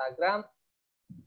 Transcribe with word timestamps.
Instagram 0.00 0.48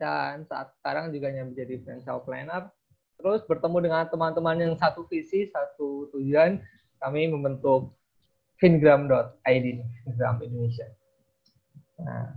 dan 0.02 0.50
saat 0.50 0.74
sekarang 0.82 1.14
juga 1.14 1.30
menjadi 1.30 1.78
financial 1.86 2.26
planner. 2.26 2.74
Terus 3.22 3.46
bertemu 3.46 3.78
dengan 3.86 4.04
teman-teman 4.10 4.58
yang 4.58 4.74
satu 4.74 5.06
visi, 5.06 5.46
satu 5.54 6.10
tujuan, 6.18 6.58
kami 6.98 7.30
membentuk 7.30 7.94
fingram.id, 8.58 9.68
Fingram 10.02 10.42
Indonesia. 10.42 10.90
Nah, 12.02 12.34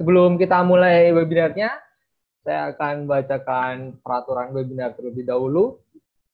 sebelum 0.00 0.40
kita 0.40 0.64
mulai 0.64 1.12
webinarnya, 1.12 1.76
saya 2.40 2.72
akan 2.72 3.04
bacakan 3.04 4.00
peraturan 4.00 4.56
webinar 4.56 4.96
terlebih 4.96 5.28
dahulu. 5.28 5.84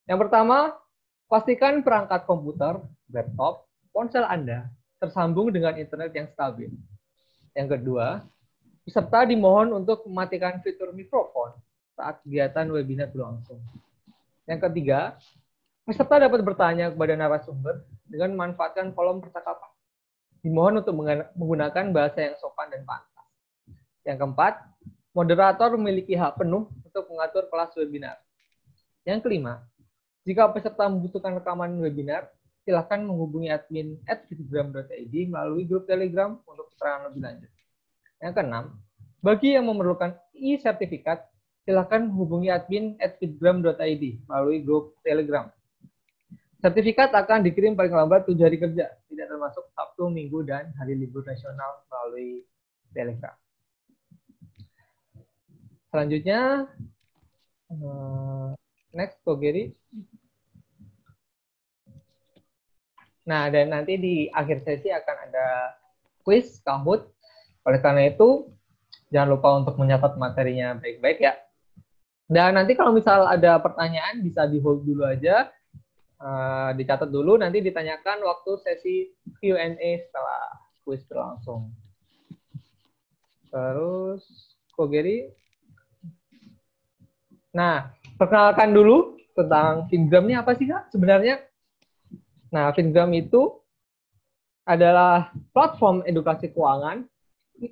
Yang 0.07 0.31
pertama, 0.31 0.79
pastikan 1.27 1.83
perangkat 1.83 2.23
komputer, 2.25 2.79
laptop, 3.11 3.67
ponsel 3.91 4.25
Anda 4.25 4.71
tersambung 5.03 5.51
dengan 5.51 5.75
internet 5.75 6.15
yang 6.15 6.29
stabil. 6.31 6.71
Yang 7.57 7.69
kedua, 7.79 8.25
peserta 8.91 9.23
dimohon 9.23 9.71
untuk 9.71 10.03
mematikan 10.11 10.59
fitur 10.67 10.91
mikrofon 10.91 11.55
saat 11.95 12.19
kegiatan 12.27 12.67
webinar 12.75 13.07
berlangsung. 13.15 13.63
Yang 14.51 14.67
ketiga, 14.67 15.15
peserta 15.87 16.27
dapat 16.27 16.43
bertanya 16.43 16.91
kepada 16.91 17.15
narasumber 17.15 17.87
dengan 18.11 18.35
memanfaatkan 18.35 18.91
kolom 18.91 19.23
percakapan. 19.23 19.71
Dimohon 20.43 20.83
untuk 20.83 20.99
menggunakan 21.39 21.95
bahasa 21.95 22.19
yang 22.19 22.35
sopan 22.43 22.67
dan 22.75 22.83
pantas. 22.83 23.27
Yang 24.03 24.27
keempat, 24.27 24.59
moderator 25.15 25.71
memiliki 25.79 26.19
hak 26.19 26.43
penuh 26.43 26.67
untuk 26.83 27.07
mengatur 27.15 27.47
kelas 27.47 27.71
webinar. 27.79 28.19
Yang 29.07 29.23
kelima, 29.23 29.63
jika 30.27 30.51
peserta 30.51 30.91
membutuhkan 30.91 31.39
rekaman 31.39 31.79
webinar, 31.79 32.27
silahkan 32.67 32.99
menghubungi 33.07 33.55
admin 33.55 34.03
at 34.11 34.27
melalui 34.27 35.63
grup 35.63 35.87
Telegram 35.87 36.43
untuk 36.43 36.75
keterangan 36.75 37.07
lebih 37.07 37.23
lanjut. 37.23 37.51
Yang 38.21 38.33
keenam, 38.37 38.65
bagi 39.25 39.57
yang 39.57 39.65
memerlukan 39.69 40.17
e-sertifikat, 40.37 41.25
silahkan 41.65 42.05
menghubungi 42.05 42.53
admin 42.53 42.97
at 43.01 43.17
fitgram.id 43.21 44.05
melalui 44.29 44.61
grup 44.65 44.97
Telegram. 45.05 45.49
Sertifikat 46.61 47.09
akan 47.17 47.41
dikirim 47.41 47.73
paling 47.73 47.97
lambat 47.97 48.29
tujuh 48.29 48.45
hari 48.45 48.61
kerja, 48.61 48.93
tidak 49.09 49.27
termasuk 49.33 49.65
Sabtu, 49.73 50.13
Minggu, 50.13 50.45
dan 50.45 50.69
hari 50.77 50.93
libur 50.93 51.25
nasional 51.25 51.81
melalui 51.89 52.45
Telegram. 52.93 53.33
Selanjutnya, 55.89 56.69
uh, 57.73 58.53
next, 58.93 59.25
Ko 59.25 59.41
Geri. 59.41 59.73
Nah, 63.25 63.49
dan 63.49 63.73
nanti 63.73 63.97
di 63.97 64.15
akhir 64.29 64.61
sesi 64.61 64.93
akan 64.93 65.17
ada 65.33 65.47
quiz, 66.21 66.61
Kahoot. 66.61 67.09
Oleh 67.67 67.81
karena 67.83 68.09
itu, 68.09 68.49
jangan 69.13 69.29
lupa 69.37 69.49
untuk 69.59 69.75
menyatat 69.77 70.17
materinya 70.17 70.79
baik-baik 70.79 71.19
ya. 71.21 71.35
Dan 72.31 72.55
nanti 72.55 72.79
kalau 72.79 72.95
misal 72.95 73.27
ada 73.27 73.59
pertanyaan, 73.59 74.23
bisa 74.23 74.47
di 74.47 74.63
hold 74.63 74.87
dulu 74.87 75.03
aja 75.03 75.51
uh, 76.21 76.71
dicatat 76.77 77.09
dulu 77.09 77.41
nanti 77.41 77.65
ditanyakan 77.65 78.23
waktu 78.23 78.51
sesi 78.61 78.97
Q&A 79.41 79.91
setelah 80.07 80.43
quiz 80.85 81.03
berlangsung. 81.09 81.73
Terus 83.51 84.23
Kogeri. 84.77 85.27
Nah, 87.51 87.91
perkenalkan 88.15 88.71
dulu 88.71 89.19
tentang 89.35 89.91
Fingram 89.91 90.31
ini 90.31 90.39
apa 90.39 90.55
sih 90.55 90.71
Kak 90.71 90.95
sebenarnya? 90.95 91.43
Nah, 92.55 92.71
Fingram 92.79 93.11
itu 93.11 93.59
adalah 94.63 95.35
platform 95.51 96.07
edukasi 96.07 96.55
keuangan 96.55 97.10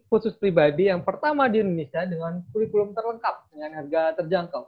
khusus 0.08 0.36
pribadi 0.36 0.92
yang 0.92 1.00
pertama 1.00 1.48
di 1.48 1.64
Indonesia 1.64 2.04
dengan 2.04 2.44
kurikulum 2.52 2.92
terlengkap 2.92 3.48
dengan 3.52 3.70
harga 3.80 4.02
terjangkau. 4.20 4.64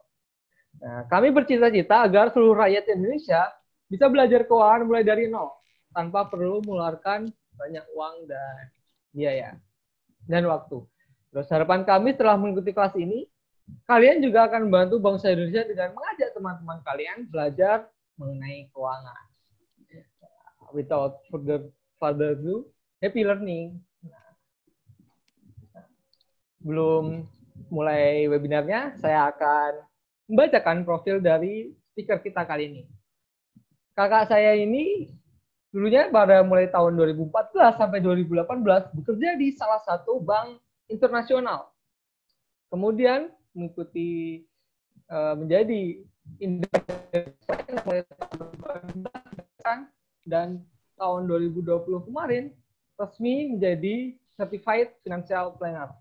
Nah, 0.80 1.04
kami 1.10 1.28
bercita-cita 1.34 2.06
agar 2.06 2.32
seluruh 2.32 2.64
rakyat 2.64 2.88
Indonesia 2.88 3.52
bisa 3.90 4.06
belajar 4.06 4.46
keuangan 4.46 4.86
mulai 4.86 5.02
dari 5.02 5.26
nol 5.26 5.50
tanpa 5.90 6.30
perlu 6.30 6.62
mengeluarkan 6.62 7.28
banyak 7.58 7.84
uang 7.92 8.16
dan 8.30 8.70
biaya 9.10 9.50
dan 10.24 10.46
waktu. 10.46 10.80
Terus 11.30 11.46
harapan 11.50 11.82
kami 11.82 12.14
setelah 12.14 12.38
mengikuti 12.38 12.70
kelas 12.70 12.94
ini, 12.96 13.26
kalian 13.86 14.22
juga 14.22 14.46
akan 14.50 14.70
membantu 14.70 15.02
bangsa 15.02 15.34
Indonesia 15.34 15.66
dengan 15.66 15.94
mengajak 15.94 16.30
teman-teman 16.34 16.78
kalian 16.86 17.18
belajar 17.28 17.76
mengenai 18.18 18.70
keuangan. 18.72 19.22
Without 20.70 21.18
further 21.26 21.66
further 21.98 22.38
ado, 22.38 22.70
happy 23.02 23.26
learning. 23.26 23.82
Belum 26.60 27.24
mulai 27.68 28.28
webinarnya, 28.28 28.96
saya 29.00 29.28
akan 29.32 29.84
membacakan 30.30 30.84
profil 30.86 31.18
dari 31.18 31.72
speaker 31.92 32.22
kita 32.22 32.46
kali 32.46 32.70
ini 32.70 32.82
kakak 34.00 34.32
saya 34.32 34.56
ini 34.56 35.12
dulunya 35.68 36.08
pada 36.08 36.40
mulai 36.40 36.72
tahun 36.72 36.96
2014 36.96 37.76
sampai 37.76 38.00
2018 38.00 38.96
bekerja 38.96 39.30
di 39.36 39.52
salah 39.52 39.76
satu 39.84 40.16
bank 40.24 40.56
internasional. 40.88 41.68
Kemudian 42.72 43.28
mengikuti 43.52 44.40
uh, 45.12 45.36
menjadi 45.36 46.00
dan 50.24 50.64
tahun 50.96 51.20
2020 51.28 52.08
kemarin 52.08 52.56
resmi 52.96 53.52
menjadi 53.52 54.16
certified 54.40 54.96
financial 55.04 55.52
planner. 55.60 55.92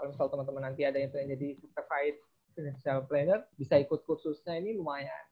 Kalau 0.00 0.16
misal 0.16 0.32
teman-teman 0.32 0.72
nanti 0.72 0.88
ada 0.88 0.96
yang 0.96 1.12
jadi 1.12 1.60
certified 1.60 2.16
financial 2.56 3.04
planner, 3.04 3.44
bisa 3.60 3.76
ikut 3.76 4.00
kursusnya 4.08 4.56
ini 4.56 4.80
lumayan 4.80 5.24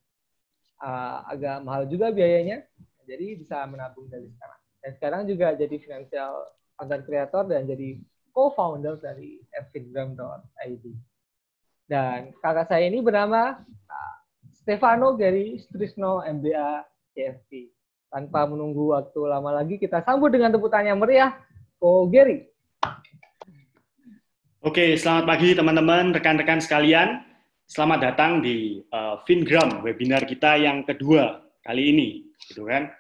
uh, 0.85 1.25
agak 1.25 1.65
mahal 1.65 1.89
juga 1.89 2.13
biayanya, 2.13 2.69
jadi 3.09 3.41
bisa 3.41 3.65
menabung 3.65 4.13
dari 4.13 4.29
sekarang. 4.29 4.61
Dan 4.85 4.91
sekarang 5.01 5.23
juga 5.25 5.57
jadi 5.57 5.77
financial 5.81 6.33
content 6.77 7.03
creator 7.09 7.43
dan 7.49 7.65
jadi 7.65 7.97
co-founder 8.37 9.01
dari 9.01 9.41
fitgram.id. 9.73 10.85
Dan 11.89 12.37
kakak 12.45 12.69
saya 12.69 12.85
ini 12.85 13.01
bernama 13.01 13.57
uh, 13.65 14.17
Stefano 14.53 15.17
Gary 15.17 15.57
Strisno 15.65 16.21
MBA 16.21 16.85
CFP. 17.17 17.73
Tanpa 18.09 18.45
menunggu 18.49 18.93
waktu 18.93 19.21
lama 19.25 19.53
lagi, 19.53 19.77
kita 19.81 20.01
sambut 20.05 20.33
dengan 20.33 20.53
tepuk 20.53 20.73
tangan 20.73 20.97
yang 20.97 21.01
meriah, 21.01 21.33
Ko 21.77 22.09
Gary. 22.09 22.49
Oke, 24.69 25.01
selamat 25.01 25.25
pagi 25.25 25.57
teman-teman, 25.57 26.13
rekan-rekan 26.13 26.61
sekalian. 26.61 27.25
Selamat 27.65 28.13
datang 28.13 28.45
di 28.45 28.85
uh, 28.93 29.17
Fingram 29.25 29.81
webinar 29.81 30.29
kita 30.29 30.61
yang 30.61 30.85
kedua 30.85 31.41
kali 31.65 31.89
ini, 31.89 32.29
gitu 32.53 32.69
kan? 32.69 32.93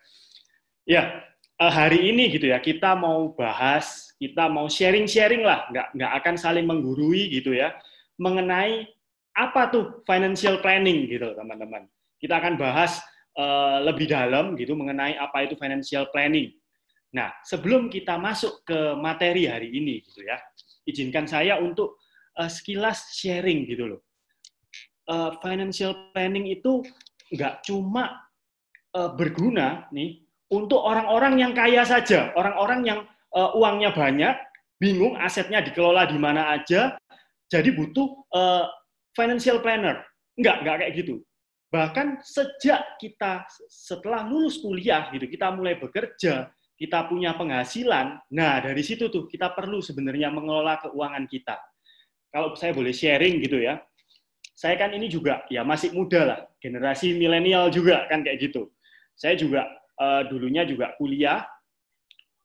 Ya, 0.89 1.29
uh, 1.61 1.69
hari 1.69 2.09
ini 2.09 2.33
gitu 2.33 2.49
ya 2.49 2.56
kita 2.65 2.97
mau 2.97 3.37
bahas, 3.37 4.17
kita 4.17 4.49
mau 4.49 4.65
sharing-sharing 4.65 5.45
lah, 5.45 5.69
nggak 5.69 5.93
nggak 5.93 6.12
akan 6.25 6.34
saling 6.41 6.65
menggurui 6.65 7.29
gitu 7.37 7.53
ya, 7.53 7.77
mengenai 8.17 8.89
apa 9.37 9.69
tuh 9.69 10.00
financial 10.09 10.65
planning 10.65 11.05
gitu 11.05 11.37
teman-teman. 11.37 11.85
Kita 12.17 12.41
akan 12.41 12.56
bahas 12.56 12.97
uh, 13.37 13.85
lebih 13.85 14.09
dalam 14.09 14.56
gitu 14.56 14.73
mengenai 14.73 15.21
apa 15.21 15.45
itu 15.45 15.53
financial 15.61 16.09
planning. 16.17 16.49
Nah, 17.12 17.29
sebelum 17.45 17.93
kita 17.93 18.17
masuk 18.17 18.65
ke 18.65 18.97
materi 18.97 19.45
hari 19.45 19.69
ini 19.69 20.00
gitu 20.09 20.25
ya, 20.25 20.41
izinkan 20.88 21.28
saya 21.28 21.60
untuk 21.60 22.00
uh, 22.41 22.49
sekilas 22.49 23.12
sharing 23.12 23.69
gitu 23.69 23.93
loh 23.93 24.00
uh, 25.09 25.31
financial 25.41 26.12
planning 26.12 26.47
itu 26.53 26.84
nggak 27.32 27.65
cuma 27.65 28.28
uh, 28.97 29.10
berguna 29.16 29.88
nih 29.93 30.22
untuk 30.49 30.81
orang-orang 30.81 31.44
yang 31.44 31.53
kaya 31.53 31.84
saja, 31.84 32.32
orang-orang 32.32 32.81
yang 32.84 33.00
uh, 33.37 33.53
uangnya 33.53 33.93
banyak, 33.93 34.32
bingung 34.81 35.12
asetnya 35.21 35.60
dikelola 35.60 36.09
di 36.09 36.16
mana 36.16 36.56
aja, 36.56 36.97
jadi 37.53 37.69
butuh 37.69 38.08
uh, 38.32 38.64
financial 39.12 39.61
planner. 39.61 40.00
Enggak, 40.41 40.64
enggak 40.64 40.76
kayak 40.81 40.93
gitu. 41.05 41.14
Bahkan 41.69 42.25
sejak 42.25 42.96
kita 42.96 43.44
setelah 43.69 44.25
lulus 44.25 44.56
kuliah 44.64 45.12
gitu, 45.12 45.29
kita 45.29 45.52
mulai 45.52 45.76
bekerja, 45.76 46.49
kita 46.79 47.11
punya 47.11 47.35
penghasilan. 47.35 48.23
Nah, 48.31 48.63
dari 48.63 48.87
situ 48.87 49.11
tuh 49.11 49.27
kita 49.27 49.51
perlu 49.51 49.83
sebenarnya 49.83 50.31
mengelola 50.31 50.79
keuangan 50.79 51.27
kita. 51.27 51.59
Kalau 52.31 52.55
saya 52.55 52.71
boleh 52.71 52.95
sharing 52.95 53.43
gitu 53.43 53.59
ya, 53.59 53.83
saya 54.55 54.79
kan 54.79 54.95
ini 54.95 55.11
juga 55.11 55.43
ya 55.51 55.67
masih 55.67 55.91
muda 55.91 56.23
lah, 56.23 56.41
generasi 56.63 57.19
milenial 57.19 57.67
juga 57.75 58.07
kan 58.07 58.23
kayak 58.23 58.47
gitu. 58.47 58.71
Saya 59.19 59.35
juga 59.35 59.67
uh, 59.99 60.23
dulunya 60.31 60.63
juga 60.63 60.95
kuliah. 61.03 61.43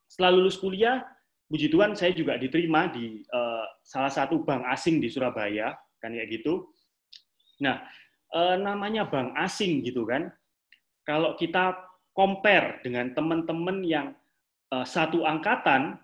Setelah 0.09 0.41
lulus 0.41 0.57
kuliah, 0.57 1.05
puji 1.45 1.69
Tuhan 1.69 1.93
saya 1.93 2.17
juga 2.17 2.33
diterima 2.41 2.89
di 2.89 3.21
uh, 3.29 3.65
salah 3.85 4.09
satu 4.09 4.41
bank 4.41 4.65
asing 4.73 4.97
di 4.97 5.13
Surabaya 5.13 5.77
kan 6.01 6.09
kayak 6.09 6.41
gitu. 6.41 6.73
Nah, 7.61 7.85
uh, 8.33 8.57
namanya 8.57 9.05
bank 9.05 9.37
asing 9.37 9.85
gitu 9.85 10.09
kan. 10.09 10.33
Kalau 11.05 11.37
kita 11.37 11.77
compare 12.15 12.79
dengan 12.81 13.11
teman-teman 13.11 13.83
yang 13.83 14.13
satu 14.81 15.21
angkatan, 15.29 16.01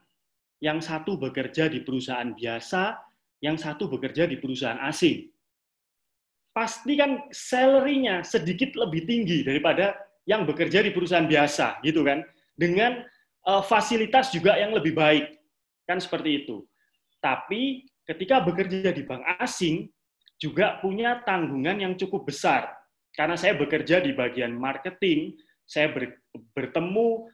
yang 0.62 0.83
satu 0.83 1.18
bekerja 1.18 1.71
di 1.71 1.81
perusahaan 1.81 2.30
biasa, 2.30 3.00
yang 3.42 3.56
satu 3.56 3.89
bekerja 3.89 4.27
di 4.27 4.38
perusahaan 4.38 4.80
asing. 4.86 5.31
Pasti 6.51 7.00
kan 7.00 7.25
salary-nya 7.31 8.21
sedikit 8.27 8.75
lebih 8.75 9.07
tinggi 9.07 9.48
daripada 9.48 9.95
yang 10.27 10.44
bekerja 10.44 10.83
di 10.83 10.92
perusahaan 10.92 11.25
biasa, 11.25 11.80
gitu 11.81 12.04
kan? 12.04 12.21
Dengan 12.60 13.00
uh, 13.48 13.63
fasilitas 13.63 14.36
juga 14.36 14.60
yang 14.60 14.75
lebih 14.75 14.92
baik, 14.92 15.39
kan 15.88 15.98
seperti 16.04 16.44
itu. 16.44 16.68
Tapi 17.24 17.88
ketika 18.04 18.44
bekerja 18.44 18.92
di 18.92 19.07
bank 19.07 19.24
asing, 19.39 19.88
juga 20.39 20.80
punya 20.83 21.24
tanggungan 21.24 21.80
yang 21.80 21.94
cukup 21.95 22.27
besar. 22.27 22.71
Karena 23.16 23.36
saya 23.36 23.56
bekerja 23.56 24.00
di 24.00 24.16
bagian 24.16 24.56
marketing, 24.56 25.36
saya 25.68 25.92
ber, 25.92 26.19
bertemu 26.56 27.27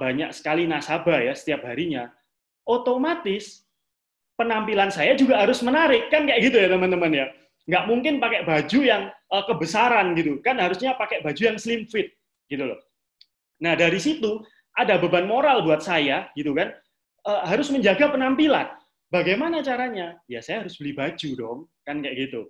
banyak 0.00 0.30
sekali 0.32 0.64
nasabah 0.64 1.20
ya 1.20 1.34
setiap 1.36 1.66
harinya, 1.68 2.08
otomatis 2.64 3.66
penampilan 4.40 4.88
saya 4.88 5.12
juga 5.12 5.36
harus 5.44 5.60
menarik. 5.60 6.08
Kan 6.08 6.24
kayak 6.24 6.40
gitu 6.48 6.56
ya 6.56 6.72
teman-teman 6.72 7.12
ya. 7.12 7.26
Nggak 7.68 7.84
mungkin 7.84 8.14
pakai 8.16 8.40
baju 8.48 8.80
yang 8.80 9.02
uh, 9.28 9.44
kebesaran 9.44 10.16
gitu. 10.16 10.40
Kan 10.40 10.56
harusnya 10.56 10.96
pakai 10.96 11.20
baju 11.20 11.42
yang 11.44 11.60
slim 11.60 11.84
fit 11.84 12.16
gitu 12.48 12.64
loh. 12.64 12.80
Nah 13.60 13.76
dari 13.76 14.00
situ 14.00 14.40
ada 14.72 14.96
beban 14.96 15.28
moral 15.28 15.60
buat 15.60 15.84
saya 15.84 16.32
gitu 16.32 16.56
kan. 16.56 16.72
Uh, 17.20 17.44
harus 17.44 17.68
menjaga 17.68 18.08
penampilan. 18.08 18.72
Bagaimana 19.12 19.60
caranya? 19.60 20.16
Ya 20.24 20.40
saya 20.40 20.64
harus 20.64 20.80
beli 20.80 20.96
baju 20.96 21.28
dong. 21.36 21.58
Kan 21.84 22.00
kayak 22.00 22.16
gitu. 22.30 22.48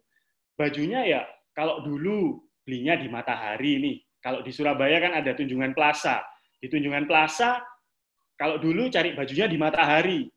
Bajunya 0.54 1.02
ya 1.02 1.20
kalau 1.56 1.82
dulu 1.82 2.38
belinya 2.62 2.94
di 2.94 3.10
Matahari 3.10 3.82
nih. 3.82 3.96
Kalau 4.20 4.44
di 4.44 4.52
Surabaya 4.52 5.00
kan 5.00 5.16
ada 5.16 5.32
Tunjungan 5.32 5.72
Plaza 5.72 6.20
di 6.60 6.68
Tunjungan 6.68 7.08
Plaza 7.08 7.58
kalau 8.36 8.60
dulu 8.60 8.88
cari 8.92 9.16
bajunya 9.16 9.48
di 9.48 9.56
Matahari 9.56 10.28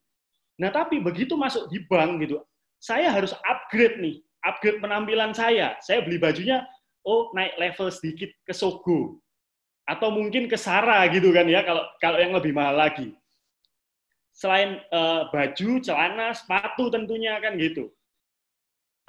Nah, 0.61 0.69
tapi 0.69 1.01
begitu 1.01 1.33
masuk 1.33 1.65
di 1.73 1.81
bank 1.89 2.21
gitu, 2.21 2.37
saya 2.77 3.09
harus 3.09 3.33
upgrade 3.41 3.97
nih, 3.97 4.21
upgrade 4.45 4.77
penampilan 4.83 5.33
saya. 5.33 5.73
Saya 5.81 6.05
beli 6.05 6.21
bajunya, 6.21 6.61
oh 7.01 7.33
naik 7.33 7.57
level 7.57 7.89
sedikit 7.89 8.29
ke 8.45 8.53
Sogo. 8.53 9.17
Atau 9.89 10.13
mungkin 10.13 10.47
ke 10.47 10.55
Sara 10.55 11.03
gitu 11.09 11.33
kan 11.33 11.49
ya, 11.49 11.65
kalau 11.65 11.83
kalau 11.97 12.17
yang 12.21 12.37
lebih 12.37 12.53
mahal 12.53 12.77
lagi. 12.77 13.17
Selain 14.33 14.81
uh, 14.93 15.29
baju, 15.29 15.81
celana, 15.81 16.33
sepatu 16.33 16.89
tentunya 16.93 17.37
kan 17.41 17.57
gitu. 17.57 17.89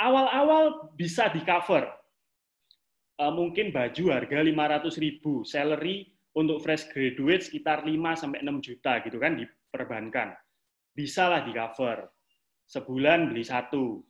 Awal-awal 0.00 0.92
bisa 0.96 1.28
di 1.32 1.40
cover. 1.44 1.86
Uh, 3.14 3.30
mungkin 3.30 3.70
baju 3.70 4.10
harga 4.10 4.42
500 4.42 4.90
ribu, 4.98 5.46
salary 5.46 6.13
untuk 6.34 6.58
fresh 6.62 6.90
graduate 6.90 7.46
sekitar 7.46 7.86
5 7.86 7.94
sampai 8.18 8.42
6 8.42 8.66
juta 8.66 8.98
gitu 9.06 9.18
kan 9.22 9.38
di 9.38 9.46
perbankan 9.70 10.34
bisalah 10.94 11.42
di 11.42 11.52
cover. 11.52 12.08
Sebulan 12.64 13.28
beli 13.28 13.44
satu. 13.44 14.00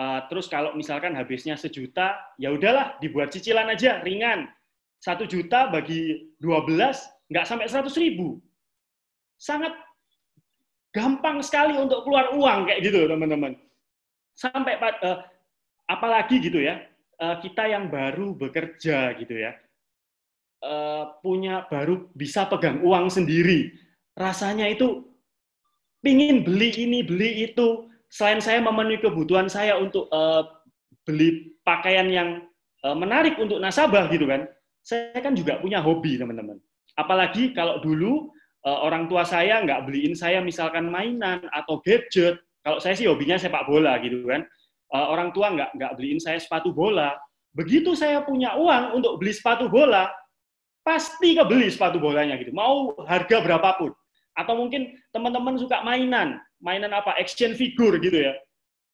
Uh, 0.00 0.24
terus 0.32 0.48
kalau 0.48 0.72
misalkan 0.72 1.12
habisnya 1.12 1.58
sejuta, 1.60 2.16
ya 2.40 2.48
udahlah 2.54 2.96
dibuat 3.04 3.34
cicilan 3.34 3.68
aja, 3.68 4.00
ringan. 4.00 4.48
Satu 4.96 5.28
juta 5.28 5.68
bagi 5.68 6.32
12, 6.40 7.28
nggak 7.28 7.44
sampai 7.44 7.68
seratus 7.68 8.00
ribu. 8.00 8.40
Sangat 9.36 9.76
gampang 10.96 11.44
sekali 11.44 11.76
untuk 11.76 12.08
keluar 12.08 12.32
uang 12.32 12.70
kayak 12.70 12.80
gitu 12.80 13.04
teman-teman. 13.04 13.52
Sampai 14.32 14.80
uh, 14.80 15.20
apalagi 15.84 16.40
gitu 16.40 16.64
ya, 16.64 16.80
uh, 17.20 17.36
kita 17.44 17.68
yang 17.68 17.92
baru 17.92 18.32
bekerja 18.32 19.12
gitu 19.20 19.36
ya, 19.36 19.52
uh, 20.64 21.16
punya 21.24 21.66
baru 21.68 22.08
bisa 22.16 22.46
pegang 22.48 22.80
uang 22.84 23.08
sendiri. 23.08 23.72
Rasanya 24.16 24.68
itu 24.68 25.04
pingin 26.04 26.44
beli 26.44 26.72
ini, 26.76 27.04
beli 27.04 27.50
itu. 27.50 27.88
Selain 28.10 28.42
saya 28.42 28.58
memenuhi 28.58 28.98
kebutuhan 28.98 29.46
saya 29.46 29.78
untuk 29.78 30.10
uh, 30.10 30.42
beli 31.06 31.54
pakaian 31.62 32.10
yang 32.10 32.28
uh, 32.82 32.96
menarik 32.96 33.38
untuk 33.38 33.62
nasabah 33.62 34.10
gitu 34.10 34.26
kan, 34.26 34.50
saya 34.82 35.20
kan 35.22 35.36
juga 35.38 35.62
punya 35.62 35.78
hobi 35.78 36.18
teman-teman. 36.18 36.58
Apalagi 36.98 37.54
kalau 37.54 37.78
dulu 37.78 38.34
uh, 38.66 38.78
orang 38.82 39.06
tua 39.06 39.22
saya 39.22 39.62
nggak 39.62 39.86
beliin 39.86 40.18
saya 40.18 40.42
misalkan 40.42 40.90
mainan 40.90 41.46
atau 41.54 41.78
gadget. 41.86 42.40
Kalau 42.60 42.76
saya 42.76 42.92
sih 42.92 43.08
hobinya 43.08 43.40
sepak 43.40 43.64
bola 43.64 43.96
gitu 44.02 44.26
kan. 44.26 44.44
Uh, 44.90 45.06
orang 45.06 45.30
tua 45.30 45.54
nggak 45.54 45.70
nggak 45.78 45.92
beliin 45.94 46.18
saya 46.18 46.36
sepatu 46.42 46.74
bola. 46.74 47.14
Begitu 47.54 47.94
saya 47.94 48.22
punya 48.26 48.58
uang 48.58 48.98
untuk 48.98 49.18
beli 49.22 49.34
sepatu 49.34 49.70
bola, 49.70 50.10
pasti 50.90 51.38
kebeli 51.38 51.70
sepatu 51.70 52.02
bolanya 52.02 52.34
gitu. 52.42 52.50
Mau 52.50 52.98
harga 53.06 53.38
berapapun. 53.38 53.94
Atau 54.34 54.58
mungkin 54.58 54.98
teman-teman 55.14 55.54
suka 55.54 55.86
mainan, 55.86 56.42
mainan 56.58 56.90
apa, 56.90 57.14
action 57.14 57.54
figure 57.54 57.94
gitu 58.02 58.26
ya. 58.26 58.34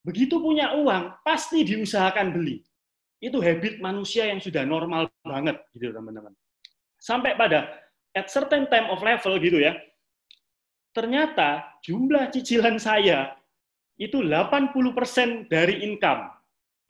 Begitu 0.04 0.36
punya 0.36 0.76
uang, 0.76 1.16
pasti 1.24 1.64
diusahakan 1.64 2.36
beli. 2.36 2.60
Itu 3.16 3.40
habit 3.40 3.80
manusia 3.80 4.28
yang 4.28 4.44
sudah 4.44 4.68
normal 4.68 5.08
banget 5.24 5.56
gitu 5.72 5.96
teman-teman. 5.96 6.36
Sampai 7.00 7.32
pada 7.32 7.72
at 8.12 8.28
certain 8.28 8.68
time 8.68 8.92
of 8.92 9.00
level 9.00 9.40
gitu 9.40 9.56
ya, 9.56 9.72
ternyata 10.92 11.64
jumlah 11.80 12.28
cicilan 12.28 12.76
saya 12.76 13.32
itu 13.96 14.20
80% 14.20 15.48
dari 15.48 15.80
income. 15.80 16.28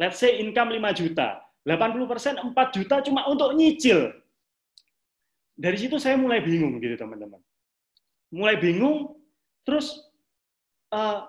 Let's 0.02 0.18
say 0.18 0.42
income 0.42 0.74
5 0.74 0.98
juta. 0.98 1.46
80% 1.62 2.42
4 2.42 2.74
juta 2.74 2.96
cuma 3.06 3.26
untuk 3.30 3.54
nyicil. 3.54 4.10
Dari 5.56 5.80
situ 5.80 5.96
saya 5.96 6.20
mulai 6.20 6.44
bingung 6.44 6.76
gitu 6.84 7.00
teman-teman. 7.00 7.40
Mulai 8.28 8.60
bingung, 8.60 9.16
terus 9.64 9.96
uh, 10.92 11.24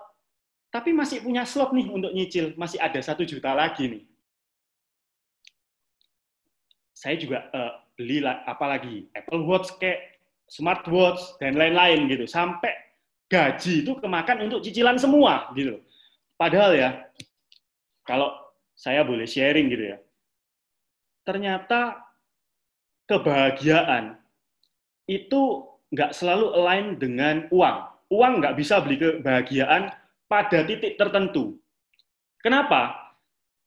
tapi 0.68 0.92
masih 0.92 1.24
punya 1.24 1.48
slot 1.48 1.72
nih 1.72 1.88
untuk 1.88 2.12
nyicil, 2.12 2.52
masih 2.60 2.76
ada 2.76 3.00
satu 3.00 3.24
juta 3.24 3.56
lagi 3.56 3.88
nih. 3.88 4.04
Saya 6.92 7.16
juga 7.16 7.48
uh, 7.56 7.72
beli 7.96 8.20
apa 8.26 8.64
lagi? 8.68 9.08
Apple 9.16 9.48
Watch 9.48 9.72
kayak 9.80 10.20
smartwatch 10.52 11.40
dan 11.40 11.56
lain-lain 11.56 12.04
gitu, 12.12 12.28
sampai 12.28 12.72
gaji 13.32 13.84
itu 13.84 13.92
kemakan 13.96 14.48
untuk 14.48 14.60
cicilan 14.60 15.00
semua 15.00 15.48
gitu. 15.56 15.80
Padahal 16.36 16.76
ya, 16.76 16.90
kalau 18.04 18.32
saya 18.76 19.04
boleh 19.04 19.24
sharing 19.24 19.72
gitu 19.72 19.94
ya, 19.94 19.98
ternyata 21.24 22.07
kebahagiaan 23.08 24.20
itu 25.08 25.64
nggak 25.88 26.12
selalu 26.12 26.52
align 26.52 26.86
dengan 27.00 27.36
uang. 27.48 27.76
Uang 28.12 28.32
nggak 28.40 28.56
bisa 28.60 28.80
beli 28.84 29.00
kebahagiaan 29.00 29.88
pada 30.28 30.64
titik 30.64 31.00
tertentu. 31.00 31.56
Kenapa? 32.44 32.94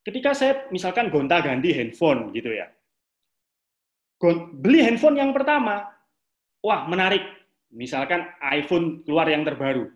Ketika 0.02 0.34
saya 0.34 0.66
misalkan 0.70 1.10
gonta-ganti 1.10 1.74
handphone 1.74 2.34
gitu 2.34 2.54
ya. 2.54 2.70
Beli 4.62 4.86
handphone 4.86 5.18
yang 5.18 5.34
pertama, 5.34 5.90
wah 6.62 6.86
menarik. 6.86 7.26
Misalkan 7.74 8.30
iPhone 8.42 9.02
keluar 9.06 9.26
yang 9.30 9.42
terbaru. 9.42 9.90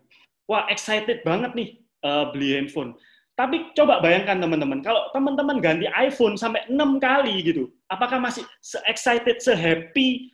Wah 0.49 0.65
excited 0.69 1.21
banget 1.25 1.53
nih 1.53 1.69
uh, 2.05 2.29
beli 2.33 2.57
handphone. 2.57 2.97
Tapi 3.35 3.75
coba 3.75 3.99
bayangkan 3.99 4.39
teman-teman, 4.39 4.79
kalau 4.79 5.11
teman-teman 5.11 5.59
ganti 5.59 5.91
iPhone 5.91 6.39
sampai 6.39 6.63
enam 6.71 7.03
kali 7.03 7.43
gitu, 7.43 7.67
apakah 7.91 8.15
masih 8.15 8.47
se-excited, 8.63 9.43
se-happy 9.43 10.31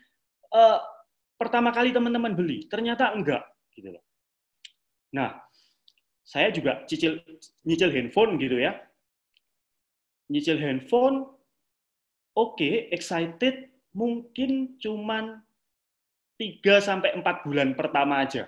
uh, 0.53 0.77
pertama 1.41 1.73
kali 1.73 1.89
teman-teman 1.89 2.37
beli, 2.37 2.69
ternyata 2.69 3.09
enggak 3.17 3.41
gitu 3.73 3.89
loh. 3.89 4.05
Nah, 5.17 5.33
saya 6.21 6.53
juga 6.53 6.85
cicil 6.85 7.17
nyicil 7.65 7.89
handphone 7.89 8.37
gitu 8.37 8.61
ya. 8.61 8.77
Nyicil 10.29 10.61
handphone 10.61 11.25
oke, 12.37 12.55
okay, 12.55 12.85
excited 12.93 13.73
mungkin 13.97 14.77
cuman 14.77 15.41
3 16.37 16.61
sampai 16.81 17.17
4 17.17 17.45
bulan 17.49 17.73
pertama 17.73 18.21
aja. 18.21 18.45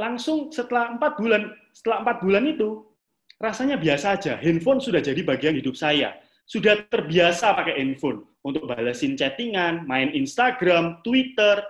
Langsung 0.00 0.48
setelah 0.48 0.96
4 0.96 1.20
bulan, 1.20 1.52
setelah 1.76 2.16
4 2.16 2.24
bulan 2.24 2.48
itu 2.48 2.88
rasanya 3.36 3.76
biasa 3.76 4.16
aja. 4.16 4.40
Handphone 4.40 4.80
sudah 4.80 5.04
jadi 5.04 5.20
bagian 5.20 5.60
hidup 5.60 5.76
saya. 5.76 6.16
Sudah 6.48 6.88
terbiasa 6.88 7.52
pakai 7.52 7.76
handphone 7.76 8.24
untuk 8.40 8.64
balesin 8.64 9.12
chattingan, 9.12 9.84
main 9.84 10.08
Instagram, 10.16 11.04
Twitter, 11.04 11.60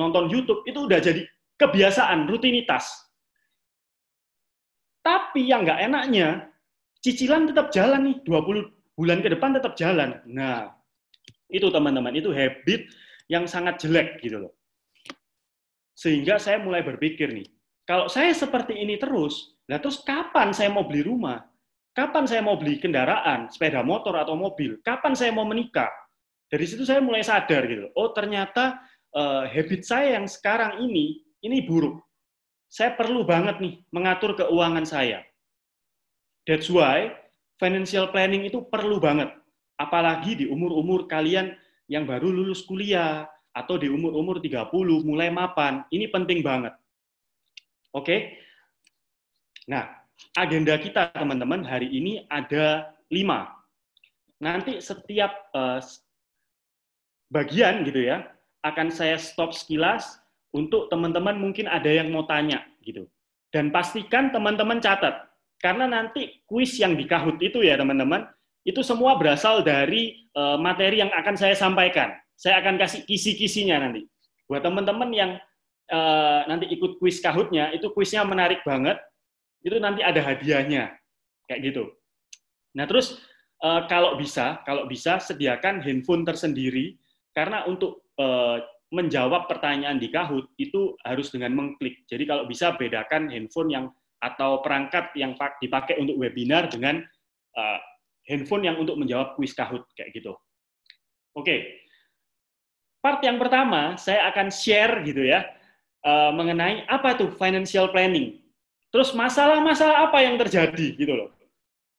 nonton 0.00 0.32
YouTube, 0.32 0.64
itu 0.64 0.88
udah 0.88 0.96
jadi 0.96 1.28
kebiasaan, 1.60 2.24
rutinitas. 2.24 2.88
Tapi 5.04 5.44
yang 5.44 5.68
nggak 5.68 5.84
enaknya, 5.84 6.48
cicilan 7.04 7.52
tetap 7.52 7.68
jalan 7.68 8.08
nih, 8.08 8.16
20 8.24 8.96
bulan 8.96 9.20
ke 9.20 9.28
depan 9.28 9.52
tetap 9.52 9.76
jalan. 9.76 10.24
Nah, 10.24 10.72
itu 11.52 11.68
teman-teman, 11.68 12.16
itu 12.16 12.32
habit 12.32 12.88
yang 13.28 13.44
sangat 13.44 13.76
jelek 13.84 14.18
gitu 14.24 14.48
loh. 14.48 14.52
Sehingga 15.94 16.40
saya 16.40 16.58
mulai 16.58 16.82
berpikir 16.82 17.30
nih, 17.30 17.46
kalau 17.84 18.08
saya 18.08 18.32
seperti 18.32 18.80
ini 18.80 18.96
terus, 18.96 19.56
nah 19.68 19.76
terus 19.80 20.00
kapan 20.02 20.52
saya 20.52 20.72
mau 20.72 20.84
beli 20.88 21.04
rumah? 21.04 21.44
Kapan 21.94 22.26
saya 22.26 22.42
mau 22.42 22.58
beli 22.58 22.82
kendaraan, 22.82 23.46
sepeda 23.52 23.84
motor 23.84 24.18
atau 24.18 24.34
mobil? 24.34 24.82
Kapan 24.82 25.14
saya 25.14 25.30
mau 25.30 25.46
menikah? 25.46 25.92
dari 26.54 26.70
situ 26.70 26.86
saya 26.86 27.02
mulai 27.02 27.26
sadar 27.26 27.66
gitu. 27.66 27.90
Oh 27.98 28.14
ternyata 28.14 28.78
uh, 29.10 29.42
habit 29.48 29.82
saya 29.82 30.20
yang 30.20 30.30
sekarang 30.30 30.86
ini 30.86 31.18
ini 31.42 31.66
buruk. 31.66 31.98
saya 32.74 32.90
perlu 32.90 33.22
banget 33.22 33.62
nih 33.62 33.86
mengatur 33.94 34.34
keuangan 34.34 34.82
saya. 34.82 35.22
That's 36.42 36.66
why 36.66 37.14
financial 37.62 38.10
planning 38.10 38.50
itu 38.50 38.66
perlu 38.66 38.98
banget. 38.98 39.30
Apalagi 39.78 40.42
di 40.42 40.46
umur-umur 40.50 41.06
kalian 41.06 41.54
yang 41.86 42.02
baru 42.02 42.34
lulus 42.34 42.66
kuliah, 42.66 43.30
atau 43.54 43.78
di 43.78 43.86
umur-umur 43.86 44.42
30 44.42 44.74
mulai 45.06 45.30
mapan, 45.30 45.86
ini 45.94 46.10
penting 46.10 46.42
banget. 46.42 46.74
Oke? 47.94 48.42
Nah, 49.70 49.86
agenda 50.34 50.74
kita 50.76 51.14
teman-teman 51.14 51.62
hari 51.62 51.86
ini 51.88 52.26
ada 52.26 52.90
lima. 53.06 53.54
Nanti 54.42 54.82
setiap 54.82 55.30
uh, 55.54 55.78
bagian 57.30 57.86
gitu 57.86 58.02
ya, 58.02 58.26
akan 58.66 58.90
saya 58.90 59.14
stop 59.14 59.54
sekilas 59.54 60.18
untuk 60.50 60.90
teman-teman 60.90 61.38
mungkin 61.38 61.70
ada 61.70 61.86
yang 61.86 62.10
mau 62.10 62.26
tanya 62.26 62.66
gitu. 62.82 63.06
Dan 63.54 63.70
pastikan 63.70 64.34
teman-teman 64.34 64.82
catat, 64.82 65.30
karena 65.62 65.86
nanti 65.86 66.42
kuis 66.50 66.74
yang 66.82 66.98
di 66.98 67.06
Kahoot 67.06 67.38
itu 67.38 67.62
ya 67.62 67.78
teman-teman, 67.78 68.26
itu 68.66 68.82
semua 68.82 69.14
berasal 69.14 69.62
dari 69.62 70.26
uh, 70.34 70.58
materi 70.58 70.98
yang 70.98 71.14
akan 71.14 71.38
saya 71.38 71.54
sampaikan. 71.54 72.10
Saya 72.34 72.58
akan 72.58 72.74
kasih 72.74 73.06
kisi-kisinya 73.06 73.78
nanti. 73.78 74.10
Buat 74.50 74.66
teman-teman 74.66 75.14
yang 75.14 75.30
uh, 75.90 76.40
nanti 76.48 76.70
ikut 76.72 77.00
kuis 77.02 77.18
kahutnya, 77.20 77.72
itu 77.74 77.90
kuisnya 77.92 78.24
menarik 78.24 78.62
banget. 78.62 79.00
Itu 79.64 79.80
nanti 79.80 80.04
ada 80.04 80.20
hadiahnya, 80.20 80.92
kayak 81.48 81.60
gitu. 81.72 81.88
Nah 82.76 82.84
terus 82.84 83.16
uh, 83.64 83.88
kalau 83.88 84.20
bisa, 84.20 84.60
kalau 84.68 84.84
bisa 84.84 85.16
sediakan 85.20 85.80
handphone 85.80 86.24
tersendiri 86.28 87.00
karena 87.32 87.64
untuk 87.64 88.04
uh, 88.20 88.60
menjawab 88.94 89.50
pertanyaan 89.50 89.98
di 89.98 90.12
Kahoot 90.12 90.52
itu 90.60 90.94
harus 91.02 91.32
dengan 91.34 91.56
mengklik. 91.56 92.06
Jadi 92.06 92.28
kalau 92.28 92.46
bisa 92.46 92.76
bedakan 92.78 93.26
handphone 93.32 93.72
yang 93.72 93.86
atau 94.22 94.62
perangkat 94.62 95.12
yang 95.18 95.36
dipakai 95.60 96.00
untuk 96.00 96.16
webinar 96.16 96.70
dengan 96.70 97.02
uh, 97.58 97.78
handphone 98.28 98.64
yang 98.64 98.76
untuk 98.78 98.96
menjawab 98.96 99.36
kuis 99.36 99.52
Kahoot 99.52 99.84
kayak 99.98 100.14
gitu. 100.16 100.32
Oke, 101.34 101.82
part 103.04 103.20
yang 103.20 103.36
pertama 103.36 104.00
saya 104.00 104.30
akan 104.32 104.48
share 104.48 105.04
gitu 105.04 105.26
ya 105.26 105.44
uh, 106.04 106.30
mengenai 106.30 106.84
apa 106.86 107.16
itu 107.18 107.32
financial 107.34 107.90
planning. 107.90 108.38
Terus 108.94 109.10
masalah-masalah 109.10 110.06
apa 110.06 110.22
yang 110.22 110.38
terjadi 110.38 110.94
gitu 110.94 111.12
loh. 111.16 111.34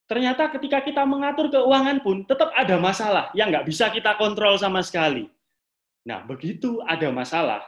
Ternyata 0.05 0.53
ketika 0.53 0.85
kita 0.85 1.03
mengatur 1.03 1.49
keuangan 1.49 1.99
pun 2.05 2.23
tetap 2.23 2.53
ada 2.53 2.77
masalah 2.77 3.33
yang 3.33 3.49
nggak 3.49 3.65
bisa 3.65 3.89
kita 3.89 4.15
kontrol 4.15 4.55
sama 4.55 4.85
sekali. 4.85 5.27
Nah, 6.05 6.21
begitu 6.21 6.85
ada 6.85 7.09
masalah, 7.09 7.65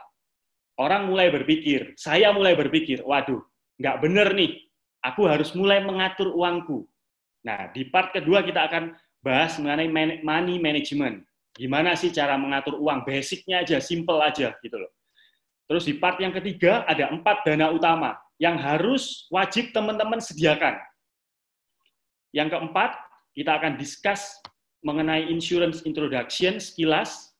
orang 0.78 1.10
mulai 1.10 1.26
berpikir, 1.34 1.98
saya 1.98 2.30
mulai 2.30 2.54
berpikir, 2.54 3.02
waduh, 3.02 3.42
nggak 3.82 3.98
bener 3.98 4.30
nih, 4.30 4.54
aku 5.02 5.26
harus 5.26 5.50
mulai 5.58 5.82
mengatur 5.82 6.30
uangku. 6.30 6.86
Nah, 7.42 7.74
di 7.74 7.90
part 7.90 8.14
kedua 8.14 8.46
kita 8.46 8.70
akan 8.70 8.94
bahas 9.18 9.58
mengenai 9.58 9.90
money 10.22 10.62
management. 10.62 11.26
Gimana 11.58 11.98
sih 11.98 12.14
cara 12.14 12.38
mengatur 12.38 12.78
uang? 12.78 13.02
Basicnya 13.02 13.66
aja, 13.66 13.82
simple 13.82 14.22
aja 14.22 14.54
gitu 14.62 14.78
loh. 14.78 14.94
Terus 15.68 15.84
di 15.84 15.94
part 16.00 16.16
yang 16.16 16.32
ketiga 16.32 16.82
ada 16.88 17.12
empat 17.12 17.44
dana 17.44 17.68
utama 17.68 18.16
yang 18.40 18.56
harus 18.56 19.28
wajib 19.28 19.70
teman-teman 19.76 20.16
sediakan. 20.16 20.80
Yang 22.32 22.56
keempat, 22.56 22.96
kita 23.36 23.52
akan 23.60 23.76
discuss 23.76 24.40
mengenai 24.80 25.28
insurance 25.28 25.84
introduction 25.84 26.56
sekilas. 26.56 27.36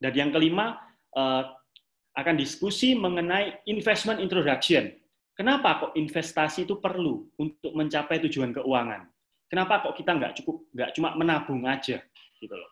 Dan 0.00 0.16
yang 0.16 0.30
kelima, 0.32 0.80
eh, 1.12 1.44
akan 2.14 2.34
diskusi 2.38 2.94
mengenai 2.94 3.66
investment 3.66 4.22
introduction. 4.22 4.94
Kenapa 5.34 5.82
kok 5.82 5.92
investasi 5.98 6.62
itu 6.62 6.78
perlu 6.78 7.26
untuk 7.42 7.74
mencapai 7.74 8.22
tujuan 8.22 8.54
keuangan? 8.54 9.10
Kenapa 9.50 9.82
kok 9.82 9.98
kita 9.98 10.14
nggak 10.14 10.32
cukup 10.38 10.56
nggak 10.70 10.90
cuma 10.94 11.18
menabung 11.18 11.66
aja 11.66 11.98
gitu 12.38 12.54
loh? 12.54 12.70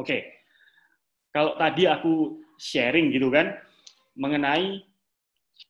Oke, 0.00 0.24
kalau 1.28 1.52
tadi 1.60 1.84
aku 1.84 2.40
sharing 2.60 3.08
gitu 3.08 3.32
kan 3.32 3.56
mengenai 4.12 4.84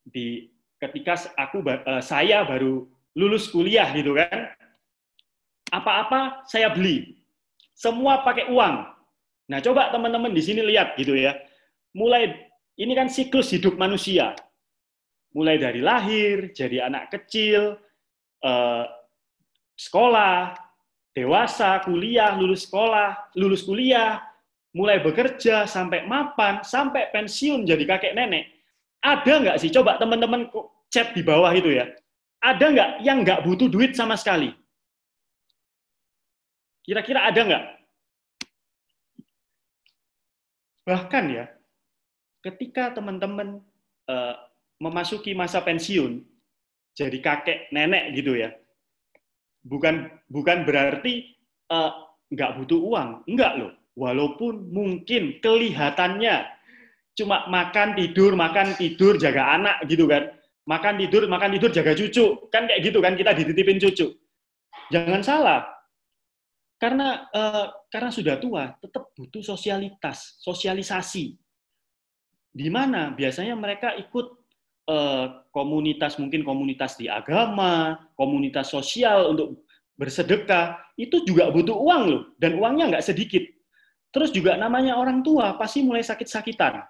di 0.03 0.51
ketika 0.83 1.15
aku 1.39 1.63
uh, 1.63 2.03
saya 2.03 2.43
baru 2.43 2.91
lulus 3.15 3.47
kuliah 3.53 3.87
gitu 3.95 4.19
kan, 4.19 4.51
apa-apa 5.71 6.43
saya 6.51 6.73
beli, 6.75 7.21
semua 7.79 8.27
pakai 8.27 8.51
uang. 8.51 8.91
Nah 9.51 9.59
coba 9.63 9.95
teman-teman 9.95 10.35
di 10.35 10.43
sini 10.43 10.67
lihat 10.67 10.99
gitu 10.99 11.15
ya, 11.15 11.37
mulai 11.95 12.35
ini 12.75 12.97
kan 12.97 13.11
siklus 13.13 13.53
hidup 13.53 13.77
manusia, 13.77 14.35
mulai 15.37 15.59
dari 15.61 15.85
lahir, 15.85 16.51
jadi 16.55 16.87
anak 16.87 17.13
kecil, 17.13 17.77
uh, 18.43 18.85
sekolah, 19.77 20.55
dewasa, 21.13 21.83
kuliah, 21.85 22.35
lulus 22.39 22.71
sekolah, 22.71 23.35
lulus 23.37 23.67
kuliah, 23.67 24.23
mulai 24.71 25.03
bekerja, 25.03 25.67
sampai 25.67 26.07
mapan, 26.07 26.63
sampai 26.63 27.11
pensiun 27.11 27.67
jadi 27.67 27.85
kakek 27.87 28.15
nenek, 28.15 28.51
ada 29.03 29.33
nggak 29.41 29.59
sih? 29.59 29.73
Coba 29.73 29.97
teman-teman 29.99 30.47
chat 30.93 31.11
di 31.17 31.25
bawah 31.25 31.51
itu 31.51 31.75
ya. 31.75 31.89
Ada 32.41 32.67
nggak 32.73 32.91
yang 33.05 33.25
nggak 33.25 33.43
butuh 33.45 33.69
duit 33.69 33.93
sama 33.97 34.17
sekali? 34.17 34.53
Kira-kira 36.85 37.29
ada 37.29 37.41
nggak? 37.41 37.65
Bahkan 40.89 41.25
ya, 41.31 41.45
ketika 42.43 42.97
teman-teman 42.97 43.61
uh, 44.09 44.35
memasuki 44.81 45.37
masa 45.37 45.61
pensiun, 45.61 46.25
jadi 46.97 47.19
kakek 47.21 47.69
nenek 47.71 48.17
gitu 48.17 48.35
ya, 48.35 48.51
bukan 49.63 50.09
bukan 50.27 50.65
berarti 50.65 51.37
uh, 51.69 52.11
nggak 52.33 52.59
butuh 52.59 52.81
uang, 52.81 53.09
enggak 53.29 53.53
loh. 53.61 53.73
Walaupun 53.99 54.71
mungkin 54.71 55.43
kelihatannya 55.43 56.47
cuma 57.19 57.45
makan 57.51 57.99
tidur 57.99 58.33
makan 58.39 58.79
tidur 58.79 59.19
jaga 59.19 59.59
anak 59.59 59.77
gitu 59.91 60.07
kan, 60.07 60.31
makan 60.65 60.95
tidur 60.97 61.27
makan 61.27 61.51
tidur 61.59 61.71
jaga 61.75 61.93
cucu 61.93 62.49
kan 62.49 62.71
kayak 62.71 62.81
gitu 62.87 62.99
kan 63.03 63.19
kita 63.19 63.35
dititipin 63.35 63.83
cucu. 63.83 64.15
Jangan 64.91 65.23
salah, 65.23 65.67
karena 66.79 67.27
uh, 67.35 67.67
karena 67.91 68.11
sudah 68.11 68.39
tua 68.39 68.75
tetap 68.79 69.11
butuh 69.15 69.43
sosialitas, 69.43 70.39
sosialisasi. 70.43 71.39
Di 72.51 72.67
mana 72.67 73.15
biasanya 73.15 73.55
mereka 73.55 73.95
ikut 73.95 74.41
Eh, 74.91 75.27
komunitas 75.55 76.19
mungkin 76.19 76.43
komunitas 76.43 76.99
di 76.99 77.07
agama, 77.07 77.95
komunitas 78.19 78.75
sosial 78.75 79.31
untuk 79.31 79.63
bersedekah, 79.95 80.83
itu 80.99 81.23
juga 81.23 81.47
butuh 81.55 81.79
uang 81.79 82.03
loh, 82.11 82.23
dan 82.43 82.59
uangnya 82.59 82.97
nggak 82.97 83.07
sedikit. 83.07 83.45
Terus 84.11 84.35
juga 84.35 84.59
namanya 84.59 84.99
orang 84.99 85.23
tua 85.23 85.55
pasti 85.55 85.87
mulai 85.87 86.03
sakit-sakitan. 86.03 86.83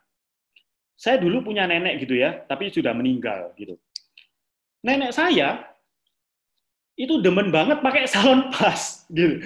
Saya 0.97 1.17
dulu 1.21 1.53
punya 1.53 1.65
nenek 1.65 2.05
gitu 2.05 2.17
ya, 2.17 2.45
tapi 2.45 2.69
sudah 2.69 2.93
meninggal 2.93 3.53
gitu. 3.57 3.77
Nenek 4.85 5.13
saya 5.13 5.65
itu 6.97 7.21
demen 7.21 7.53
banget 7.53 7.81
pakai 7.81 8.09
salon 8.13 8.49
pas 8.53 9.05
gitu. 9.09 9.41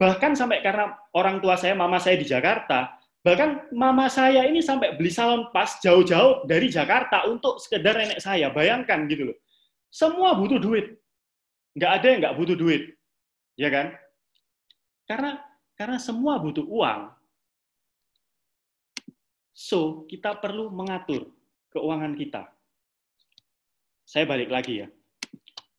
Bahkan 0.00 0.36
sampai 0.36 0.60
karena 0.60 0.92
orang 1.16 1.40
tua 1.40 1.56
saya, 1.56 1.72
mama 1.72 1.96
saya 1.96 2.20
di 2.20 2.28
Jakarta, 2.28 2.96
Bahkan 3.26 3.74
mama 3.74 4.06
saya 4.06 4.46
ini 4.46 4.62
sampai 4.62 4.94
beli 4.94 5.10
salon 5.10 5.50
pas 5.50 5.82
jauh-jauh 5.82 6.46
dari 6.46 6.70
Jakarta 6.70 7.26
untuk 7.26 7.58
sekedar 7.58 7.98
nenek 7.98 8.22
saya. 8.22 8.54
Bayangkan 8.54 9.10
gitu 9.10 9.34
loh. 9.34 9.38
Semua 9.90 10.38
butuh 10.38 10.62
duit. 10.62 10.94
Nggak 11.74 11.90
ada 11.90 12.06
yang 12.06 12.18
nggak 12.22 12.36
butuh 12.38 12.54
duit. 12.54 12.94
Ya 13.58 13.66
kan? 13.66 13.98
Karena 15.10 15.42
karena 15.76 16.00
semua 16.00 16.40
butuh 16.40 16.64
uang. 16.64 17.12
So, 19.56 20.04
kita 20.08 20.36
perlu 20.36 20.68
mengatur 20.68 21.32
keuangan 21.72 22.12
kita. 22.16 22.48
Saya 24.04 24.24
balik 24.28 24.52
lagi 24.52 24.84
ya. 24.84 24.88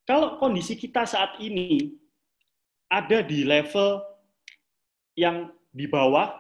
Kalau 0.08 0.40
kondisi 0.40 0.80
kita 0.80 1.04
saat 1.04 1.38
ini 1.44 1.94
ada 2.88 3.20
di 3.22 3.44
level 3.44 4.02
yang 5.18 5.52
di 5.74 5.86
bawah 5.86 6.32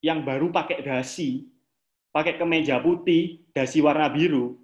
yang 0.00 0.24
baru 0.24 0.48
pakai 0.48 0.80
dasi, 0.80 1.44
pakai 2.14 2.40
kemeja 2.40 2.80
putih, 2.80 3.44
dasi 3.52 3.84
warna 3.84 4.08
biru, 4.08 4.56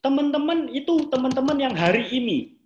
teman-teman 0.00 0.72
itu 0.72 1.06
teman-teman 1.12 1.58
yang 1.60 1.74
hari 1.76 2.08
ini, 2.08 2.56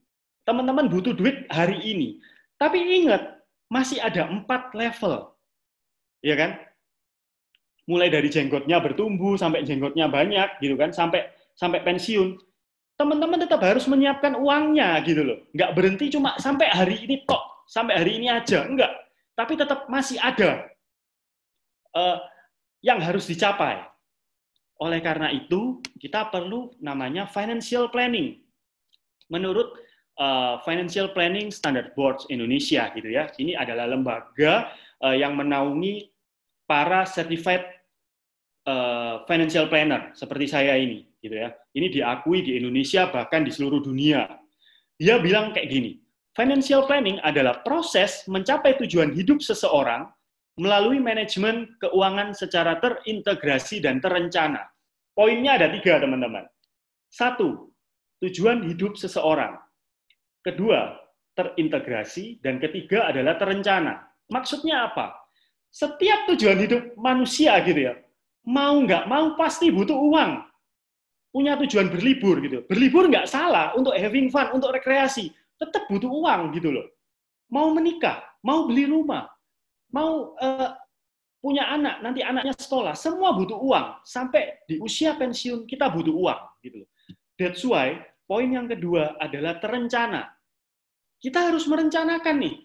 teman-teman 0.46 0.86
butuh 0.86 1.12
duit 1.12 1.44
hari 1.50 1.80
ini. 1.82 2.22
Tapi 2.56 2.78
ingat, 3.04 3.35
masih 3.66 3.98
ada 3.98 4.30
empat 4.30 4.74
level. 4.74 5.34
Ya 6.22 6.34
kan? 6.38 6.58
Mulai 7.86 8.10
dari 8.10 8.26
jenggotnya 8.26 8.82
bertumbuh, 8.82 9.38
sampai 9.38 9.62
jenggotnya 9.62 10.10
banyak, 10.10 10.58
gitu 10.58 10.74
kan, 10.74 10.90
sampai 10.90 11.30
sampai 11.54 11.82
pensiun. 11.86 12.34
Teman-teman 12.96 13.38
tetap 13.38 13.62
harus 13.62 13.86
menyiapkan 13.86 14.34
uangnya, 14.34 14.98
gitu 15.06 15.22
loh. 15.22 15.38
Nggak 15.54 15.70
berhenti 15.76 16.06
cuma 16.10 16.34
sampai 16.40 16.66
hari 16.72 17.06
ini 17.06 17.22
tok, 17.28 17.66
sampai 17.70 17.94
hari 18.02 18.18
ini 18.18 18.26
aja. 18.32 18.66
Enggak. 18.66 18.90
Tapi 19.36 19.52
tetap 19.54 19.86
masih 19.92 20.16
ada 20.18 20.64
uh, 21.94 22.18
yang 22.80 22.98
harus 22.98 23.28
dicapai. 23.28 23.84
Oleh 24.80 25.00
karena 25.00 25.30
itu, 25.32 25.80
kita 26.00 26.28
perlu 26.28 26.72
namanya 26.80 27.28
financial 27.28 27.88
planning. 27.92 28.40
Menurut 29.32 29.72
uh, 30.18 30.60
Financial 30.64 31.12
Planning 31.12 31.48
Standard 31.52 31.92
Board 31.96 32.24
Indonesia 32.28 32.90
gitu 32.92 33.08
ya. 33.08 33.30
Ini 33.36 33.56
adalah 33.56 33.88
lembaga 33.88 34.72
uh, 35.04 35.16
yang 35.16 35.36
menaungi 35.36 36.10
para 36.66 37.06
certified 37.06 37.62
uh, 38.66 39.22
financial 39.30 39.70
planner 39.70 40.10
seperti 40.12 40.50
saya 40.50 40.74
ini 40.76 41.06
gitu 41.22 41.36
ya. 41.38 41.54
Ini 41.72 41.86
diakui 41.92 42.42
di 42.42 42.58
Indonesia 42.58 43.08
bahkan 43.08 43.46
di 43.46 43.54
seluruh 43.54 43.80
dunia. 43.80 44.26
Dia 44.96 45.20
bilang 45.20 45.52
kayak 45.52 45.68
gini, 45.68 46.00
financial 46.34 46.88
planning 46.88 47.20
adalah 47.22 47.60
proses 47.62 48.24
mencapai 48.26 48.76
tujuan 48.80 49.12
hidup 49.12 49.44
seseorang 49.44 50.08
melalui 50.56 50.96
manajemen 50.96 51.76
keuangan 51.84 52.32
secara 52.32 52.80
terintegrasi 52.80 53.84
dan 53.84 54.00
terencana. 54.00 54.64
Poinnya 55.12 55.60
ada 55.60 55.68
tiga, 55.72 56.00
teman-teman. 56.00 56.44
Satu, 57.12 57.72
tujuan 58.24 58.64
hidup 58.64 58.96
seseorang. 58.96 59.56
Kedua, 60.46 60.94
terintegrasi. 61.34 62.38
Dan 62.38 62.62
ketiga 62.62 63.10
adalah 63.10 63.34
terencana. 63.34 64.06
Maksudnya 64.30 64.94
apa? 64.94 65.26
Setiap 65.74 66.30
tujuan 66.30 66.56
hidup 66.62 66.82
manusia 66.94 67.58
gitu 67.66 67.90
ya, 67.90 67.94
mau 68.46 68.78
nggak 68.80 69.10
mau 69.10 69.34
pasti 69.34 69.74
butuh 69.74 69.98
uang. 69.98 70.40
Punya 71.34 71.58
tujuan 71.60 71.92
berlibur 71.92 72.40
gitu. 72.40 72.64
Berlibur 72.64 73.10
nggak 73.10 73.28
salah 73.28 73.76
untuk 73.76 73.92
having 73.92 74.30
fun, 74.32 74.54
untuk 74.56 74.72
rekreasi. 74.72 75.34
Tetap 75.60 75.84
butuh 75.90 76.08
uang 76.08 76.54
gitu 76.56 76.72
loh. 76.72 76.86
Mau 77.52 77.74
menikah, 77.76 78.24
mau 78.40 78.64
beli 78.64 78.88
rumah, 78.88 79.28
mau 79.92 80.32
uh, 80.40 80.70
punya 81.44 81.68
anak, 81.68 82.00
nanti 82.02 82.24
anaknya 82.24 82.56
sekolah, 82.56 82.96
semua 82.96 83.36
butuh 83.36 83.60
uang. 83.60 84.00
Sampai 84.02 84.64
di 84.64 84.80
usia 84.80 85.12
pensiun 85.14 85.68
kita 85.68 85.92
butuh 85.92 86.14
uang 86.14 86.40
gitu 86.64 86.86
loh. 86.86 86.90
That's 87.36 87.60
why 87.68 88.00
poin 88.24 88.48
yang 88.48 88.66
kedua 88.66 89.20
adalah 89.20 89.60
terencana. 89.60 90.35
Kita 91.20 91.48
harus 91.48 91.64
merencanakan 91.64 92.36
nih. 92.38 92.56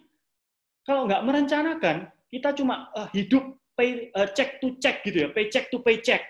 Kalau 0.82 1.06
nggak 1.08 1.24
merencanakan, 1.24 1.96
kita 2.28 2.52
cuma 2.58 2.90
uh, 2.92 3.08
hidup 3.14 3.54
pay, 3.78 4.10
uh, 4.12 4.28
check 4.34 4.60
to 4.60 4.76
check 4.82 5.00
gitu 5.06 5.24
ya, 5.24 5.28
paycheck 5.30 5.70
to 5.72 5.80
paycheck. 5.80 6.24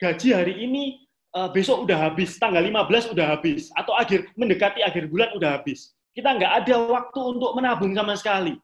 Gaji 0.00 0.34
hari 0.34 0.54
ini 0.66 1.04
uh, 1.36 1.50
besok 1.52 1.86
udah 1.86 2.10
habis, 2.10 2.38
tanggal 2.40 2.62
15 2.62 3.14
udah 3.14 3.26
habis, 3.38 3.70
atau 3.74 3.94
akhir 3.94 4.30
mendekati 4.34 4.82
akhir 4.82 5.06
bulan 5.10 5.30
udah 5.36 5.60
habis. 5.60 5.94
Kita 6.14 6.34
nggak 6.34 6.52
ada 6.64 6.76
waktu 6.90 7.20
untuk 7.22 7.52
menabung 7.58 7.92
sama 7.94 8.14
sekali. 8.14 8.54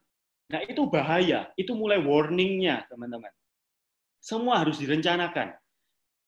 Nah 0.51 0.61
itu 0.67 0.83
bahaya, 0.91 1.51
itu 1.55 1.71
mulai 1.75 2.03
warningnya 2.03 2.87
teman-teman. 2.91 3.31
Semua 4.19 4.63
harus 4.63 4.83
direncanakan. 4.83 5.55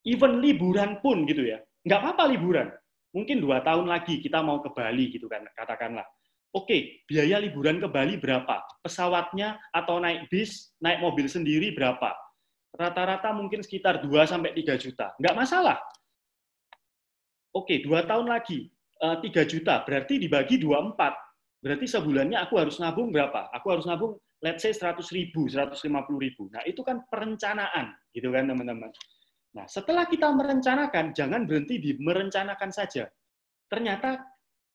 Even 0.06 0.42
liburan 0.42 0.98
pun 0.98 1.26
gitu 1.26 1.46
ya, 1.46 1.62
nggak 1.86 1.98
apa-apa 2.02 2.24
liburan. 2.30 2.68
Mungkin 3.14 3.38
dua 3.38 3.62
tahun 3.62 3.86
lagi 3.86 4.18
kita 4.18 4.42
mau 4.42 4.58
ke 4.62 4.70
Bali 4.72 5.14
gitu 5.14 5.30
kan, 5.30 5.46
katakanlah 5.54 6.06
Oke, 6.52 7.00
biaya 7.08 7.40
liburan 7.40 7.80
ke 7.80 7.88
Bali 7.88 8.20
berapa? 8.20 8.60
Pesawatnya 8.84 9.56
atau 9.72 9.96
naik 9.96 10.28
bis, 10.28 10.76
naik 10.84 11.00
mobil 11.00 11.24
sendiri 11.24 11.72
berapa? 11.72 12.12
Rata-rata 12.76 13.32
mungkin 13.32 13.64
sekitar 13.64 14.04
2 14.04 14.12
sampai 14.28 14.52
3 14.52 14.76
juta. 14.76 15.16
Enggak 15.16 15.36
masalah. 15.36 15.80
Oke, 17.52 17.84
dua 17.84 18.04
tahun 18.08 18.32
lagi, 18.32 18.68
3 18.96 19.20
eh, 19.20 19.44
juta, 19.48 19.84
berarti 19.84 20.16
dibagi 20.16 20.56
24. 20.56 20.96
Berarti 21.60 21.84
sebulannya 21.84 22.40
aku 22.40 22.54
harus 22.60 22.80
nabung 22.80 23.12
berapa? 23.12 23.48
Aku 23.52 23.76
harus 23.76 23.84
nabung, 23.84 24.16
let's 24.40 24.64
say 24.64 24.72
100 24.72 25.04
ribu, 25.12 25.48
150 25.48 25.84
ribu. 26.16 26.48
Nah, 26.48 26.64
itu 26.64 26.80
kan 26.80 27.04
perencanaan, 27.12 27.92
gitu 28.12 28.32
kan 28.32 28.48
teman-teman. 28.48 28.88
Nah, 29.52 29.68
setelah 29.68 30.08
kita 30.08 30.32
merencanakan, 30.32 31.12
jangan 31.12 31.44
berhenti 31.44 31.76
di 31.76 31.92
merencanakan 32.00 32.72
saja. 32.72 33.04
Ternyata 33.68 34.31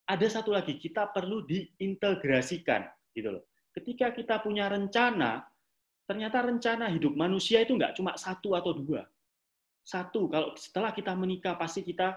ada 0.08 0.28
satu 0.32 0.56
lagi, 0.56 0.80
kita 0.80 1.12
perlu 1.12 1.44
diintegrasikan 1.44 2.88
gitu 3.12 3.36
loh. 3.36 3.44
Ketika 3.76 4.16
kita 4.16 4.40
punya 4.40 4.72
rencana, 4.72 5.44
ternyata 6.08 6.48
rencana 6.48 6.88
hidup 6.88 7.14
manusia 7.14 7.62
itu 7.62 7.76
nggak 7.76 8.00
cuma 8.00 8.16
satu 8.16 8.56
atau 8.56 8.72
dua. 8.72 9.04
Satu, 9.84 10.32
kalau 10.32 10.56
setelah 10.56 10.96
kita 10.96 11.12
menikah 11.12 11.60
pasti 11.60 11.84
kita 11.84 12.16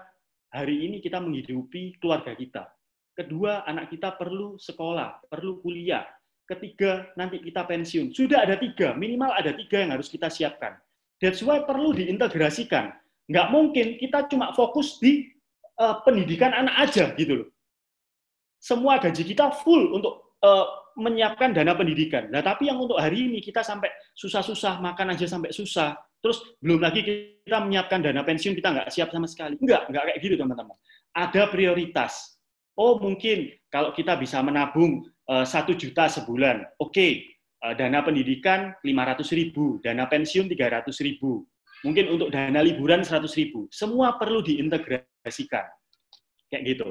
hari 0.55 0.87
ini 0.87 1.03
kita 1.03 1.19
menghidupi 1.19 1.99
keluarga 1.99 2.31
kita. 2.31 2.71
Kedua, 3.11 3.67
anak 3.67 3.91
kita 3.91 4.15
perlu 4.15 4.55
sekolah, 4.55 5.27
perlu 5.27 5.59
kuliah. 5.59 6.07
Ketiga, 6.47 7.11
nanti 7.19 7.43
kita 7.43 7.67
pensiun. 7.67 8.15
Sudah 8.15 8.47
ada 8.47 8.55
tiga, 8.55 8.95
minimal 8.95 9.35
ada 9.35 9.51
tiga 9.51 9.83
yang 9.83 9.91
harus 9.91 10.07
kita 10.07 10.31
siapkan. 10.31 10.79
That's 11.19 11.43
why 11.43 11.63
perlu 11.63 11.91
diintegrasikan. 11.95 12.95
Nggak 13.27 13.47
mungkin 13.51 13.87
kita 13.99 14.27
cuma 14.31 14.51
fokus 14.55 14.99
di 14.99 15.31
uh, 15.79 16.03
pendidikan 16.03 16.51
anak 16.55 16.75
aja 16.87 17.11
gitu 17.15 17.45
loh 17.45 17.50
semua 18.61 19.01
gaji 19.01 19.25
kita 19.25 19.49
full 19.65 19.97
untuk 19.97 20.37
uh, 20.45 20.65
menyiapkan 20.93 21.55
dana 21.55 21.73
pendidikan. 21.73 22.29
Nah, 22.29 22.45
tapi 22.45 22.69
yang 22.69 22.77
untuk 22.77 23.01
hari 23.01 23.25
ini 23.25 23.41
kita 23.41 23.65
sampai 23.65 23.89
susah-susah 24.13 24.77
makan 24.77 25.17
aja 25.17 25.25
sampai 25.25 25.49
susah. 25.49 25.97
Terus 26.21 26.37
belum 26.61 26.85
lagi 26.85 27.01
kita 27.01 27.57
menyiapkan 27.57 28.05
dana 28.05 28.21
pensiun 28.21 28.53
kita 28.53 28.69
nggak 28.69 28.87
siap 28.93 29.09
sama 29.09 29.25
sekali. 29.25 29.57
Enggak, 29.57 29.89
enggak 29.89 30.03
kayak 30.13 30.19
gitu 30.21 30.35
teman-teman. 30.37 30.77
Ada 31.17 31.49
prioritas. 31.49 32.37
Oh 32.77 33.01
mungkin 33.01 33.49
kalau 33.73 33.89
kita 33.97 34.15
bisa 34.21 34.37
menabung 34.45 35.09
eh, 35.25 35.45
satu 35.47 35.73
juta 35.73 36.05
sebulan, 36.05 36.77
oke. 36.77 36.93
Okay. 36.93 37.11
Eh, 37.61 37.73
dana 37.77 38.01
pendidikan 38.01 38.73
500 38.81 39.37
ribu, 39.37 39.77
dana 39.85 40.09
pensiun 40.09 40.49
300 40.49 40.97
ribu. 41.05 41.45
Mungkin 41.85 42.09
untuk 42.09 42.33
dana 42.33 42.61
liburan 42.61 43.05
100 43.05 43.25
ribu. 43.37 43.69
Semua 43.69 44.17
perlu 44.17 44.41
diintegrasikan. 44.41 45.65
Kayak 46.49 46.63
gitu. 46.65 46.87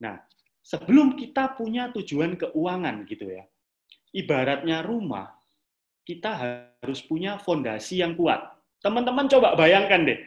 Nah, 0.00 0.16
sebelum 0.64 1.14
kita 1.14 1.54
punya 1.54 1.92
tujuan 1.92 2.34
keuangan 2.40 3.04
gitu 3.04 3.28
ya, 3.28 3.44
ibaratnya 4.16 4.82
rumah, 4.82 5.30
kita 6.08 6.30
harus 6.34 7.00
punya 7.04 7.38
fondasi 7.38 8.00
yang 8.00 8.16
kuat. 8.16 8.40
Teman-teman 8.80 9.28
coba 9.28 9.54
bayangkan 9.54 10.08
deh, 10.08 10.18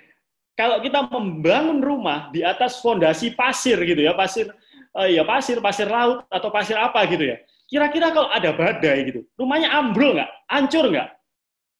kalau 0.53 0.77
kita 0.85 1.09
membangun 1.09 1.81
rumah 1.81 2.29
di 2.29 2.45
atas 2.45 2.77
fondasi 2.79 3.33
pasir 3.33 3.81
gitu 3.81 4.05
ya, 4.05 4.13
pasir 4.13 4.53
uh, 4.93 5.09
ya 5.09 5.25
pasir, 5.25 5.57
pasir 5.59 5.89
laut 5.89 6.23
atau 6.29 6.53
pasir 6.53 6.77
apa 6.77 7.01
gitu 7.09 7.33
ya. 7.33 7.37
Kira-kira 7.65 8.13
kalau 8.13 8.29
ada 8.29 8.53
badai 8.53 9.09
gitu, 9.09 9.25
rumahnya 9.33 9.73
ambrol 9.73 10.13
nggak? 10.13 10.29
Hancur 10.45 10.93
nggak? 10.93 11.09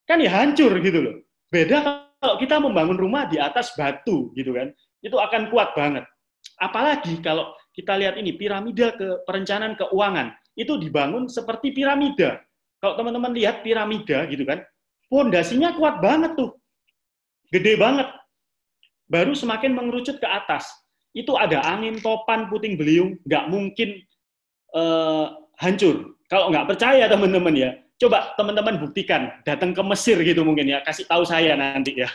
Kan 0.09 0.17
ya 0.25 0.31
hancur 0.33 0.73
gitu 0.81 0.99
loh. 0.99 1.15
Beda 1.53 2.09
kalau 2.17 2.35
kita 2.41 2.57
membangun 2.57 2.97
rumah 2.97 3.29
di 3.29 3.37
atas 3.37 3.77
batu 3.77 4.33
gitu 4.33 4.57
kan, 4.57 4.73
itu 5.05 5.13
akan 5.13 5.53
kuat 5.53 5.77
banget. 5.77 6.01
Apalagi 6.57 7.21
kalau 7.21 7.53
kita 7.73 7.97
lihat 7.97 8.15
ini 8.21 8.37
piramida 8.37 8.93
ke 8.93 9.25
perencanaan 9.25 9.73
keuangan 9.73 10.37
itu 10.53 10.77
dibangun 10.77 11.25
seperti 11.25 11.73
piramida. 11.73 12.45
Kalau 12.77 12.93
teman-teman 12.93 13.33
lihat 13.33 13.65
piramida 13.65 14.29
gitu 14.29 14.45
kan, 14.45 14.61
pondasinya 15.09 15.73
kuat 15.73 15.97
banget 15.97 16.37
tuh. 16.37 16.53
Gede 17.49 17.73
banget. 17.77 18.05
Baru 19.09 19.33
semakin 19.33 19.73
mengerucut 19.73 20.21
ke 20.21 20.27
atas. 20.29 20.69
Itu 21.13 21.37
ada 21.37 21.61
angin 21.65 22.01
topan 22.01 22.49
puting 22.49 22.77
beliung, 22.77 23.17
nggak 23.25 23.45
mungkin 23.49 24.01
uh, 24.73 25.33
hancur. 25.61 26.17
Kalau 26.29 26.49
nggak 26.49 26.73
percaya 26.73 27.05
teman-teman 27.05 27.53
ya, 27.53 27.69
coba 28.01 28.33
teman-teman 28.33 28.81
buktikan, 28.81 29.29
datang 29.45 29.71
ke 29.71 29.81
Mesir 29.85 30.17
gitu 30.25 30.41
mungkin 30.41 30.65
ya, 30.65 30.81
kasih 30.81 31.05
tahu 31.05 31.21
saya 31.23 31.53
nanti 31.53 31.93
ya. 32.01 32.09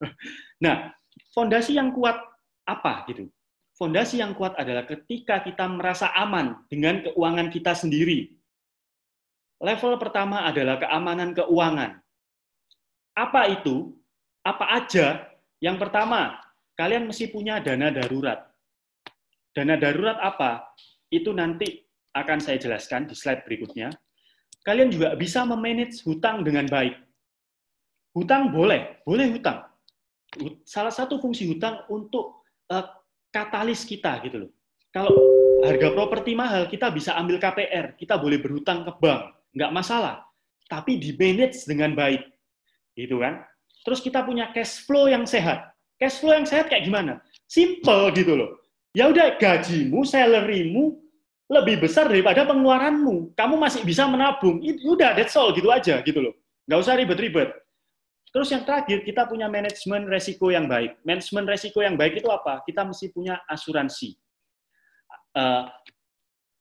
nah, 0.64 0.92
fondasi 1.32 1.74
yang 1.74 1.96
kuat 1.96 2.20
apa 2.68 3.08
gitu? 3.08 3.32
Fondasi 3.74 4.22
yang 4.22 4.38
kuat 4.38 4.54
adalah 4.54 4.86
ketika 4.86 5.42
kita 5.42 5.66
merasa 5.66 6.14
aman 6.14 6.62
dengan 6.70 7.02
keuangan 7.02 7.50
kita 7.50 7.74
sendiri. 7.74 8.30
Level 9.58 9.98
pertama 9.98 10.46
adalah 10.46 10.78
keamanan 10.78 11.34
keuangan. 11.34 11.98
Apa 13.18 13.50
itu? 13.50 13.90
Apa 14.46 14.78
aja? 14.78 15.26
Yang 15.58 15.76
pertama, 15.86 16.38
kalian 16.78 17.10
mesti 17.10 17.26
punya 17.34 17.58
dana 17.58 17.90
darurat. 17.90 18.46
Dana 19.50 19.74
darurat 19.74 20.22
apa? 20.22 20.70
Itu 21.10 21.34
nanti 21.34 21.82
akan 22.14 22.38
saya 22.38 22.62
jelaskan 22.62 23.10
di 23.10 23.18
slide 23.18 23.42
berikutnya. 23.42 23.90
Kalian 24.62 24.94
juga 24.94 25.18
bisa 25.18 25.42
memanage 25.42 25.98
hutang 26.06 26.46
dengan 26.46 26.70
baik. 26.70 26.94
Hutang 28.14 28.54
boleh, 28.54 29.02
boleh 29.02 29.34
hutang. 29.34 29.66
Salah 30.62 30.94
satu 30.94 31.18
fungsi 31.18 31.50
hutang 31.50 31.82
untuk 31.90 32.46
uh, 32.70 32.86
katalis 33.34 33.82
kita 33.82 34.22
gitu 34.22 34.46
loh. 34.46 34.50
Kalau 34.94 35.10
harga 35.66 35.90
properti 35.90 36.38
mahal, 36.38 36.70
kita 36.70 36.94
bisa 36.94 37.18
ambil 37.18 37.42
KPR, 37.42 37.98
kita 37.98 38.14
boleh 38.14 38.38
berhutang 38.38 38.86
ke 38.86 38.94
bank, 39.02 39.34
nggak 39.50 39.74
masalah. 39.74 40.22
Tapi 40.70 41.02
di 41.02 41.10
manage 41.18 41.66
dengan 41.66 41.98
baik, 41.98 42.22
gitu 42.94 43.18
kan? 43.18 43.42
Terus 43.82 43.98
kita 43.98 44.22
punya 44.22 44.54
cash 44.54 44.86
flow 44.86 45.10
yang 45.10 45.26
sehat. 45.26 45.74
Cash 45.98 46.22
flow 46.22 46.38
yang 46.38 46.46
sehat 46.46 46.70
kayak 46.70 46.86
gimana? 46.86 47.18
Simple 47.50 48.14
gitu 48.14 48.38
loh. 48.38 48.50
Ya 48.94 49.10
udah 49.10 49.34
gajimu, 49.34 50.06
salarymu 50.06 50.94
lebih 51.50 51.82
besar 51.82 52.06
daripada 52.06 52.46
pengeluaranmu. 52.46 53.34
Kamu 53.34 53.58
masih 53.58 53.82
bisa 53.82 54.06
menabung. 54.06 54.62
Itu 54.62 54.94
udah 54.94 55.18
that's 55.18 55.34
all 55.34 55.50
gitu 55.52 55.68
aja 55.74 56.00
gitu 56.06 56.22
loh. 56.22 56.34
Nggak 56.64 56.80
usah 56.80 56.94
ribet-ribet. 56.96 57.50
Terus 58.34 58.50
yang 58.50 58.66
terakhir, 58.66 59.06
kita 59.06 59.30
punya 59.30 59.46
manajemen 59.46 60.10
resiko 60.10 60.50
yang 60.50 60.66
baik. 60.66 60.98
Manajemen 61.06 61.46
resiko 61.46 61.78
yang 61.86 61.94
baik 61.94 62.18
itu 62.18 62.26
apa? 62.26 62.66
Kita 62.66 62.82
mesti 62.82 63.14
punya 63.14 63.38
asuransi. 63.46 64.10
Uh, 65.30 65.70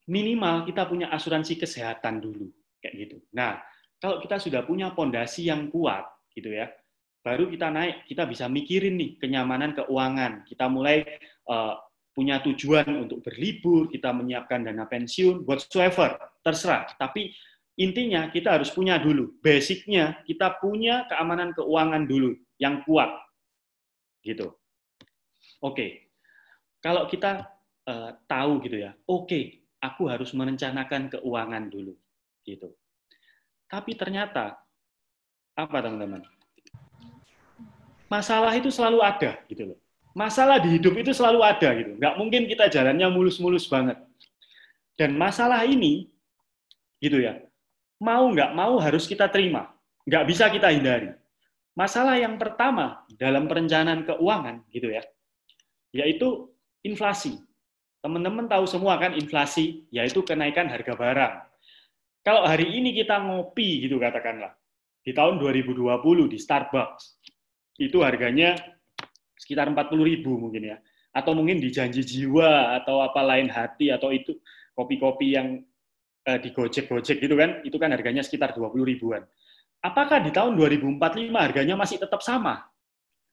minimal 0.06 0.70
kita 0.70 0.86
punya 0.86 1.10
asuransi 1.10 1.58
kesehatan 1.58 2.22
dulu, 2.22 2.54
kayak 2.78 2.94
gitu. 2.94 3.18
Nah, 3.34 3.58
kalau 3.98 4.22
kita 4.22 4.38
sudah 4.38 4.62
punya 4.62 4.94
pondasi 4.94 5.50
yang 5.50 5.74
kuat, 5.74 6.06
gitu 6.38 6.54
ya, 6.54 6.70
baru 7.26 7.50
kita 7.50 7.74
naik, 7.74 8.06
kita 8.06 8.30
bisa 8.30 8.46
mikirin 8.46 8.94
nih 8.94 9.18
kenyamanan 9.18 9.74
keuangan. 9.74 10.46
Kita 10.46 10.70
mulai 10.70 11.02
uh, 11.50 11.74
punya 12.14 12.38
tujuan 12.46 12.86
untuk 13.02 13.26
berlibur, 13.26 13.90
kita 13.90 14.14
menyiapkan 14.14 14.62
dana 14.62 14.86
pensiun, 14.86 15.42
whatsoever, 15.50 16.22
terserah. 16.46 16.86
Tapi 17.02 17.34
intinya 17.80 18.30
kita 18.30 18.60
harus 18.60 18.70
punya 18.70 19.02
dulu. 19.02 19.34
Basicnya 19.42 20.22
kita 20.26 20.62
punya 20.62 21.10
keamanan 21.10 21.54
keuangan 21.58 22.06
dulu 22.06 22.38
yang 22.62 22.86
kuat. 22.86 23.10
Gitu. 24.22 24.54
Oke. 25.64 26.12
Kalau 26.84 27.08
kita 27.08 27.48
uh, 27.88 28.12
tahu 28.28 28.60
gitu 28.68 28.84
ya, 28.84 28.92
oke, 29.08 29.28
okay, 29.32 29.44
aku 29.80 30.12
harus 30.12 30.36
merencanakan 30.36 31.08
keuangan 31.18 31.72
dulu. 31.72 31.96
Gitu. 32.44 32.70
Tapi 33.72 33.92
ternyata 33.96 34.60
apa 35.56 35.78
teman-teman? 35.80 36.22
Masalah 38.12 38.54
itu 38.54 38.70
selalu 38.70 39.02
ada 39.02 39.42
gitu 39.50 39.74
loh. 39.74 39.80
Masalah 40.14 40.62
di 40.62 40.78
hidup 40.78 40.94
itu 40.94 41.10
selalu 41.10 41.42
ada 41.42 41.74
gitu. 41.74 41.98
Nggak 41.98 42.16
mungkin 42.22 42.46
kita 42.46 42.70
jalannya 42.70 43.10
mulus-mulus 43.10 43.66
banget. 43.66 43.98
Dan 44.94 45.18
masalah 45.18 45.66
ini 45.66 46.06
gitu 47.02 47.18
ya 47.18 47.42
mau 48.02 48.30
nggak 48.32 48.52
mau 48.56 48.80
harus 48.82 49.06
kita 49.06 49.30
terima. 49.30 49.74
Nggak 50.08 50.24
bisa 50.30 50.50
kita 50.50 50.72
hindari. 50.72 51.12
Masalah 51.74 52.22
yang 52.22 52.38
pertama 52.38 53.02
dalam 53.18 53.50
perencanaan 53.50 54.06
keuangan 54.06 54.62
gitu 54.70 54.94
ya, 54.94 55.02
yaitu 55.90 56.54
inflasi. 56.86 57.42
Teman-teman 58.04 58.46
tahu 58.46 58.68
semua 58.70 59.00
kan 59.02 59.18
inflasi, 59.18 59.88
yaitu 59.90 60.22
kenaikan 60.22 60.70
harga 60.70 60.94
barang. 60.94 61.34
Kalau 62.22 62.46
hari 62.46 62.68
ini 62.78 62.94
kita 62.94 63.18
ngopi 63.20 63.88
gitu 63.88 63.98
katakanlah, 63.98 64.54
di 65.02 65.12
tahun 65.16 65.40
2020 65.42 66.30
di 66.30 66.38
Starbucks, 66.38 67.20
itu 67.82 68.00
harganya 68.06 68.54
sekitar 69.40 69.68
40 69.72 70.04
ribu 70.04 70.38
mungkin 70.38 70.76
ya. 70.76 70.78
Atau 71.10 71.34
mungkin 71.34 71.58
di 71.58 71.74
janji 71.74 72.06
jiwa 72.06 72.78
atau 72.78 73.02
apa 73.02 73.22
lain 73.22 73.50
hati 73.50 73.90
atau 73.90 74.14
itu 74.14 74.38
kopi-kopi 74.78 75.36
yang 75.36 75.62
eh, 76.28 76.40
di 76.40 76.50
Gojek 76.56 76.88
Gojek 76.88 77.20
gitu 77.20 77.36
kan, 77.36 77.64
itu 77.68 77.76
kan 77.76 77.92
harganya 77.92 78.24
sekitar 78.24 78.56
20 78.56 78.84
ribuan. 78.84 79.24
Apakah 79.84 80.24
di 80.24 80.32
tahun 80.32 80.56
2045 80.56 81.00
harganya 81.36 81.76
masih 81.76 82.00
tetap 82.00 82.24
sama? 82.24 82.64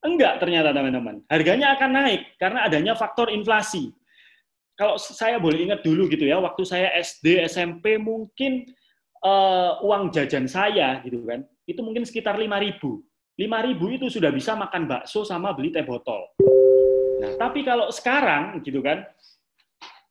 Enggak 0.00 0.40
ternyata 0.40 0.72
teman-teman. 0.74 1.22
Harganya 1.28 1.76
akan 1.76 1.90
naik 1.92 2.22
karena 2.40 2.66
adanya 2.66 2.92
faktor 2.96 3.30
inflasi. 3.30 3.92
Kalau 4.74 4.96
saya 4.96 5.36
boleh 5.36 5.68
ingat 5.68 5.84
dulu 5.84 6.08
gitu 6.08 6.24
ya, 6.24 6.40
waktu 6.40 6.64
saya 6.64 6.88
SD, 6.96 7.44
SMP 7.44 8.00
mungkin 8.00 8.64
uh, 9.20 9.76
uang 9.84 10.08
jajan 10.08 10.48
saya 10.48 11.04
gitu 11.04 11.20
kan, 11.28 11.44
itu 11.68 11.84
mungkin 11.84 12.08
sekitar 12.08 12.40
5 12.40 12.48
ribu. 12.64 13.04
5 13.36 13.66
ribu 13.68 13.84
itu 13.92 14.08
sudah 14.08 14.32
bisa 14.32 14.56
makan 14.56 14.88
bakso 14.88 15.20
sama 15.22 15.52
beli 15.52 15.68
teh 15.68 15.84
botol. 15.84 16.32
Nah, 17.20 17.36
tapi 17.36 17.60
kalau 17.60 17.92
sekarang 17.92 18.64
gitu 18.64 18.80
kan, 18.80 19.04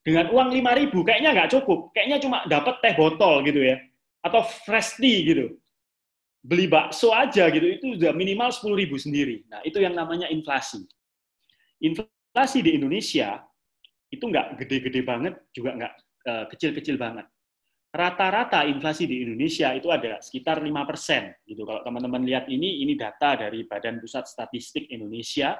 dengan 0.03 0.31
uang 0.31 0.49
5 0.55 0.79
ribu 0.79 1.03
kayaknya 1.03 1.35
nggak 1.35 1.51
cukup. 1.59 1.91
Kayaknya 1.91 2.17
cuma 2.23 2.37
dapat 2.47 2.79
teh 2.79 2.93
botol 2.95 3.43
gitu 3.43 3.59
ya. 3.59 3.77
Atau 4.23 4.43
fresh 4.67 4.99
tea 4.99 5.23
gitu. 5.27 5.45
Beli 6.39 6.71
bakso 6.71 7.11
aja 7.11 7.51
gitu, 7.51 7.67
itu 7.67 7.99
sudah 7.99 8.15
minimal 8.15 8.47
10 8.47 8.71
ribu 8.79 8.95
sendiri. 8.95 9.43
Nah, 9.51 9.59
itu 9.67 9.83
yang 9.83 9.91
namanya 9.91 10.31
inflasi. 10.31 10.87
Inflasi 11.83 12.63
di 12.63 12.79
Indonesia 12.79 13.43
itu 14.07 14.23
nggak 14.23 14.63
gede-gede 14.63 15.03
banget, 15.03 15.35
juga 15.51 15.75
nggak 15.75 15.93
uh, 16.25 16.45
kecil-kecil 16.47 16.95
banget. 16.95 17.27
Rata-rata 17.89 18.63
inflasi 18.69 19.09
di 19.09 19.25
Indonesia 19.25 19.73
itu 19.75 19.91
ada 19.91 20.23
sekitar 20.23 20.63
5 20.63 20.71
persen. 20.87 21.35
Gitu. 21.43 21.67
Kalau 21.67 21.83
teman-teman 21.83 22.23
lihat 22.23 22.47
ini, 22.47 22.87
ini 22.87 22.95
data 22.95 23.35
dari 23.35 23.67
Badan 23.67 23.99
Pusat 23.99 24.31
Statistik 24.31 24.87
Indonesia. 24.93 25.59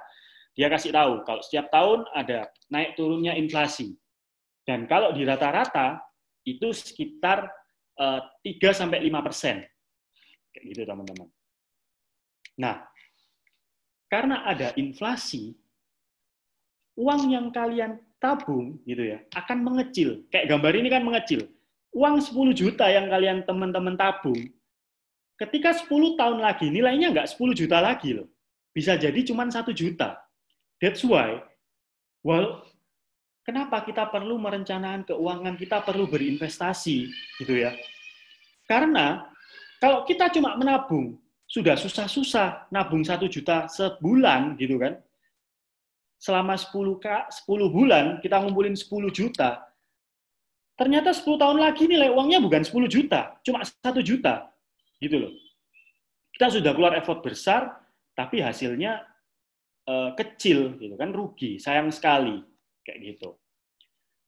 Dia 0.56 0.68
kasih 0.72 0.96
tahu, 0.96 1.28
kalau 1.28 1.42
setiap 1.44 1.68
tahun 1.74 2.08
ada 2.16 2.48
naik 2.72 2.96
turunnya 2.96 3.36
inflasi. 3.36 4.00
Dan 4.70 4.86
kalau 4.86 5.10
di 5.10 5.26
rata-rata 5.26 5.98
itu 6.46 6.70
sekitar 6.70 7.50
uh, 7.98 8.22
eh, 8.46 8.54
3 8.62 8.86
sampai 8.86 9.02
5 9.02 9.26
persen. 9.26 9.66
Kayak 10.54 10.64
gitu 10.70 10.82
teman-teman. 10.86 11.28
Nah, 12.62 12.86
karena 14.14 14.46
ada 14.46 14.70
inflasi, 14.78 15.58
uang 17.02 17.34
yang 17.34 17.50
kalian 17.50 17.98
tabung 18.22 18.78
gitu 18.86 19.10
ya 19.10 19.26
akan 19.34 19.66
mengecil. 19.66 20.30
Kayak 20.30 20.54
gambar 20.54 20.74
ini 20.78 20.88
kan 20.94 21.02
mengecil. 21.02 21.50
Uang 21.90 22.22
10 22.22 22.54
juta 22.54 22.86
yang 22.94 23.10
kalian 23.10 23.50
teman-teman 23.50 23.98
tabung, 23.98 24.38
ketika 25.42 25.74
10 25.74 26.14
tahun 26.14 26.46
lagi 26.46 26.70
nilainya 26.70 27.10
nggak 27.10 27.30
10 27.34 27.58
juta 27.58 27.82
lagi 27.82 28.22
loh. 28.22 28.30
Bisa 28.70 28.94
jadi 29.02 29.18
cuma 29.26 29.50
1 29.50 29.74
juta. 29.74 30.14
That's 30.78 31.02
why, 31.02 31.42
well, 32.22 32.69
Kenapa 33.48 33.82
kita 33.88 34.06
perlu 34.12 34.36
merencanakan 34.36 35.08
keuangan, 35.08 35.56
kita 35.56 35.82
perlu 35.82 36.06
berinvestasi, 36.12 37.08
gitu 37.40 37.54
ya? 37.56 37.72
Karena 38.68 39.26
kalau 39.80 40.04
kita 40.04 40.28
cuma 40.30 40.60
menabung, 40.60 41.16
sudah 41.50 41.74
susah-susah 41.74 42.70
nabung 42.70 43.02
satu 43.02 43.26
juta 43.26 43.66
sebulan, 43.72 44.60
gitu 44.60 44.78
kan? 44.78 45.00
Selama 46.20 46.60
10, 46.60 47.00
10 47.00 47.72
bulan, 47.72 48.20
kita 48.20 48.44
ngumpulin 48.44 48.76
10 48.76 49.08
juta, 49.10 49.64
ternyata 50.76 51.16
10 51.16 51.40
tahun 51.40 51.58
lagi 51.64 51.88
nilai 51.88 52.12
uangnya 52.12 52.44
bukan 52.44 52.62
10 52.62 52.92
juta, 52.92 53.40
cuma 53.42 53.64
satu 53.64 54.04
juta, 54.04 54.52
gitu 55.00 55.16
loh. 55.16 55.34
Kita 56.36 56.52
sudah 56.54 56.76
keluar 56.76 56.94
effort 57.00 57.24
besar, 57.24 57.72
tapi 58.14 58.44
hasilnya 58.44 59.00
eh, 59.88 60.12
kecil, 60.20 60.76
gitu 60.76 61.00
kan, 61.00 61.16
rugi, 61.16 61.56
sayang 61.58 61.88
sekali 61.90 62.50
kayak 62.90 63.00
gitu. 63.06 63.38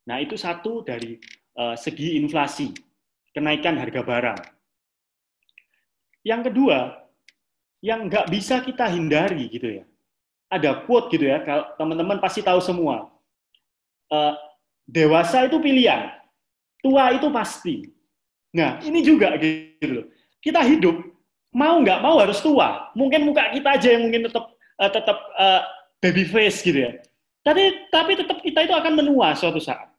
Nah 0.05 0.21
itu 0.21 0.37
satu 0.37 0.85
dari 0.85 1.17
uh, 1.57 1.73
segi 1.73 2.21
inflasi, 2.21 2.69
kenaikan 3.33 3.81
harga 3.81 4.05
barang. 4.05 4.41
Yang 6.21 6.53
kedua, 6.53 6.77
yang 7.81 8.05
nggak 8.05 8.29
bisa 8.29 8.61
kita 8.61 8.85
hindari 8.93 9.49
gitu 9.49 9.81
ya. 9.81 9.83
Ada 10.53 10.85
quote 10.85 11.09
gitu 11.09 11.25
ya, 11.25 11.41
kalau 11.41 11.73
teman-teman 11.81 12.21
pasti 12.21 12.45
tahu 12.45 12.61
semua. 12.61 13.09
Uh, 14.13 14.37
dewasa 14.85 15.49
itu 15.49 15.57
pilihan, 15.57 16.13
tua 16.85 17.17
itu 17.17 17.25
pasti. 17.33 17.89
Nah 18.53 18.77
ini 18.85 19.01
juga 19.01 19.33
gitu 19.41 19.89
loh. 19.89 20.05
Kita 20.37 20.61
hidup 20.61 21.01
mau 21.55 21.81
nggak 21.81 21.99
mau 22.03 22.21
harus 22.21 22.37
tua. 22.43 22.93
Mungkin 22.93 23.25
muka 23.25 23.49
kita 23.49 23.79
aja 23.79 23.89
yang 23.97 24.05
mungkin 24.05 24.29
tetap 24.29 24.45
uh, 24.77 24.91
tetap 24.91 25.17
uh, 25.39 25.61
baby 26.03 26.27
face 26.27 26.61
gitu 26.61 26.85
ya. 26.85 26.91
Tapi 27.41 27.89
tapi 27.89 28.13
tetap 28.13 28.37
kita 28.41 28.65
itu 28.69 28.73
akan 28.73 28.93
menua 29.01 29.33
suatu 29.33 29.57
saat. 29.57 29.89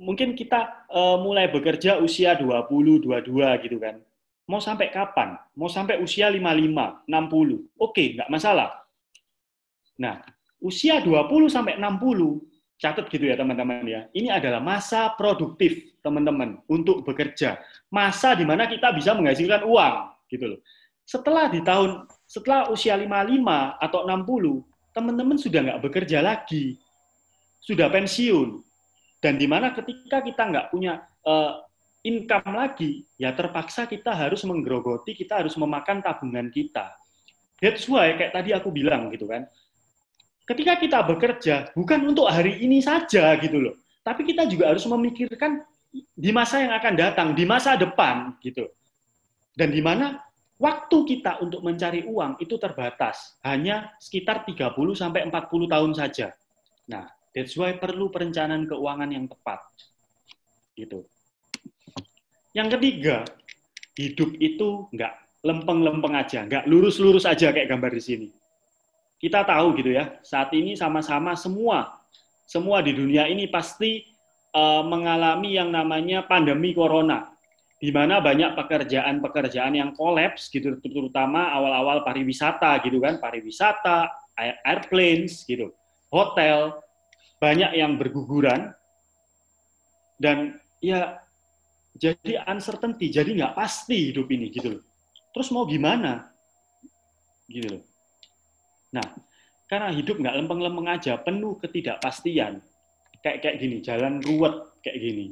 Mungkin 0.00 0.32
kita 0.32 0.88
uh, 0.88 1.20
mulai 1.20 1.50
bekerja 1.52 2.00
usia 2.00 2.32
20, 2.38 3.04
22 3.04 3.64
gitu 3.66 3.76
kan. 3.76 4.00
Mau 4.48 4.58
sampai 4.58 4.88
kapan? 4.88 5.36
Mau 5.54 5.68
sampai 5.68 6.00
usia 6.00 6.32
55, 6.32 7.04
60. 7.06 7.78
Oke, 7.78 8.16
nggak 8.16 8.30
masalah. 8.32 8.72
Nah, 10.00 10.24
usia 10.64 11.04
20 11.04 11.52
sampai 11.52 11.76
60, 11.76 12.40
catat 12.80 13.06
gitu 13.12 13.28
ya 13.28 13.36
teman-teman 13.36 13.84
ya. 13.84 14.00
Ini 14.16 14.40
adalah 14.40 14.64
masa 14.64 15.12
produktif 15.14 16.00
teman-teman 16.00 16.64
untuk 16.64 17.04
bekerja. 17.04 17.60
Masa 17.92 18.32
di 18.32 18.48
mana 18.48 18.64
kita 18.64 18.96
bisa 18.96 19.12
menghasilkan 19.12 19.68
uang 19.68 19.94
gitu 20.32 20.56
loh. 20.56 20.60
Setelah 21.04 21.52
di 21.52 21.60
tahun 21.60 22.08
setelah 22.24 22.72
usia 22.72 22.96
55 22.96 23.44
atau 23.76 24.00
60, 24.08 24.69
teman-teman 24.90 25.38
sudah 25.38 25.60
nggak 25.62 25.82
bekerja 25.82 26.18
lagi, 26.22 26.78
sudah 27.62 27.86
pensiun, 27.90 28.60
dan 29.20 29.36
di 29.36 29.46
mana 29.46 29.70
ketika 29.76 30.24
kita 30.24 30.42
nggak 30.48 30.66
punya 30.72 31.04
uh, 31.26 31.60
income 32.00 32.56
lagi, 32.56 33.04
ya 33.20 33.36
terpaksa 33.36 33.84
kita 33.84 34.16
harus 34.16 34.40
menggerogoti, 34.48 35.12
kita 35.12 35.44
harus 35.44 35.54
memakan 35.60 36.00
tabungan 36.00 36.48
kita. 36.48 36.96
That's 37.60 37.84
why 37.84 38.16
kayak 38.16 38.32
tadi 38.32 38.56
aku 38.56 38.72
bilang 38.72 39.12
gitu 39.12 39.28
kan, 39.28 39.44
ketika 40.48 40.80
kita 40.80 40.98
bekerja 41.04 41.76
bukan 41.76 42.08
untuk 42.08 42.26
hari 42.26 42.64
ini 42.64 42.80
saja 42.80 43.36
gitu 43.36 43.60
loh, 43.60 43.76
tapi 44.00 44.24
kita 44.24 44.48
juga 44.48 44.72
harus 44.72 44.88
memikirkan 44.88 45.60
di 45.92 46.30
masa 46.32 46.64
yang 46.64 46.72
akan 46.72 46.94
datang, 46.96 47.28
di 47.36 47.44
masa 47.44 47.76
depan 47.76 48.32
gitu. 48.40 48.64
Dan 49.52 49.74
di 49.74 49.82
mana 49.84 50.16
waktu 50.60 50.96
kita 51.08 51.40
untuk 51.40 51.64
mencari 51.64 52.04
uang 52.04 52.36
itu 52.36 52.60
terbatas, 52.60 53.40
hanya 53.40 53.96
sekitar 53.96 54.44
30 54.44 54.76
sampai 54.92 55.24
40 55.24 55.72
tahun 55.72 55.92
saja. 55.96 56.36
Nah, 56.84 57.08
that's 57.32 57.56
why 57.56 57.72
perlu 57.80 58.12
perencanaan 58.12 58.68
keuangan 58.68 59.08
yang 59.08 59.24
tepat. 59.24 59.64
Gitu. 60.76 61.08
Yang 62.52 62.68
ketiga, 62.76 63.16
hidup 63.96 64.30
itu 64.36 64.86
nggak 64.92 65.12
lempeng-lempeng 65.40 66.14
aja, 66.14 66.44
nggak 66.44 66.68
lurus-lurus 66.68 67.24
aja 67.24 67.48
kayak 67.50 67.72
gambar 67.72 67.96
di 67.96 68.02
sini. 68.04 68.28
Kita 69.20 69.44
tahu 69.44 69.76
gitu 69.80 69.96
ya, 69.96 70.20
saat 70.20 70.52
ini 70.52 70.76
sama-sama 70.76 71.36
semua, 71.36 72.00
semua 72.44 72.84
di 72.84 72.92
dunia 72.92 73.28
ini 73.28 73.48
pasti 73.48 74.04
uh, 74.52 74.84
mengalami 74.84 75.56
yang 75.56 75.72
namanya 75.72 76.24
pandemi 76.24 76.72
corona, 76.72 77.28
di 77.80 77.88
mana 77.88 78.20
banyak 78.20 78.52
pekerjaan-pekerjaan 78.60 79.72
yang 79.72 79.96
kolaps 79.96 80.52
gitu, 80.52 80.76
terutama 80.84 81.48
awal-awal 81.48 82.04
pariwisata 82.04 82.76
gitu 82.84 83.00
kan, 83.00 83.16
pariwisata, 83.16 84.12
airplanes 84.68 85.48
gitu, 85.48 85.72
hotel, 86.12 86.76
banyak 87.40 87.72
yang 87.80 87.96
berguguran, 87.96 88.76
dan 90.20 90.60
ya 90.84 91.24
jadi 91.96 92.44
uncertainty, 92.44 93.08
jadi 93.08 93.32
nggak 93.32 93.56
pasti 93.56 94.12
hidup 94.12 94.28
ini 94.28 94.52
gitu 94.52 94.76
loh. 94.76 94.82
Terus 95.32 95.48
mau 95.48 95.64
gimana? 95.64 96.28
Gitu 97.48 97.80
loh. 97.80 97.82
Nah, 98.92 99.08
karena 99.72 99.88
hidup 99.88 100.20
nggak 100.20 100.36
lempeng-lempeng 100.36 100.88
aja, 100.92 101.16
penuh 101.16 101.56
ketidakpastian. 101.56 102.60
Kayak 103.24 103.38
kayak 103.40 103.56
gini, 103.56 103.76
jalan 103.80 104.20
ruwet 104.20 104.68
kayak 104.84 105.00
gini. 105.00 105.26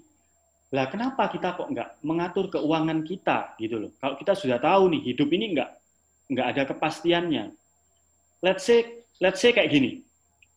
Lah 0.68 0.84
kenapa 0.92 1.32
kita 1.32 1.56
kok 1.56 1.68
nggak 1.72 2.04
mengatur 2.04 2.52
keuangan 2.52 3.00
kita 3.00 3.56
gitu 3.56 3.80
loh? 3.80 3.90
Kalau 3.96 4.14
kita 4.20 4.36
sudah 4.36 4.60
tahu 4.60 4.92
nih 4.92 5.00
hidup 5.12 5.28
ini 5.32 5.56
nggak 5.56 5.70
nggak 6.28 6.46
ada 6.52 6.62
kepastiannya. 6.68 7.44
Let's 8.44 8.68
say 8.68 9.04
let's 9.24 9.40
say 9.40 9.56
kayak 9.56 9.72
gini. 9.72 10.04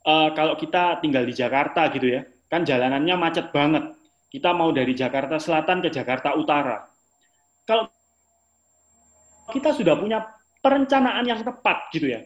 Uh, 0.02 0.34
kalau 0.36 0.58
kita 0.58 1.00
tinggal 1.00 1.24
di 1.24 1.32
Jakarta 1.32 1.88
gitu 1.93 2.10
ya, 2.10 2.28
kan 2.52 2.67
jalanannya 2.67 3.15
macet 3.15 3.54
banget. 3.56 3.95
Kita 4.28 4.52
mau 4.52 4.71
dari 4.76 4.91
Jakarta 4.95 5.39
Selatan 5.39 5.80
ke 5.80 5.89
Jakarta 5.91 6.36
Utara. 6.36 6.88
Kalau 7.63 7.88
kita 9.52 9.76
sudah 9.76 9.95
punya 9.95 10.24
perencanaan 10.60 11.24
yang 11.24 11.39
tepat 11.43 11.88
gitu 11.95 12.12
ya. 12.12 12.24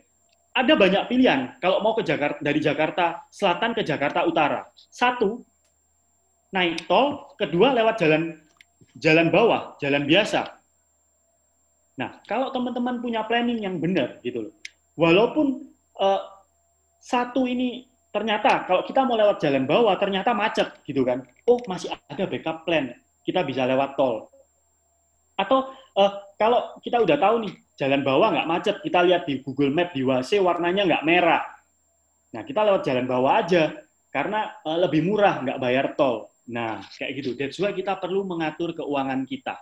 Ada 0.56 0.74
banyak 0.74 1.04
pilihan 1.12 1.60
kalau 1.60 1.84
mau 1.84 1.92
ke 1.94 2.02
Jakarta 2.02 2.40
dari 2.40 2.64
Jakarta 2.64 3.28
Selatan 3.28 3.76
ke 3.76 3.84
Jakarta 3.84 4.24
Utara. 4.24 4.64
Satu, 4.74 5.44
naik 6.56 6.88
tol, 6.88 7.36
kedua 7.36 7.76
lewat 7.76 8.00
jalan 8.00 8.40
jalan 8.96 9.28
bawah, 9.28 9.76
jalan 9.84 10.08
biasa. 10.08 10.56
Nah, 12.00 12.24
kalau 12.28 12.52
teman-teman 12.52 13.04
punya 13.04 13.28
planning 13.28 13.64
yang 13.64 13.76
benar 13.80 14.20
gitu 14.24 14.48
loh. 14.48 14.54
Walaupun 14.96 15.68
uh, 16.00 16.22
satu 17.04 17.44
ini 17.44 17.88
ternyata 18.16 18.64
kalau 18.64 18.88
kita 18.88 19.04
mau 19.04 19.20
lewat 19.20 19.44
jalan 19.44 19.68
bawah 19.68 19.96
ternyata 20.00 20.32
macet 20.32 20.72
gitu 20.88 21.04
kan. 21.04 21.28
Oh, 21.44 21.60
masih 21.68 21.92
ada 21.92 22.24
backup 22.24 22.64
plan. 22.64 22.96
Kita 23.28 23.44
bisa 23.44 23.68
lewat 23.68 24.00
tol. 24.00 24.32
Atau 25.36 25.76
uh, 26.00 26.12
kalau 26.40 26.80
kita 26.80 27.04
udah 27.04 27.20
tahu 27.20 27.36
nih 27.48 27.54
jalan 27.76 28.02
bawah 28.04 28.32
nggak 28.32 28.48
macet, 28.48 28.76
kita 28.80 29.04
lihat 29.04 29.28
di 29.28 29.44
Google 29.44 29.72
Map 29.76 29.92
di 29.92 30.04
WC 30.04 30.40
warnanya 30.40 30.88
nggak 30.88 31.04
merah. 31.04 31.44
Nah 32.32 32.42
kita 32.48 32.64
lewat 32.64 32.82
jalan 32.88 33.08
bawah 33.08 33.44
aja 33.44 33.76
karena 34.12 34.52
uh, 34.64 34.80
lebih 34.80 35.04
murah 35.04 35.44
nggak 35.44 35.60
bayar 35.60 35.92
tol. 35.96 36.35
Nah 36.50 36.86
kayak 36.98 37.12
gitu. 37.22 37.34
That's 37.34 37.58
why 37.58 37.74
kita 37.74 37.98
perlu 37.98 38.22
mengatur 38.26 38.78
keuangan 38.78 39.26
kita. 39.26 39.58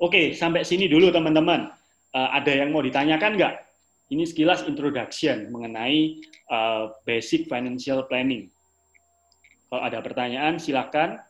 Oke 0.00 0.32
sampai 0.38 0.62
sini 0.62 0.86
dulu 0.86 1.10
teman-teman. 1.10 1.70
Uh, 2.10 2.30
ada 2.34 2.50
yang 2.50 2.74
mau 2.74 2.82
ditanyakan 2.82 3.38
nggak? 3.38 3.54
Ini 4.10 4.26
sekilas 4.26 4.66
introduction 4.66 5.54
mengenai 5.54 6.18
uh, 6.50 6.90
basic 7.06 7.46
financial 7.46 8.02
planning. 8.10 8.50
Kalau 9.70 9.82
ada 9.86 10.02
pertanyaan 10.02 10.58
silakan 10.58 11.22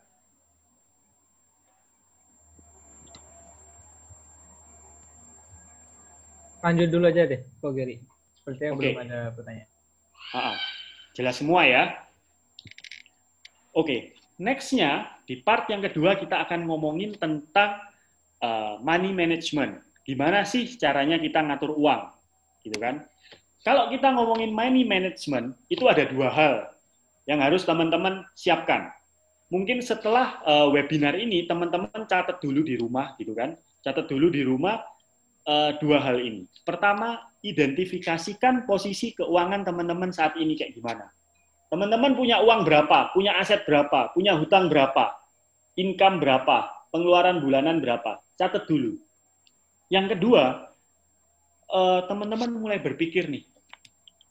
lanjut 6.61 6.89
dulu 6.89 7.05
aja 7.09 7.29
deh, 7.29 7.41
Kok 7.61 7.73
Gary. 7.73 8.01
Sepertinya 8.41 8.71
okay. 8.77 8.93
belum 8.97 9.01
ada 9.05 9.21
pertanyaan. 9.37 9.69
Ha 10.33 10.57
Jelas 11.13 11.37
semua 11.37 11.69
ya. 11.69 12.10
Oke, 13.71 13.87
okay. 13.87 14.01
nextnya 14.35 15.07
di 15.31 15.39
part 15.39 15.71
yang 15.71 15.79
kedua 15.79 16.19
kita 16.19 16.43
akan 16.43 16.67
ngomongin 16.67 17.15
tentang 17.15 17.79
uh, 18.43 18.83
money 18.83 19.15
management. 19.15 19.79
Gimana 20.03 20.43
sih 20.43 20.67
caranya 20.75 21.23
kita 21.23 21.39
ngatur 21.39 21.79
uang, 21.79 22.11
gitu 22.67 22.75
kan? 22.83 23.07
Kalau 23.63 23.87
kita 23.93 24.11
ngomongin 24.11 24.51
money 24.51 24.83
management, 24.83 25.55
itu 25.71 25.87
ada 25.87 26.03
dua 26.03 26.33
hal 26.35 26.55
yang 27.31 27.39
harus 27.39 27.63
teman-teman 27.63 28.27
siapkan. 28.35 28.91
Mungkin 29.55 29.87
setelah 29.87 30.43
uh, 30.43 30.67
webinar 30.75 31.15
ini, 31.15 31.47
teman-teman 31.47 32.11
catat 32.11 32.43
dulu 32.43 32.67
di 32.67 32.75
rumah, 32.75 33.15
gitu 33.23 33.39
kan? 33.39 33.55
Catat 33.87 34.11
dulu 34.11 34.35
di 34.35 34.43
rumah 34.43 34.83
uh, 35.47 35.79
dua 35.79 36.03
hal 36.03 36.19
ini. 36.19 36.51
Pertama, 36.67 37.23
identifikasikan 37.47 38.67
posisi 38.67 39.15
keuangan 39.15 39.63
teman-teman 39.63 40.11
saat 40.11 40.35
ini 40.43 40.59
kayak 40.59 40.75
gimana. 40.75 41.07
Teman-teman 41.71 42.19
punya 42.19 42.43
uang 42.43 42.67
berapa, 42.67 43.15
punya 43.15 43.39
aset 43.39 43.63
berapa, 43.63 44.11
punya 44.11 44.35
hutang 44.35 44.67
berapa, 44.67 45.15
income 45.79 46.19
berapa, 46.19 46.91
pengeluaran 46.91 47.39
bulanan 47.39 47.79
berapa. 47.79 48.19
Catat 48.35 48.67
dulu. 48.67 48.99
Yang 49.87 50.19
kedua, 50.19 50.75
uh, 51.71 52.01
teman-teman 52.11 52.51
mulai 52.59 52.83
berpikir 52.83 53.31
nih, 53.31 53.47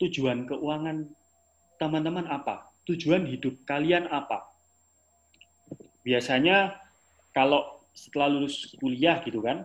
tujuan 0.03 0.43
keuangan 0.51 1.07
teman-teman 1.79 2.27
apa? 2.27 2.67
Tujuan 2.83 3.23
hidup 3.23 3.63
kalian 3.63 4.11
apa? 4.11 4.43
Biasanya 6.03 6.75
kalau 7.31 7.87
setelah 7.95 8.27
lulus 8.27 8.75
kuliah 8.79 9.23
gitu 9.23 9.39
kan, 9.39 9.63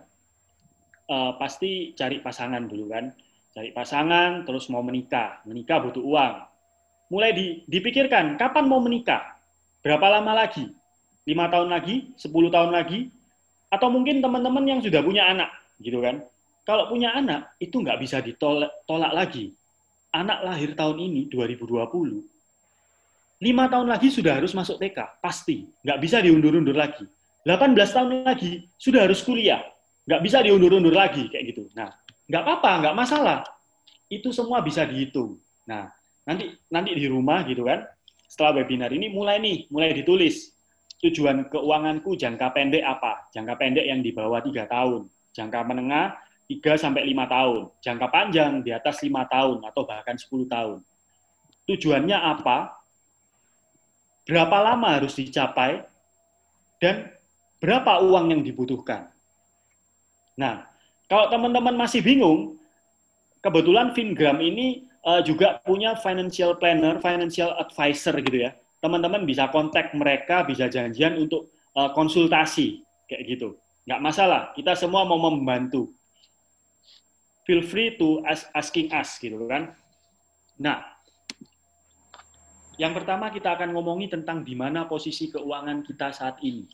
uh, 1.11 1.35
pasti 1.35 1.91
cari 1.91 2.23
pasangan 2.23 2.63
dulu 2.63 2.87
kan. 2.87 3.11
Cari 3.55 3.71
pasangan, 3.71 4.43
terus 4.43 4.67
mau 4.67 4.83
menikah. 4.83 5.43
Menikah 5.47 5.79
butuh 5.83 6.03
uang. 6.03 6.54
Mulai 7.15 7.31
di, 7.31 7.45
dipikirkan, 7.71 8.35
kapan 8.35 8.67
mau 8.67 8.83
menikah? 8.83 9.39
Berapa 9.79 10.19
lama 10.19 10.35
lagi? 10.35 10.67
Lima 11.23 11.47
tahun 11.47 11.71
lagi? 11.71 12.11
Sepuluh 12.19 12.51
tahun 12.51 12.75
lagi? 12.75 13.07
Atau 13.71 13.87
mungkin 13.87 14.19
teman-teman 14.19 14.67
yang 14.67 14.83
sudah 14.83 14.99
punya 14.99 15.23
anak, 15.31 15.47
gitu 15.79 16.03
kan? 16.03 16.19
Kalau 16.67 16.91
punya 16.91 17.15
anak, 17.15 17.55
itu 17.63 17.79
nggak 17.79 18.03
bisa 18.03 18.19
ditolak 18.19 19.13
lagi. 19.15 19.55
Anak 20.11 20.43
lahir 20.43 20.75
tahun 20.75 21.07
ini, 21.07 21.31
2020, 21.31 22.19
lima 23.39 23.63
tahun 23.71 23.87
lagi 23.87 24.11
sudah 24.11 24.35
harus 24.35 24.51
masuk 24.51 24.75
TK, 24.75 25.23
pasti. 25.23 25.71
Nggak 25.87 25.99
bisa 26.03 26.19
diundur-undur 26.19 26.75
lagi. 26.75 27.07
18 27.47 27.95
tahun 27.95 28.27
lagi 28.27 28.67
sudah 28.75 29.07
harus 29.07 29.23
kuliah, 29.23 29.63
nggak 30.03 30.19
bisa 30.19 30.43
diundur-undur 30.43 30.91
lagi 30.91 31.31
kayak 31.31 31.55
gitu. 31.55 31.71
Nah, 31.79 31.95
nggak 32.27 32.43
apa-apa, 32.43 32.71
nggak 32.83 32.95
masalah. 32.99 33.39
Itu 34.11 34.35
semua 34.35 34.59
bisa 34.59 34.83
dihitung. 34.83 35.39
Nah, 35.63 35.94
nanti 36.25 36.51
nanti 36.67 36.91
di 36.97 37.05
rumah 37.07 37.45
gitu 37.45 37.65
kan, 37.65 37.85
setelah 38.25 38.61
webinar 38.61 38.91
ini 38.91 39.07
mulai 39.13 39.39
nih, 39.39 39.69
mulai 39.71 39.93
ditulis 39.93 40.51
tujuan 40.99 41.47
keuanganku 41.47 42.17
jangka 42.17 42.51
pendek 42.51 42.83
apa? 42.83 43.29
Jangka 43.31 43.53
pendek 43.55 43.85
yang 43.85 44.01
di 44.01 44.11
bawah 44.11 44.41
tiga 44.41 44.65
tahun, 44.65 45.07
jangka 45.31 45.59
menengah 45.63 46.17
3 46.45 46.77
sampai 46.77 47.09
5 47.09 47.25
tahun, 47.25 47.61
jangka 47.81 48.07
panjang 48.13 48.51
di 48.61 48.69
atas 48.69 49.01
5 49.01 49.09
tahun 49.25 49.57
atau 49.65 49.81
bahkan 49.81 50.13
10 50.13 50.45
tahun. 50.45 50.79
Tujuannya 51.65 52.17
apa? 52.17 52.77
Berapa 54.29 54.57
lama 54.61 54.87
harus 54.93 55.17
dicapai? 55.17 55.81
Dan 56.77 57.09
berapa 57.57 57.97
uang 58.05 58.25
yang 58.29 58.41
dibutuhkan? 58.45 59.09
Nah, 60.37 60.69
kalau 61.09 61.33
teman-teman 61.33 61.73
masih 61.73 62.05
bingung, 62.05 62.61
kebetulan 63.41 63.97
Fingram 63.97 64.37
ini 64.37 64.85
uh, 65.05 65.21
juga 65.21 65.61
punya 65.61 65.93
financial 65.95 66.57
planner, 66.57 66.97
financial 66.99 67.53
advisor 67.61 68.17
gitu 68.19 68.49
ya. 68.49 68.51
Teman-teman 68.81 69.23
bisa 69.23 69.47
kontak 69.53 69.93
mereka, 69.93 70.43
bisa 70.43 70.67
janjian 70.67 71.15
untuk 71.21 71.53
uh, 71.77 71.93
konsultasi 71.93 72.81
kayak 73.05 73.37
gitu. 73.37 73.55
Nggak 73.85 74.01
masalah, 74.01 74.41
kita 74.57 74.73
semua 74.73 75.05
mau 75.05 75.21
membantu. 75.21 75.93
Feel 77.45 77.61
free 77.61 77.93
to 78.01 78.25
ask, 78.25 78.49
asking 78.57 78.89
us 78.89 79.21
gitu 79.21 79.37
kan. 79.45 79.77
Nah, 80.57 80.81
yang 82.81 82.91
pertama 82.91 83.29
kita 83.29 83.53
akan 83.53 83.71
ngomongi 83.71 84.09
tentang 84.09 84.41
di 84.41 84.57
mana 84.57 84.89
posisi 84.89 85.29
keuangan 85.29 85.85
kita 85.85 86.09
saat 86.09 86.41
ini. 86.41 86.65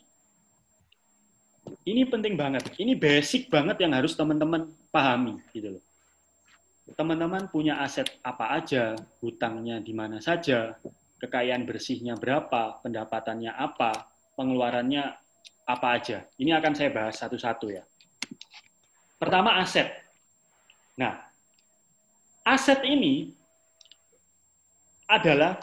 Ini 1.84 2.08
penting 2.10 2.40
banget. 2.40 2.72
Ini 2.80 2.98
basic 2.98 3.52
banget 3.52 3.84
yang 3.84 3.94
harus 3.94 4.16
teman-teman 4.18 4.72
pahami 4.90 5.38
gitu 5.52 5.78
loh. 5.78 5.84
Teman-teman 6.98 7.48
punya 7.48 7.80
aset 7.80 8.10
apa 8.26 8.58
aja, 8.58 8.98
hutangnya 9.22 9.80
di 9.80 9.94
mana 9.94 10.18
saja, 10.20 10.76
kekayaan 11.22 11.64
bersihnya 11.64 12.18
berapa, 12.18 12.82
pendapatannya 12.82 13.54
apa, 13.54 14.10
pengeluarannya 14.36 15.14
apa 15.66 15.88
aja. 15.96 16.26
Ini 16.36 16.58
akan 16.58 16.74
saya 16.74 16.90
bahas 16.92 17.16
satu-satu 17.22 17.72
ya. 17.72 17.86
Pertama 19.22 19.62
aset. 19.62 19.88
Nah, 20.98 21.22
aset 22.44 22.82
ini 22.84 23.32
adalah 25.06 25.62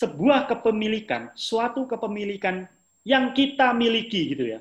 sebuah 0.00 0.48
kepemilikan, 0.48 1.32
suatu 1.34 1.88
kepemilikan 1.88 2.68
yang 3.04 3.32
kita 3.32 3.72
miliki 3.72 4.36
gitu 4.36 4.44
ya 4.56 4.60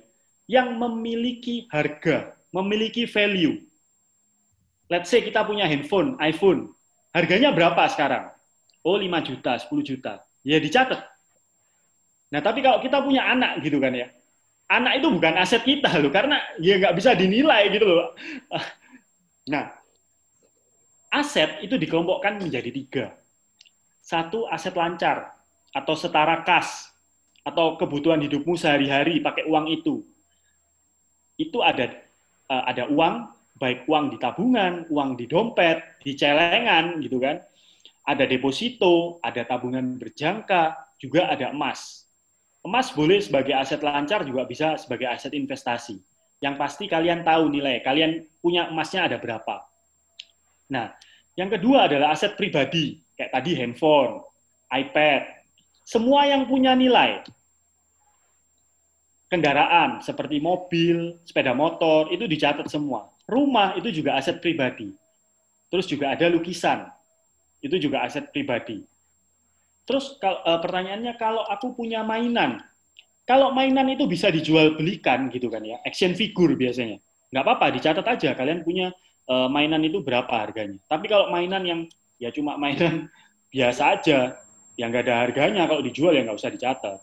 yang 0.50 0.74
memiliki 0.82 1.70
harga 1.70 2.34
memiliki 2.50 3.06
value. 3.06 3.69
Let's 4.90 5.14
say 5.14 5.22
kita 5.22 5.46
punya 5.46 5.70
handphone, 5.70 6.18
iPhone. 6.18 6.74
Harganya 7.14 7.54
berapa 7.54 7.86
sekarang? 7.94 8.34
Oh, 8.82 8.98
5 8.98 9.22
juta, 9.22 9.54
10 9.62 9.86
juta. 9.86 10.26
Ya 10.42 10.58
dicatat. 10.58 11.06
Nah, 12.34 12.42
tapi 12.42 12.66
kalau 12.66 12.82
kita 12.82 13.02
punya 13.02 13.26
anak 13.26 13.62
gitu 13.62 13.78
kan 13.78 13.94
ya, 13.94 14.10
anak 14.70 15.02
itu 15.02 15.08
bukan 15.10 15.34
aset 15.38 15.66
kita 15.66 15.90
loh, 15.98 16.14
karena 16.14 16.38
ya 16.62 16.78
nggak 16.78 16.96
bisa 16.98 17.14
dinilai 17.14 17.70
gitu 17.74 17.86
loh. 17.86 18.14
Nah, 19.50 19.66
aset 21.10 21.66
itu 21.66 21.74
dikelompokkan 21.74 22.38
menjadi 22.38 22.70
tiga. 22.70 23.06
Satu, 23.98 24.46
aset 24.46 24.78
lancar 24.78 25.34
atau 25.74 25.98
setara 25.98 26.46
kas 26.46 26.94
atau 27.42 27.74
kebutuhan 27.82 28.22
hidupmu 28.22 28.54
sehari-hari 28.54 29.26
pakai 29.26 29.50
uang 29.50 29.74
itu. 29.74 30.06
Itu 31.34 31.66
ada 31.66 31.98
eh, 32.46 32.64
ada 32.70 32.94
uang, 32.94 33.39
baik 33.60 33.86
uang 33.86 34.16
di 34.16 34.18
tabungan, 34.18 34.88
uang 34.88 35.20
di 35.20 35.28
dompet, 35.28 36.00
di 36.00 36.16
celengan 36.16 37.04
gitu 37.04 37.20
kan. 37.20 37.44
Ada 38.08 38.26
deposito, 38.26 39.20
ada 39.22 39.46
tabungan 39.46 40.00
berjangka, 40.00 40.96
juga 40.98 41.30
ada 41.30 41.52
emas. 41.52 42.08
Emas 42.66 42.92
boleh 42.92 43.20
sebagai 43.22 43.54
aset 43.54 43.84
lancar, 43.84 44.26
juga 44.26 44.48
bisa 44.48 44.80
sebagai 44.80 45.06
aset 45.06 45.36
investasi. 45.36 46.00
Yang 46.40 46.56
pasti 46.56 46.86
kalian 46.88 47.22
tahu 47.28 47.52
nilai, 47.52 47.84
kalian 47.84 48.24
punya 48.40 48.72
emasnya 48.72 49.06
ada 49.12 49.20
berapa. 49.20 49.64
Nah, 50.72 50.96
yang 51.36 51.52
kedua 51.52 51.92
adalah 51.92 52.16
aset 52.16 52.36
pribadi, 52.40 53.00
kayak 53.16 53.32
tadi 53.32 53.52
handphone, 53.56 54.24
iPad, 54.72 55.24
semua 55.84 56.28
yang 56.28 56.46
punya 56.46 56.76
nilai. 56.76 57.24
Kendaraan 59.30 60.02
seperti 60.02 60.42
mobil, 60.42 61.22
sepeda 61.22 61.54
motor, 61.54 62.10
itu 62.10 62.26
dicatat 62.26 62.66
semua. 62.66 63.08
Rumah 63.30 63.78
itu 63.78 64.02
juga 64.02 64.18
aset 64.18 64.42
pribadi. 64.42 64.90
Terus 65.70 65.86
juga 65.86 66.18
ada 66.18 66.26
lukisan, 66.34 66.90
itu 67.62 67.78
juga 67.78 68.02
aset 68.02 68.34
pribadi. 68.34 68.82
Terus 69.86 70.18
kalau, 70.18 70.42
e, 70.42 70.52
pertanyaannya 70.66 71.14
kalau 71.22 71.46
aku 71.46 71.78
punya 71.78 72.02
mainan, 72.02 72.58
kalau 73.30 73.54
mainan 73.54 73.86
itu 73.94 74.10
bisa 74.10 74.34
dijual 74.34 74.74
belikan 74.74 75.30
gitu 75.30 75.46
kan 75.46 75.62
ya, 75.62 75.78
action 75.86 76.18
figure 76.18 76.58
biasanya, 76.58 76.98
nggak 77.30 77.44
apa-apa 77.46 77.66
dicatat 77.78 78.06
aja 78.06 78.34
kalian 78.34 78.66
punya 78.66 78.90
e, 79.30 79.36
mainan 79.46 79.86
itu 79.86 80.02
berapa 80.02 80.30
harganya. 80.30 80.82
Tapi 80.90 81.06
kalau 81.06 81.30
mainan 81.30 81.62
yang 81.62 81.80
ya 82.18 82.34
cuma 82.34 82.58
mainan 82.58 83.06
biasa 83.54 84.02
aja, 84.02 84.42
yang 84.74 84.90
nggak 84.90 85.06
ada 85.06 85.16
harganya 85.26 85.64
kalau 85.70 85.86
dijual 85.86 86.18
ya 86.18 86.26
nggak 86.26 86.38
usah 86.38 86.50
dicatat. 86.50 86.98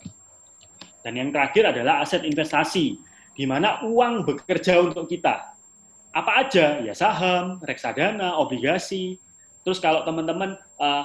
Dan 1.06 1.12
yang 1.14 1.30
terakhir 1.30 1.70
adalah 1.70 2.02
aset 2.02 2.26
investasi, 2.26 2.98
di 3.36 3.44
mana 3.46 3.86
uang 3.86 4.26
bekerja 4.26 4.82
untuk 4.82 5.06
kita. 5.06 5.55
Apa 6.16 6.48
aja? 6.48 6.80
Ya 6.80 6.96
saham, 6.96 7.60
reksadana, 7.60 8.40
obligasi. 8.40 9.20
Terus 9.60 9.76
kalau 9.76 10.00
teman-teman 10.08 10.56
uh, 10.80 11.04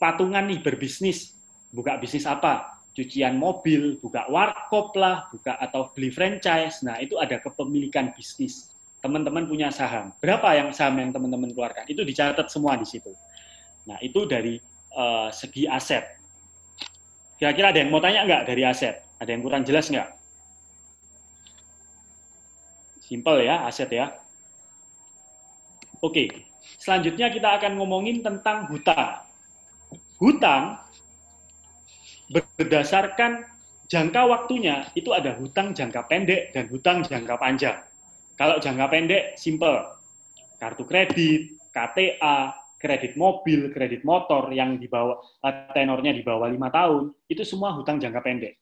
patungan 0.00 0.48
nih 0.48 0.64
berbisnis, 0.64 1.36
buka 1.68 2.00
bisnis 2.00 2.24
apa? 2.24 2.80
Cucian 2.96 3.36
mobil, 3.36 4.00
buka 4.00 4.24
warkop 4.32 4.96
lah, 4.96 5.28
buka 5.28 5.60
atau 5.60 5.92
beli 5.92 6.08
franchise. 6.08 6.80
Nah, 6.80 6.96
itu 7.04 7.20
ada 7.20 7.36
kepemilikan 7.36 8.16
bisnis. 8.16 8.72
Teman-teman 9.04 9.44
punya 9.44 9.68
saham. 9.68 10.16
Berapa 10.24 10.56
yang 10.56 10.72
saham 10.72 10.96
yang 11.04 11.12
teman-teman 11.12 11.52
keluarkan? 11.52 11.84
Itu 11.84 12.00
dicatat 12.00 12.48
semua 12.48 12.80
di 12.80 12.88
situ. 12.88 13.12
Nah, 13.84 14.00
itu 14.00 14.24
dari 14.24 14.56
uh, 14.96 15.28
segi 15.28 15.68
aset. 15.68 16.16
Kira-kira 17.36 17.76
ada 17.76 17.78
yang 17.82 17.92
mau 17.92 18.00
tanya 18.00 18.24
nggak 18.24 18.42
dari 18.48 18.64
aset? 18.64 19.04
Ada 19.20 19.36
yang 19.36 19.44
kurang 19.44 19.68
jelas 19.68 19.92
nggak? 19.92 20.23
Simple 23.04 23.44
ya, 23.44 23.68
aset 23.68 23.92
ya. 23.92 24.16
Oke, 26.00 26.48
selanjutnya 26.80 27.28
kita 27.28 27.60
akan 27.60 27.76
ngomongin 27.76 28.24
tentang 28.24 28.68
hutang 28.72 29.24
hutang 30.18 30.80
berdasarkan 32.30 33.44
jangka 33.90 34.22
waktunya 34.24 34.88
itu 34.96 35.12
ada 35.12 35.36
hutang 35.36 35.76
jangka 35.76 36.08
pendek 36.08 36.54
dan 36.56 36.64
hutang 36.72 37.04
jangka 37.04 37.36
panjang. 37.36 37.78
Kalau 38.34 38.58
jangka 38.58 38.86
pendek 38.90 39.24
simple, 39.38 39.78
kartu 40.58 40.88
kredit, 40.88 41.54
KTA, 41.70 42.56
kredit 42.80 43.14
mobil, 43.14 43.70
kredit 43.70 44.02
motor 44.02 44.50
yang 44.50 44.80
di 44.80 44.88
bawah 44.88 45.20
eh, 45.44 45.54
tenornya 45.76 46.16
di 46.16 46.24
bawah 46.24 46.48
lima 46.50 46.72
tahun 46.72 47.12
itu 47.28 47.44
semua 47.46 47.76
hutang 47.76 48.00
jangka 48.00 48.24
pendek. 48.24 48.58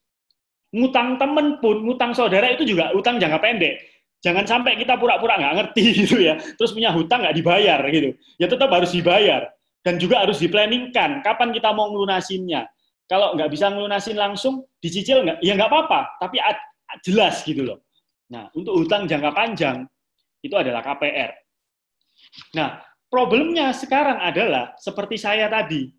Ngutang 0.72 1.20
temen 1.20 1.60
pun, 1.60 1.84
ngutang 1.84 2.16
saudara 2.16 2.48
itu 2.48 2.64
juga 2.64 2.90
hutang 2.96 3.20
jangka 3.20 3.38
pendek. 3.44 3.91
Jangan 4.22 4.46
sampai 4.46 4.78
kita 4.78 4.94
pura-pura 4.96 5.34
nggak 5.34 5.54
ngerti 5.58 5.82
gitu 6.06 6.22
ya, 6.22 6.38
terus 6.38 6.70
punya 6.70 6.94
hutang 6.94 7.26
nggak 7.26 7.34
dibayar 7.34 7.82
gitu. 7.90 8.14
Ya 8.38 8.46
tetap 8.46 8.70
harus 8.70 8.94
dibayar 8.94 9.50
dan 9.82 9.98
juga 9.98 10.22
harus 10.22 10.38
diplanningkan 10.38 11.26
kapan 11.26 11.50
kita 11.50 11.74
mau 11.74 11.90
ngelunasinnya. 11.90 12.70
Kalau 13.10 13.34
nggak 13.34 13.50
bisa 13.50 13.68
ngelunasin 13.68 14.16
langsung, 14.16 14.64
dicicil 14.78 15.26
nggak, 15.26 15.42
ya 15.42 15.52
nggak 15.58 15.68
apa-apa, 15.68 16.16
tapi 16.22 16.38
jelas 17.02 17.42
gitu 17.42 17.66
loh. 17.66 17.78
Nah, 18.32 18.48
untuk 18.56 18.78
hutang 18.78 19.04
jangka 19.04 19.30
panjang, 19.36 19.84
itu 20.40 20.54
adalah 20.56 20.80
KPR. 20.80 21.30
Nah, 22.56 22.80
problemnya 23.12 23.76
sekarang 23.76 24.16
adalah, 24.22 24.72
seperti 24.80 25.20
saya 25.20 25.52
tadi, 25.52 25.92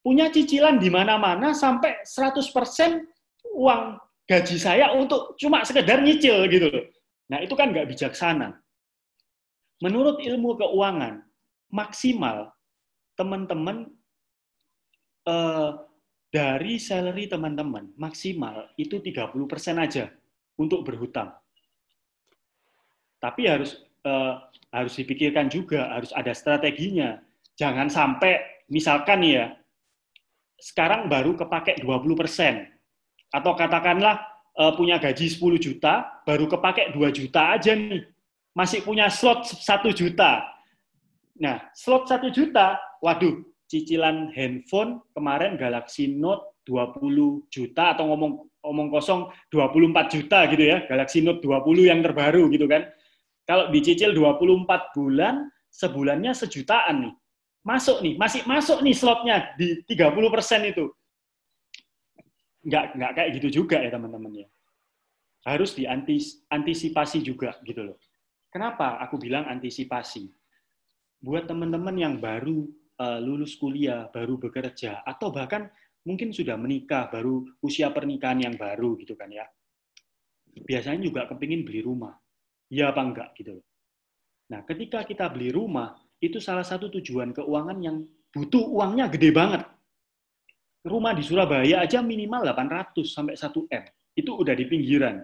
punya 0.00 0.32
cicilan 0.32 0.80
di 0.80 0.88
mana-mana 0.88 1.52
sampai 1.52 2.00
100% 2.06 2.40
uang 3.52 3.82
gaji 4.24 4.56
saya 4.56 4.96
untuk 4.96 5.36
cuma 5.36 5.60
sekedar 5.66 6.00
nyicil 6.00 6.48
gitu 6.48 6.66
loh. 6.72 6.84
Nah, 7.26 7.38
itu 7.42 7.54
kan 7.58 7.74
nggak 7.74 7.90
bijaksana. 7.90 8.54
Menurut 9.82 10.22
ilmu 10.22 10.56
keuangan, 10.56 11.20
maksimal 11.74 12.54
teman-teman 13.18 13.90
eh, 15.26 15.70
dari 16.30 16.76
salary 16.76 17.26
teman-teman 17.26 17.96
maksimal 17.96 18.68
itu 18.76 19.00
30% 19.00 19.32
aja 19.80 20.12
untuk 20.60 20.84
berhutang. 20.86 21.34
Tapi 23.20 23.42
harus 23.48 23.80
eh, 24.06 24.34
harus 24.70 24.94
dipikirkan 24.94 25.50
juga, 25.50 25.92
harus 25.92 26.12
ada 26.14 26.32
strateginya. 26.32 27.20
Jangan 27.56 27.88
sampai 27.88 28.64
misalkan 28.68 29.24
ya 29.24 29.56
sekarang 30.56 31.08
baru 31.12 31.36
kepake 31.36 31.80
20% 31.84 32.64
atau 33.32 33.52
katakanlah 33.52 34.35
eh, 34.56 34.72
punya 34.74 34.96
gaji 34.96 35.26
10 35.28 35.60
juta, 35.60 36.24
baru 36.24 36.48
kepake 36.48 36.96
2 36.96 37.12
juta 37.12 37.54
aja 37.54 37.76
nih. 37.76 38.08
Masih 38.56 38.80
punya 38.80 39.12
slot 39.12 39.44
1 39.44 39.92
juta 39.92 40.56
Nah, 41.36 41.60
slot 41.76 42.08
1 42.08 42.32
juta, 42.32 42.80
waduh, 43.04 43.44
cicilan 43.68 44.32
handphone 44.32 45.04
kemarin 45.12 45.60
Galaxy 45.60 46.08
Note 46.08 46.56
20 46.64 47.46
juta 47.52 47.92
atau 47.92 48.08
ngomong 48.10 48.32
ngomong 48.66 48.88
kosong 48.90 49.30
24 49.52 50.10
juta 50.10 50.42
gitu 50.50 50.64
ya, 50.64 50.82
Galaxy 50.88 51.22
Note 51.22 51.44
20 51.44 51.86
yang 51.92 52.00
terbaru 52.00 52.48
gitu 52.50 52.66
kan. 52.66 52.88
Kalau 53.46 53.70
dicicil 53.70 54.10
24 54.10 54.90
bulan, 54.96 55.46
sebulannya 55.70 56.34
sejutaan 56.34 57.06
nih. 57.06 57.14
Masuk 57.62 58.02
nih, 58.02 58.14
masih 58.18 58.42
masuk 58.48 58.78
nih 58.82 58.94
slotnya 58.96 59.54
di 59.54 59.84
30% 59.86 60.34
persen 60.34 60.60
itu. 60.66 60.90
Nggak, 62.66 62.84
nggak 62.98 63.12
kayak 63.14 63.30
gitu 63.38 63.48
juga 63.62 63.78
ya 63.78 63.90
teman-teman 63.94 64.42
ya. 64.42 64.48
Harus 65.46 65.78
diantisipasi 65.78 67.22
juga 67.22 67.54
gitu 67.62 67.86
loh. 67.86 67.98
Kenapa 68.50 68.98
aku 68.98 69.22
bilang 69.22 69.46
antisipasi? 69.46 70.26
buat 71.26 71.48
teman-teman 71.48 71.96
yang 71.96 72.14
baru 72.20 72.68
uh, 73.00 73.18
lulus 73.18 73.56
kuliah, 73.56 74.08
baru 74.12 74.36
bekerja, 74.36 75.02
atau 75.02 75.32
bahkan 75.32 75.68
mungkin 76.04 76.30
sudah 76.30 76.54
menikah, 76.54 77.08
baru 77.08 77.42
usia 77.64 77.90
pernikahan 77.90 78.46
yang 78.46 78.54
baru 78.54 78.94
gitu 79.00 79.16
kan 79.16 79.32
ya. 79.32 79.46
Biasanya 80.56 81.02
juga 81.04 81.28
kepingin 81.28 81.66
beli 81.66 81.84
rumah. 81.84 82.16
Ya 82.72 82.90
apa 82.90 82.98
enggak 82.98 83.30
gitu 83.38 83.62
Nah, 84.46 84.62
ketika 84.62 85.02
kita 85.02 85.26
beli 85.30 85.50
rumah, 85.50 85.98
itu 86.22 86.38
salah 86.38 86.62
satu 86.62 86.86
tujuan 86.98 87.34
keuangan 87.34 87.78
yang 87.82 88.06
butuh 88.30 88.62
uangnya 88.62 89.10
gede 89.10 89.34
banget. 89.34 89.66
Rumah 90.86 91.12
di 91.18 91.22
Surabaya 91.26 91.82
aja 91.82 91.98
minimal 91.98 92.46
800 92.46 93.02
sampai 93.10 93.34
1 93.34 93.50
M. 93.74 93.84
Itu 94.14 94.38
udah 94.38 94.54
di 94.54 94.64
pinggiran. 94.70 95.18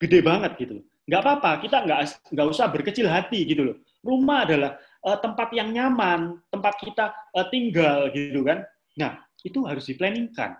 Gede 0.00 0.24
banget 0.24 0.56
gitu. 0.56 0.80
Nggak 1.06 1.20
apa-apa, 1.22 1.50
kita 1.62 1.84
nggak, 1.84 2.00
nggak 2.32 2.46
usah 2.48 2.66
berkecil 2.72 3.06
hati 3.06 3.44
gitu 3.44 3.62
loh. 3.62 3.76
Rumah 4.00 4.38
adalah 4.48 4.70
uh, 5.04 5.18
tempat 5.20 5.52
yang 5.52 5.70
nyaman, 5.70 6.40
tempat 6.48 6.74
kita 6.80 7.12
uh, 7.36 7.46
tinggal 7.52 8.08
gitu 8.10 8.42
kan. 8.42 8.64
Nah, 8.96 9.20
itu 9.44 9.62
harus 9.68 9.84
diplanningkan. 9.86 10.56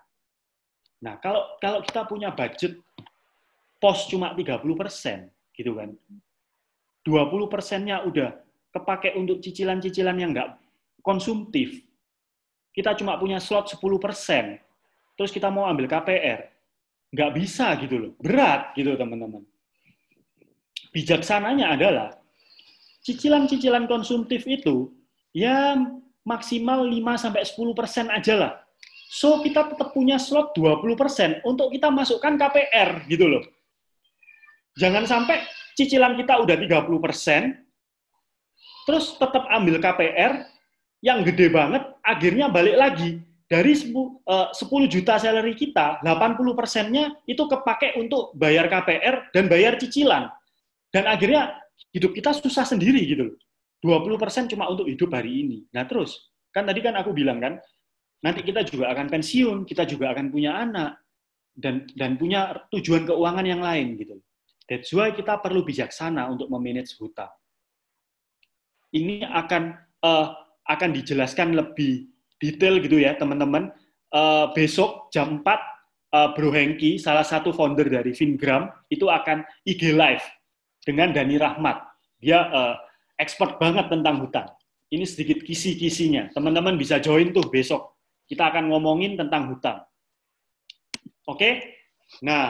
Nah, 1.02 1.18
kalau 1.18 1.58
kalau 1.58 1.80
kita 1.82 2.06
punya 2.06 2.30
budget 2.30 2.78
pos 3.82 4.06
cuma 4.08 4.32
30% 4.32 4.62
gitu 5.56 5.72
kan. 5.76 5.90
20 7.06 7.52
persennya 7.52 8.02
udah 8.02 8.34
kepake 8.74 9.14
untuk 9.14 9.38
cicilan-cicilan 9.40 10.16
yang 10.18 10.30
enggak 10.34 10.58
konsumtif. 11.02 11.86
Kita 12.76 12.92
cuma 12.92 13.16
punya 13.16 13.40
slot 13.40 13.72
10 13.72 13.80
persen. 13.96 14.60
Terus 15.16 15.32
kita 15.32 15.48
mau 15.48 15.64
ambil 15.64 15.88
KPR. 15.88 16.52
Nggak 17.08 17.30
bisa 17.32 17.72
gitu 17.80 17.96
loh. 17.96 18.12
Berat 18.20 18.76
gitu 18.76 18.92
teman-teman. 19.00 19.40
bijaksananya 20.96 21.76
adalah 21.76 22.08
cicilan-cicilan 23.04 23.84
konsumtif 23.84 24.48
itu 24.48 24.88
ya 25.36 25.76
maksimal 26.24 26.88
5 26.88 26.96
sampai 27.20 27.44
10% 27.44 28.08
aja 28.08 28.34
lah. 28.40 28.52
So 29.12 29.44
kita 29.44 29.68
tetap 29.70 29.92
punya 29.92 30.16
slot 30.16 30.56
20% 30.56 31.44
untuk 31.44 31.68
kita 31.70 31.92
masukkan 31.92 32.34
KPR 32.40 33.04
gitu 33.06 33.28
loh. 33.28 33.44
Jangan 34.80 35.04
sampai 35.04 35.44
cicilan 35.76 36.16
kita 36.16 36.40
udah 36.40 36.56
30%, 36.58 37.60
terus 38.88 39.14
tetap 39.20 39.44
ambil 39.52 39.78
KPR 39.78 40.55
yang 41.04 41.24
gede 41.24 41.52
banget, 41.52 41.82
akhirnya 42.00 42.48
balik 42.48 42.76
lagi. 42.76 43.10
Dari 43.46 43.78
10 43.78 44.26
eh, 44.26 44.90
juta 44.90 45.22
salary 45.22 45.54
kita, 45.54 46.02
80 46.02 46.58
persennya 46.58 47.14
itu 47.30 47.46
kepake 47.46 47.94
untuk 47.94 48.34
bayar 48.34 48.66
KPR 48.66 49.30
dan 49.30 49.46
bayar 49.46 49.78
cicilan. 49.78 50.26
Dan 50.90 51.06
akhirnya 51.06 51.54
hidup 51.94 52.10
kita 52.10 52.34
susah 52.34 52.66
sendiri 52.66 53.06
gitu 53.06 53.30
loh. 53.30 53.36
20% 53.86 54.50
cuma 54.50 54.66
untuk 54.66 54.90
hidup 54.90 55.14
hari 55.14 55.46
ini. 55.46 55.58
Nah 55.70 55.86
terus, 55.86 56.32
kan 56.50 56.66
tadi 56.66 56.82
kan 56.82 56.98
aku 56.98 57.14
bilang 57.14 57.38
kan, 57.38 57.62
nanti 58.18 58.42
kita 58.42 58.66
juga 58.66 58.90
akan 58.90 59.06
pensiun, 59.06 59.62
kita 59.62 59.86
juga 59.86 60.10
akan 60.10 60.26
punya 60.34 60.58
anak, 60.58 60.98
dan 61.56 61.88
dan 61.96 62.20
punya 62.20 62.68
tujuan 62.74 63.08
keuangan 63.08 63.46
yang 63.48 63.64
lain 63.64 63.96
gitu. 63.96 64.20
That's 64.66 64.92
why 64.92 65.14
kita 65.14 65.40
perlu 65.40 65.62
bijaksana 65.62 66.26
untuk 66.28 66.50
memanage 66.50 66.98
hutang. 66.98 67.30
Ini 68.90 69.24
akan 69.24 69.62
uh, 70.02 70.28
akan 70.66 70.90
dijelaskan 70.94 71.54
lebih 71.54 72.10
detail 72.42 72.78
gitu 72.82 73.00
ya 73.00 73.16
teman-teman. 73.16 73.72
Uh, 74.14 74.54
besok 74.54 75.10
jam 75.10 75.42
4 75.42 75.44
uh, 75.44 75.58
eh, 76.14 76.28
Bro 76.38 76.54
Hengki, 76.54 76.96
salah 76.96 77.26
satu 77.26 77.50
founder 77.50 77.90
dari 77.90 78.14
Fingram, 78.14 78.70
itu 78.88 79.10
akan 79.10 79.42
IG 79.66 79.92
Live 79.92 80.22
dengan 80.86 81.10
Dani 81.10 81.36
Rahmat. 81.36 81.76
Dia 82.22 82.46
uh, 82.48 82.74
expert 83.18 83.58
banget 83.58 83.90
tentang 83.90 84.22
hutang. 84.22 84.48
Ini 84.88 85.02
sedikit 85.02 85.42
kisi-kisinya. 85.42 86.30
Teman-teman 86.30 86.78
bisa 86.78 87.02
join 87.02 87.34
tuh 87.34 87.50
besok. 87.50 87.98
Kita 88.30 88.54
akan 88.54 88.70
ngomongin 88.70 89.18
tentang 89.18 89.50
hutang. 89.50 89.82
Oke? 91.26 91.34
Okay? 91.34 91.52
Nah. 92.22 92.48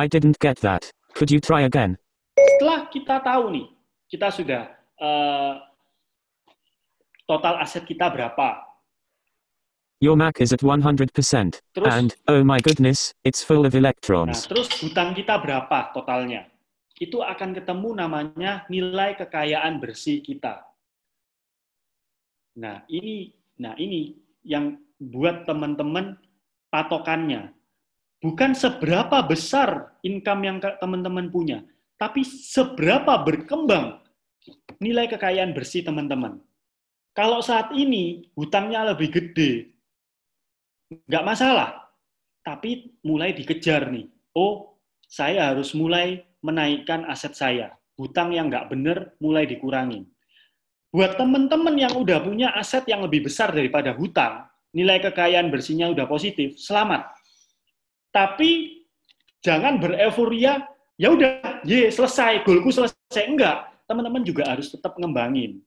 I 0.00 0.08
didn't 0.08 0.40
get 0.40 0.58
that. 0.64 0.88
Could 1.12 1.30
you 1.30 1.38
try 1.38 1.68
again? 1.68 2.00
Setelah 2.34 2.88
kita 2.88 3.20
tahu 3.22 3.52
nih, 3.52 3.66
kita 4.10 4.32
sudah 4.32 4.62
uh, 4.98 5.60
total 7.24 7.60
aset 7.60 7.84
kita 7.88 8.10
berapa. 8.12 8.64
Your 10.02 10.18
Mac 10.18 10.42
is 10.42 10.52
at 10.52 10.60
100%. 10.60 11.08
Terus, 11.72 11.88
and, 11.88 12.12
oh 12.28 12.44
my 12.44 12.60
goodness, 12.60 13.14
it's 13.24 13.40
full 13.40 13.64
of 13.64 13.72
electrons. 13.72 14.44
Nah, 14.44 14.48
terus 14.52 14.68
hutang 14.84 15.16
kita 15.16 15.40
berapa 15.40 15.94
totalnya? 15.96 16.52
itu 17.02 17.18
akan 17.18 17.50
ketemu 17.58 17.88
namanya 17.98 18.62
nilai 18.70 19.18
kekayaan 19.18 19.82
bersih 19.82 20.22
kita. 20.22 20.62
Nah, 22.54 22.86
ini 22.86 23.34
nah 23.58 23.74
ini 23.74 24.14
yang 24.46 24.78
buat 25.02 25.42
teman-teman 25.42 26.14
patokannya. 26.70 27.50
Bukan 28.22 28.54
seberapa 28.54 29.20
besar 29.26 29.98
income 30.00 30.42
yang 30.46 30.58
teman-teman 30.62 31.28
punya, 31.28 31.66
tapi 31.98 32.24
seberapa 32.24 33.20
berkembang 33.20 34.00
nilai 34.78 35.10
kekayaan 35.10 35.52
bersih 35.52 35.82
teman-teman. 35.82 36.40
Kalau 37.14 37.38
saat 37.38 37.70
ini 37.70 38.26
hutangnya 38.34 38.90
lebih 38.90 39.14
gede, 39.14 39.70
nggak 40.90 41.24
masalah. 41.24 41.94
Tapi 42.42 42.98
mulai 43.06 43.30
dikejar 43.32 43.88
nih. 43.88 44.10
Oh, 44.34 44.76
saya 45.06 45.54
harus 45.54 45.72
mulai 45.78 46.26
menaikkan 46.42 47.06
aset 47.06 47.38
saya. 47.38 47.72
Hutang 47.94 48.34
yang 48.34 48.50
nggak 48.50 48.66
benar 48.66 48.98
mulai 49.22 49.46
dikurangi. 49.46 50.02
Buat 50.90 51.14
teman-teman 51.14 51.78
yang 51.78 51.94
udah 51.94 52.18
punya 52.22 52.50
aset 52.54 52.82
yang 52.90 53.06
lebih 53.06 53.30
besar 53.30 53.54
daripada 53.54 53.94
hutang, 53.94 54.46
nilai 54.74 54.98
kekayaan 54.98 55.54
bersihnya 55.54 55.90
udah 55.94 56.10
positif, 56.10 56.58
selamat. 56.58 57.14
Tapi 58.10 58.82
jangan 59.42 59.78
bereforia, 59.78 60.66
ya 60.98 61.14
udah, 61.14 61.62
ye 61.62 61.90
selesai, 61.90 62.42
golku 62.42 62.74
selesai. 62.74 63.22
Enggak, 63.26 63.70
teman-teman 63.86 64.22
juga 64.26 64.50
harus 64.50 64.70
tetap 64.70 64.98
ngembangin. 64.98 65.62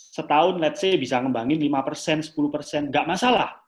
Setahun, 0.00 0.56
let's 0.56 0.80
say, 0.80 0.96
bisa 0.96 1.20
ngembangin 1.20 1.60
5%, 1.60 2.24
10%, 2.32 2.88
nggak 2.88 3.04
masalah. 3.04 3.60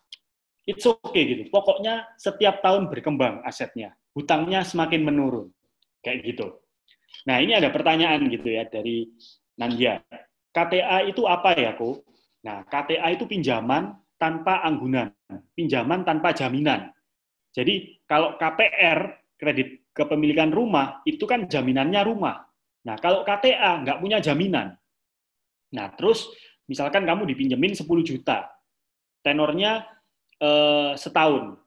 It's 0.64 0.88
okay 0.88 1.22
gitu. 1.28 1.42
Pokoknya 1.52 2.08
setiap 2.16 2.64
tahun 2.64 2.88
berkembang 2.88 3.44
asetnya. 3.44 3.92
Hutangnya 4.16 4.64
semakin 4.64 5.04
menurun. 5.04 5.52
Kayak 6.00 6.18
gitu. 6.32 6.46
Nah, 7.28 7.38
ini 7.38 7.52
ada 7.52 7.68
pertanyaan 7.68 8.26
gitu 8.32 8.48
ya 8.48 8.64
dari 8.66 9.06
Nandya. 9.60 10.00
KTA 10.50 11.04
itu 11.06 11.28
apa 11.28 11.52
ya, 11.54 11.76
Ko? 11.76 12.02
Nah, 12.42 12.66
KTA 12.66 13.14
itu 13.14 13.28
pinjaman 13.28 13.94
tanpa 14.18 14.62
anggunan, 14.66 15.10
pinjaman 15.54 16.02
tanpa 16.02 16.34
jaminan. 16.34 16.90
Jadi, 17.52 18.02
kalau 18.08 18.34
KPR, 18.40 19.22
kredit 19.38 19.90
kepemilikan 19.92 20.50
rumah, 20.50 21.04
itu 21.06 21.22
kan 21.28 21.46
jaminannya 21.46 22.00
rumah. 22.02 22.42
Nah, 22.82 22.96
kalau 22.98 23.22
KTA 23.22 23.82
nggak 23.86 23.98
punya 24.02 24.18
jaminan. 24.18 24.74
Nah, 25.72 25.92
terus 25.96 26.28
misalkan 26.68 27.04
kamu 27.04 27.26
dipinjemin 27.32 27.72
10 27.72 27.84
juta, 28.04 28.48
tenornya 29.24 29.88
eh, 30.38 30.92
setahun. 30.94 31.58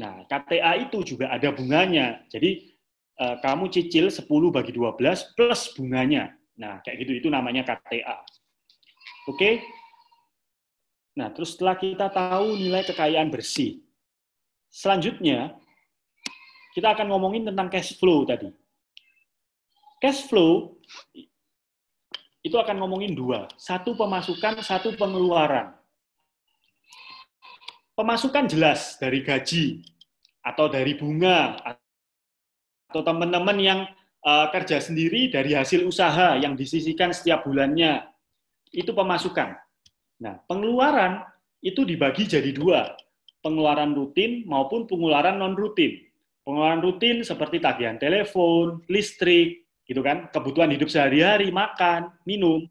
Nah, 0.00 0.24
KTA 0.28 0.80
itu 0.86 1.02
juga 1.04 1.28
ada 1.32 1.50
bunganya. 1.52 2.24
Jadi 2.32 2.70
Eh, 3.20 3.36
kamu 3.44 3.68
cicil 3.68 4.08
10 4.08 4.48
bagi 4.48 4.72
12 4.72 5.36
plus 5.36 5.76
bunganya. 5.76 6.32
Nah, 6.56 6.80
kayak 6.80 7.04
gitu 7.04 7.12
itu 7.20 7.28
namanya 7.28 7.68
KTA. 7.68 8.16
Oke? 9.28 9.60
Nah, 11.20 11.28
terus 11.28 11.52
setelah 11.52 11.76
kita 11.76 12.08
tahu 12.08 12.56
nilai 12.56 12.80
kekayaan 12.80 13.28
bersih, 13.28 13.84
selanjutnya 14.72 15.52
kita 16.72 16.96
akan 16.96 17.12
ngomongin 17.12 17.44
tentang 17.44 17.68
cash 17.68 17.92
flow 18.00 18.24
tadi. 18.24 18.48
Cash 20.00 20.24
flow 20.24 20.80
itu 22.40 22.56
akan 22.56 22.80
ngomongin 22.80 23.12
dua, 23.12 23.48
satu 23.60 23.92
pemasukan, 23.92 24.64
satu 24.64 24.96
pengeluaran. 24.96 25.76
Pemasukan 27.92 28.48
jelas 28.48 28.96
dari 28.96 29.20
gaji 29.20 29.84
atau 30.40 30.72
dari 30.72 30.96
bunga 30.96 31.60
atau 32.88 33.04
teman-teman 33.04 33.58
yang 33.60 33.80
uh, 34.24 34.48
kerja 34.48 34.80
sendiri 34.80 35.28
dari 35.28 35.52
hasil 35.52 35.84
usaha 35.84 36.40
yang 36.40 36.56
disisikan 36.56 37.12
setiap 37.12 37.44
bulannya, 37.44 38.08
itu 38.72 38.88
pemasukan. 38.96 39.52
Nah, 40.24 40.40
pengeluaran 40.48 41.20
itu 41.60 41.84
dibagi 41.84 42.24
jadi 42.24 42.56
dua, 42.56 42.96
pengeluaran 43.44 43.92
rutin 43.92 44.48
maupun 44.48 44.88
pengeluaran 44.88 45.36
non-rutin. 45.36 46.08
Pengeluaran 46.40 46.80
rutin 46.80 47.20
seperti 47.20 47.60
tagihan 47.60 48.00
telepon, 48.00 48.80
listrik, 48.88 49.68
gitu 49.90 50.06
kan, 50.06 50.30
kebutuhan 50.30 50.70
hidup 50.70 50.86
sehari-hari, 50.86 51.50
makan, 51.50 52.14
minum, 52.22 52.62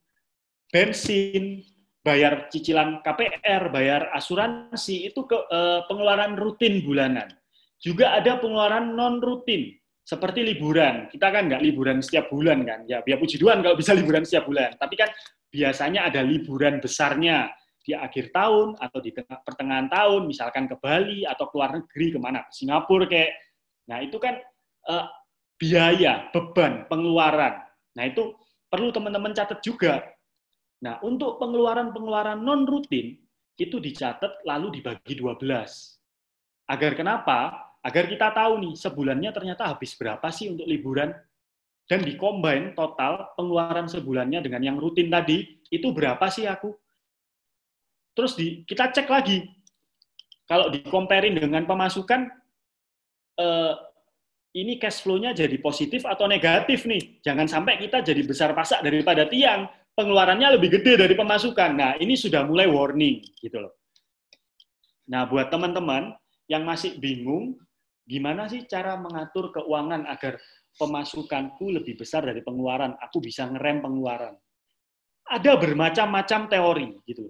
bensin, 0.71 1.67
bayar 1.99 2.47
cicilan 2.47 3.03
KPR, 3.03 3.67
bayar 3.75 4.07
asuransi, 4.15 5.11
itu 5.11 5.27
ke, 5.27 5.35
uh, 5.35 5.83
pengeluaran 5.91 6.39
rutin 6.39 6.79
bulanan. 6.79 7.27
Juga 7.83 8.15
ada 8.15 8.39
pengeluaran 8.39 8.95
non-rutin, 8.95 9.75
seperti 10.09 10.41
liburan. 10.41 11.11
Kita 11.11 11.29
kan 11.29 11.51
nggak 11.51 11.61
liburan 11.61 12.01
setiap 12.01 12.33
bulan 12.33 12.65
kan. 12.65 12.81
Ya 12.89 13.05
biar 13.05 13.21
puji 13.21 13.37
Tuhan 13.37 13.61
kalau 13.61 13.75
bisa 13.77 13.93
liburan 13.99 14.25
setiap 14.25 14.49
bulan. 14.49 14.73
Tapi 14.79 14.95
kan 14.97 15.11
biasanya 15.53 16.09
ada 16.09 16.25
liburan 16.25 16.81
besarnya 16.81 17.53
di 17.85 17.93
akhir 17.93 18.33
tahun 18.33 18.77
atau 18.81 18.99
di 19.01 19.11
tengah, 19.13 19.39
pertengahan 19.45 19.87
tahun, 19.89 20.25
misalkan 20.25 20.65
ke 20.65 20.75
Bali 20.81 21.25
atau 21.29 21.45
ke 21.49 21.53
luar 21.57 21.77
negeri 21.77 22.07
ke 22.15 22.19
mana, 22.21 22.47
ke 22.49 22.53
Singapura 22.57 23.05
kayak. 23.05 23.33
Nah 23.89 23.97
itu 24.01 24.17
kan 24.17 24.37
uh, 24.89 25.05
biaya, 25.59 26.31
beban, 26.31 26.87
pengeluaran. 26.87 27.59
Nah 27.99 28.03
itu 28.07 28.33
perlu 28.71 28.95
teman-teman 28.95 29.35
catat 29.35 29.59
juga. 29.59 30.01
Nah 30.79 30.97
untuk 31.03 31.37
pengeluaran-pengeluaran 31.43 32.39
non 32.39 32.63
rutin 32.63 33.19
itu 33.59 33.77
dicatat 33.77 34.47
lalu 34.47 34.79
dibagi 34.79 35.19
12. 35.19 35.43
Agar 36.71 36.95
kenapa? 36.95 37.69
agar 37.79 38.11
kita 38.11 38.27
tahu 38.35 38.59
nih 38.59 38.73
sebulannya 38.75 39.31
ternyata 39.31 39.71
habis 39.71 39.95
berapa 39.95 40.27
sih 40.35 40.51
untuk 40.51 40.67
liburan 40.67 41.15
dan 41.87 42.03
dikombain 42.03 42.75
total 42.75 43.31
pengeluaran 43.39 43.87
sebulannya 43.87 44.43
dengan 44.43 44.61
yang 44.61 44.77
rutin 44.77 45.07
tadi 45.07 45.63
itu 45.71 45.87
berapa 45.95 46.21
sih 46.27 46.45
aku 46.45 46.75
terus 48.13 48.35
di, 48.35 48.67
kita 48.67 48.91
cek 48.91 49.07
lagi 49.07 49.47
kalau 50.43 50.67
dikomparin 50.67 51.39
dengan 51.39 51.63
pemasukan 51.63 52.27
eh, 53.39 53.73
ini 54.57 54.81
cash 54.81 55.05
flow-nya 55.05 55.37
jadi 55.37 55.57
positif 55.61 56.05
atau 56.09 56.25
negatif 56.25 56.89
nih? 56.89 57.21
Jangan 57.21 57.45
sampai 57.45 57.77
kita 57.77 58.01
jadi 58.01 58.21
besar 58.25 58.57
pasak 58.57 58.81
daripada 58.81 59.29
tiang. 59.29 59.69
Pengeluarannya 59.93 60.57
lebih 60.57 60.79
gede 60.79 61.05
dari 61.05 61.13
pemasukan. 61.13 61.71
Nah 61.75 61.91
ini 61.99 62.15
sudah 62.17 62.47
mulai 62.47 62.65
warning 62.65 63.21
gitu 63.37 63.61
loh. 63.61 63.73
Nah 65.09 65.29
buat 65.29 65.53
teman-teman 65.53 66.15
yang 66.49 66.65
masih 66.65 66.97
bingung 66.97 67.57
gimana 68.09 68.49
sih 68.49 68.65
cara 68.65 68.97
mengatur 68.97 69.53
keuangan 69.53 70.09
agar 70.09 70.41
pemasukanku 70.79 71.69
lebih 71.69 71.99
besar 71.99 72.25
dari 72.25 72.41
pengeluaran, 72.41 72.97
aku 72.97 73.21
bisa 73.21 73.45
ngerem 73.45 73.83
pengeluaran. 73.85 74.33
Ada 75.29 75.59
bermacam-macam 75.61 76.41
teori 76.49 76.87
gitu. 77.05 77.29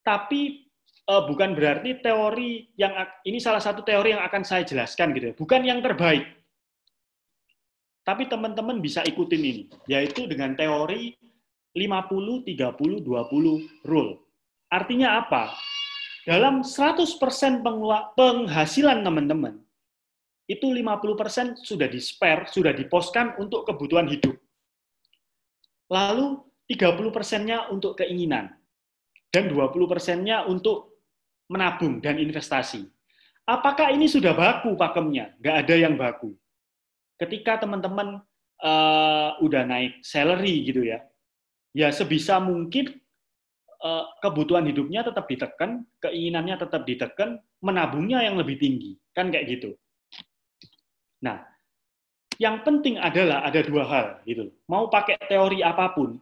Tapi 0.00 0.65
bukan 1.06 1.54
berarti 1.54 2.02
teori 2.02 2.74
yang 2.74 2.90
ini 3.22 3.38
salah 3.38 3.62
satu 3.62 3.86
teori 3.86 4.10
yang 4.10 4.22
akan 4.26 4.42
saya 4.42 4.66
jelaskan 4.66 5.14
gitu 5.14 5.30
ya. 5.30 5.34
Bukan 5.38 5.62
yang 5.62 5.78
terbaik. 5.78 6.26
Tapi 8.02 8.30
teman-teman 8.30 8.78
bisa 8.78 9.02
ikutin 9.02 9.42
ini, 9.42 9.62
yaitu 9.90 10.30
dengan 10.30 10.54
teori 10.54 11.14
50 11.74 12.46
30 12.46 13.02
20 13.02 13.86
rule. 13.86 14.12
Artinya 14.70 15.22
apa? 15.22 15.54
Dalam 16.26 16.62
100% 16.62 17.62
penghasilan 18.18 18.98
teman-teman, 19.02 19.62
itu 20.46 20.66
50% 20.70 21.58
sudah 21.58 21.90
di 21.90 21.98
spare, 21.98 22.46
sudah 22.50 22.74
diposkan 22.74 23.34
untuk 23.38 23.66
kebutuhan 23.66 24.06
hidup. 24.10 24.34
Lalu 25.90 26.42
30 26.66 27.14
persennya 27.14 27.70
untuk 27.70 27.98
keinginan. 27.98 28.54
Dan 29.30 29.50
20 29.50 29.90
persennya 29.90 30.46
untuk 30.46 30.95
menabung 31.46 32.02
dan 32.02 32.18
investasi. 32.18 32.86
Apakah 33.46 33.94
ini 33.94 34.10
sudah 34.10 34.34
baku 34.34 34.74
pakemnya? 34.74 35.34
Nggak 35.38 35.56
ada 35.66 35.74
yang 35.78 35.94
baku. 35.94 36.34
Ketika 37.16 37.62
teman-teman 37.62 38.20
uh, 38.60 39.30
udah 39.38 39.62
naik 39.62 40.02
salary 40.02 40.66
gitu 40.66 40.82
ya, 40.82 41.00
ya 41.70 41.88
sebisa 41.94 42.42
mungkin 42.42 42.98
uh, 43.80 44.04
kebutuhan 44.18 44.66
hidupnya 44.66 45.06
tetap 45.06 45.30
ditekan, 45.30 45.86
keinginannya 46.02 46.58
tetap 46.58 46.82
ditekan, 46.82 47.38
menabungnya 47.62 48.26
yang 48.26 48.34
lebih 48.34 48.58
tinggi. 48.58 48.98
Kan 49.14 49.30
kayak 49.30 49.46
gitu. 49.46 49.78
Nah, 51.22 51.40
yang 52.36 52.60
penting 52.66 53.00
adalah 53.00 53.46
ada 53.46 53.62
dua 53.64 53.84
hal 53.88 54.06
gitu. 54.28 54.52
Mau 54.68 54.92
pakai 54.92 55.16
teori 55.24 55.64
apa 55.64 55.94
pun, 55.96 56.20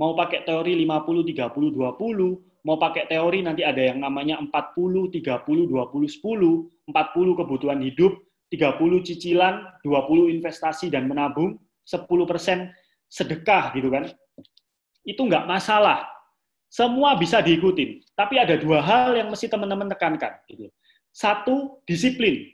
mau 0.00 0.16
pakai 0.16 0.48
teori 0.48 0.72
50 0.78 1.26
30 1.34 1.74
20, 1.76 2.55
mau 2.66 2.74
pakai 2.82 3.06
teori 3.06 3.46
nanti 3.46 3.62
ada 3.62 3.78
yang 3.78 4.02
namanya 4.02 4.42
40 4.42 5.14
30 5.14 5.70
20 5.70 5.70
10, 5.70 6.90
40 6.90 7.38
kebutuhan 7.38 7.78
hidup, 7.78 8.18
30 8.50 9.06
cicilan, 9.06 9.62
20 9.86 10.34
investasi 10.34 10.90
dan 10.90 11.06
menabung, 11.06 11.62
10% 11.86 12.74
sedekah 13.06 13.70
gitu 13.78 13.86
kan. 13.86 14.10
Itu 15.06 15.22
nggak 15.22 15.46
masalah. 15.46 16.10
Semua 16.66 17.14
bisa 17.14 17.38
diikutin. 17.38 18.02
Tapi 18.18 18.42
ada 18.42 18.58
dua 18.58 18.82
hal 18.82 19.14
yang 19.14 19.30
mesti 19.30 19.46
teman-teman 19.46 19.86
tekankan. 19.86 20.42
Gitu. 20.50 20.66
Satu, 21.14 21.78
disiplin 21.86 22.50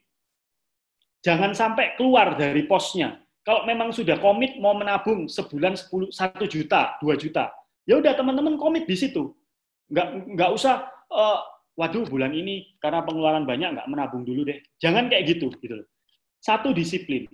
jangan 1.25 1.57
sampai 1.57 1.97
keluar 1.97 2.37
dari 2.37 2.69
posnya. 2.69 3.17
Kalau 3.43 3.67
memang 3.67 3.91
sudah 3.91 4.21
komit 4.23 4.59
mau 4.61 4.77
menabung 4.77 5.27
sebulan 5.27 5.75
10, 5.75 6.15
1 6.15 6.47
juta, 6.47 6.95
2 7.03 7.19
juta, 7.19 7.51
ya 7.89 7.99
udah 7.99 8.15
teman-teman 8.15 8.55
komit 8.55 8.87
di 8.87 8.95
situ. 8.95 9.35
Nggak, 9.91 10.09
nggak 10.39 10.51
usah, 10.55 10.87
uh, 11.11 11.41
waduh 11.75 12.05
bulan 12.07 12.37
ini 12.37 12.77
karena 12.79 13.03
pengeluaran 13.03 13.49
banyak 13.49 13.75
nggak 13.75 13.89
menabung 13.91 14.23
dulu 14.23 14.47
deh. 14.47 14.61
Jangan 14.79 15.09
kayak 15.11 15.39
gitu. 15.39 15.51
gitu. 15.59 15.83
Satu 16.43 16.71
disiplin. 16.71 17.27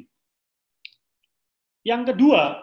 Yang 1.84 2.14
kedua, 2.14 2.62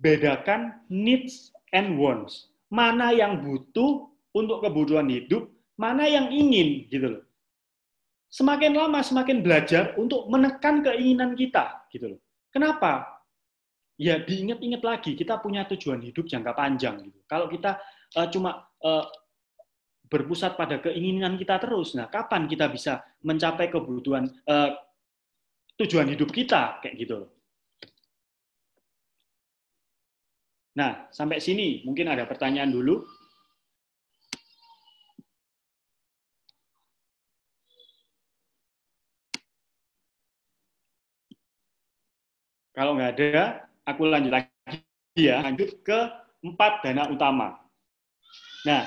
bedakan 0.00 0.80
needs 0.88 1.52
and 1.72 1.96
wants. 2.00 2.52
Mana 2.70 3.10
yang 3.10 3.42
butuh 3.42 4.08
untuk 4.30 4.62
kebutuhan 4.62 5.10
hidup, 5.10 5.50
mana 5.74 6.06
yang 6.06 6.30
ingin 6.30 6.86
gitu 6.86 7.18
loh 7.18 7.24
semakin 8.30 8.72
lama 8.78 9.02
semakin 9.02 9.42
belajar 9.42 9.92
untuk 9.98 10.30
menekan 10.30 10.86
keinginan 10.86 11.34
kita 11.34 11.82
gitu 11.90 12.16
loh. 12.16 12.20
Kenapa? 12.54 13.19
Ya 14.00 14.16
diingat-ingat 14.16 14.80
lagi 14.80 15.12
kita 15.12 15.44
punya 15.44 15.68
tujuan 15.68 16.00
hidup 16.00 16.24
jangka 16.24 16.56
panjang 16.56 17.04
gitu. 17.04 17.20
Kalau 17.28 17.52
kita 17.52 17.76
uh, 18.16 18.28
cuma 18.32 18.64
uh, 18.80 19.04
berpusat 20.08 20.56
pada 20.56 20.80
keinginan 20.80 21.36
kita 21.36 21.60
terus, 21.60 21.92
nah 21.92 22.08
kapan 22.08 22.48
kita 22.48 22.72
bisa 22.72 23.04
mencapai 23.20 23.68
kebutuhan 23.68 24.24
uh, 24.48 24.72
tujuan 25.76 26.08
hidup 26.08 26.32
kita 26.32 26.80
kayak 26.80 26.96
gitu 26.96 27.14
loh. 27.24 27.30
Nah, 30.80 31.12
sampai 31.12 31.36
sini 31.36 31.84
mungkin 31.84 32.08
ada 32.08 32.24
pertanyaan 32.24 32.72
dulu. 32.72 33.04
Kalau 42.72 42.96
nggak 42.96 43.12
ada, 43.12 43.69
aku 43.86 44.02
lanjut 44.08 44.32
lagi 44.32 44.50
ya, 45.16 45.44
lanjut 45.44 45.80
ke 45.84 45.98
empat 46.44 46.72
dana 46.84 47.08
utama. 47.12 47.60
Nah, 48.64 48.84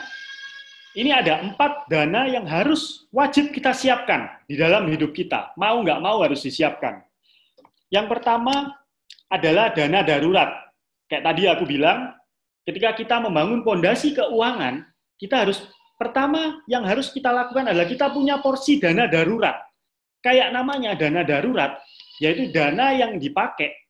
ini 0.94 1.10
ada 1.10 1.42
empat 1.42 1.90
dana 1.90 2.30
yang 2.30 2.46
harus 2.46 3.10
wajib 3.10 3.50
kita 3.50 3.74
siapkan 3.74 4.30
di 4.46 4.54
dalam 4.54 4.86
hidup 4.90 5.10
kita. 5.10 5.54
Mau 5.58 5.82
nggak 5.82 6.00
mau 6.02 6.22
harus 6.22 6.42
disiapkan. 6.46 7.02
Yang 7.90 8.08
pertama 8.10 8.78
adalah 9.30 9.74
dana 9.74 10.06
darurat. 10.06 10.50
Kayak 11.10 11.24
tadi 11.30 11.42
aku 11.50 11.66
bilang, 11.66 12.14
ketika 12.66 12.94
kita 12.94 13.16
membangun 13.22 13.66
pondasi 13.66 14.14
keuangan, 14.14 14.86
kita 15.18 15.46
harus 15.46 15.66
pertama 15.98 16.62
yang 16.70 16.86
harus 16.86 17.10
kita 17.10 17.30
lakukan 17.30 17.70
adalah 17.70 17.90
kita 17.90 18.10
punya 18.14 18.38
porsi 18.42 18.78
dana 18.78 19.10
darurat. 19.10 19.58
Kayak 20.22 20.54
namanya 20.56 20.96
dana 20.96 21.22
darurat, 21.26 21.82
yaitu 22.22 22.54
dana 22.54 22.94
yang 22.96 23.18
dipakai 23.18 23.83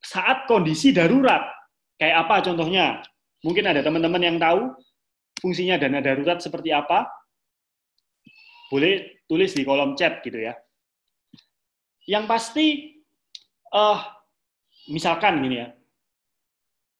saat 0.00 0.48
kondisi 0.48 0.90
darurat. 0.90 1.44
Kayak 2.00 2.26
apa 2.26 2.34
contohnya? 2.50 3.04
Mungkin 3.44 3.64
ada 3.64 3.80
teman-teman 3.80 4.20
yang 4.20 4.36
tahu 4.36 4.72
fungsinya 5.40 5.80
dana 5.80 6.00
darurat 6.04 6.40
seperti 6.40 6.72
apa? 6.72 7.08
Boleh 8.68 9.24
tulis 9.28 9.52
di 9.52 9.64
kolom 9.64 9.96
chat 9.96 10.20
gitu 10.24 10.40
ya. 10.40 10.56
Yang 12.08 12.24
pasti, 12.28 12.66
uh, 13.72 14.00
misalkan 14.92 15.40
gini 15.44 15.56
ya, 15.60 15.68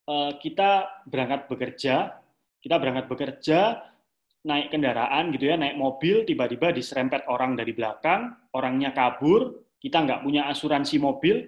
uh, 0.08 0.32
kita 0.40 1.02
berangkat 1.08 1.48
bekerja, 1.48 2.20
kita 2.60 2.76
berangkat 2.76 3.06
bekerja, 3.08 3.90
naik 4.44 4.72
kendaraan 4.72 5.32
gitu 5.36 5.52
ya, 5.52 5.56
naik 5.60 5.76
mobil, 5.76 6.24
tiba-tiba 6.24 6.72
diserempet 6.72 7.28
orang 7.28 7.56
dari 7.56 7.76
belakang, 7.76 8.32
orangnya 8.56 8.96
kabur, 8.96 9.68
kita 9.80 10.00
nggak 10.04 10.22
punya 10.24 10.48
asuransi 10.48 10.96
mobil, 11.00 11.44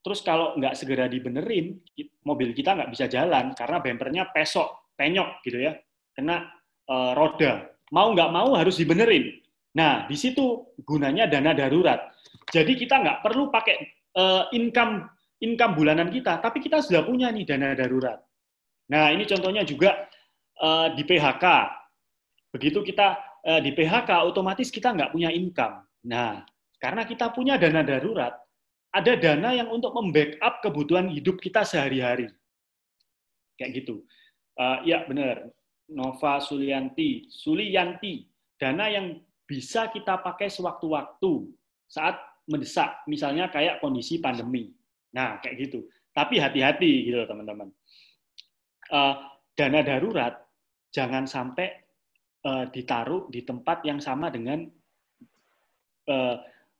Terus 0.00 0.24
kalau 0.24 0.56
nggak 0.56 0.74
segera 0.76 1.04
dibenerin, 1.06 1.76
mobil 2.24 2.56
kita 2.56 2.72
nggak 2.72 2.90
bisa 2.92 3.04
jalan 3.04 3.52
karena 3.52 3.78
bempernya 3.84 4.22
pesok, 4.32 4.96
penyok 4.96 5.44
gitu 5.44 5.60
ya, 5.60 5.76
kena 6.16 6.48
e, 6.88 6.94
roda. 7.12 7.68
Mau 7.92 8.16
nggak 8.16 8.30
mau 8.32 8.56
harus 8.56 8.80
dibenerin. 8.80 9.28
Nah, 9.76 10.08
di 10.08 10.16
situ 10.16 10.72
gunanya 10.82 11.28
dana 11.28 11.52
darurat. 11.52 12.16
Jadi 12.48 12.80
kita 12.80 12.96
nggak 12.96 13.18
perlu 13.20 13.52
pakai 13.52 13.76
e, 14.16 14.24
income 14.56 15.04
income 15.40 15.76
bulanan 15.76 16.08
kita, 16.08 16.40
tapi 16.40 16.64
kita 16.64 16.80
sudah 16.80 17.04
punya 17.04 17.28
nih 17.28 17.44
dana 17.44 17.76
darurat. 17.76 18.20
Nah, 18.88 19.12
ini 19.12 19.28
contohnya 19.28 19.68
juga 19.68 20.08
e, 20.56 20.68
di 20.96 21.04
PHK. 21.04 21.44
Begitu 22.56 22.80
kita 22.88 23.20
e, 23.44 23.52
di 23.68 23.70
PHK, 23.76 24.24
otomatis 24.24 24.72
kita 24.72 24.96
nggak 24.96 25.12
punya 25.12 25.28
income. 25.28 25.84
Nah, 26.08 26.40
karena 26.80 27.04
kita 27.04 27.28
punya 27.36 27.60
dana 27.60 27.84
darurat, 27.84 28.32
ada 28.90 29.12
dana 29.14 29.54
yang 29.54 29.70
untuk 29.70 29.94
membackup 29.94 30.62
kebutuhan 30.66 31.06
hidup 31.10 31.38
kita 31.38 31.62
sehari-hari. 31.62 32.30
Kayak 33.54 33.82
gitu. 33.82 34.02
Uh, 34.58 34.82
ya 34.82 35.06
benar, 35.06 35.46
Nova 35.86 36.42
Sulianti, 36.42 37.30
Sulianti, 37.30 38.26
dana 38.58 38.90
yang 38.90 39.18
bisa 39.46 39.90
kita 39.90 40.22
pakai 40.22 40.50
sewaktu-waktu 40.50 41.50
saat 41.90 42.18
mendesak, 42.50 43.02
misalnya 43.06 43.46
kayak 43.50 43.78
kondisi 43.78 44.18
pandemi. 44.18 44.74
Nah, 45.14 45.38
kayak 45.42 45.70
gitu. 45.70 45.86
Tapi 46.10 46.42
hati-hati 46.42 47.10
gitu 47.10 47.22
teman-teman. 47.26 47.70
Uh, 48.90 49.14
dana 49.54 49.86
darurat 49.86 50.34
jangan 50.90 51.30
sampai 51.30 51.78
uh, 52.42 52.66
ditaruh 52.70 53.30
di 53.30 53.46
tempat 53.46 53.86
yang 53.86 54.02
sama 54.02 54.30
dengan 54.34 54.66
uh, 56.10 56.36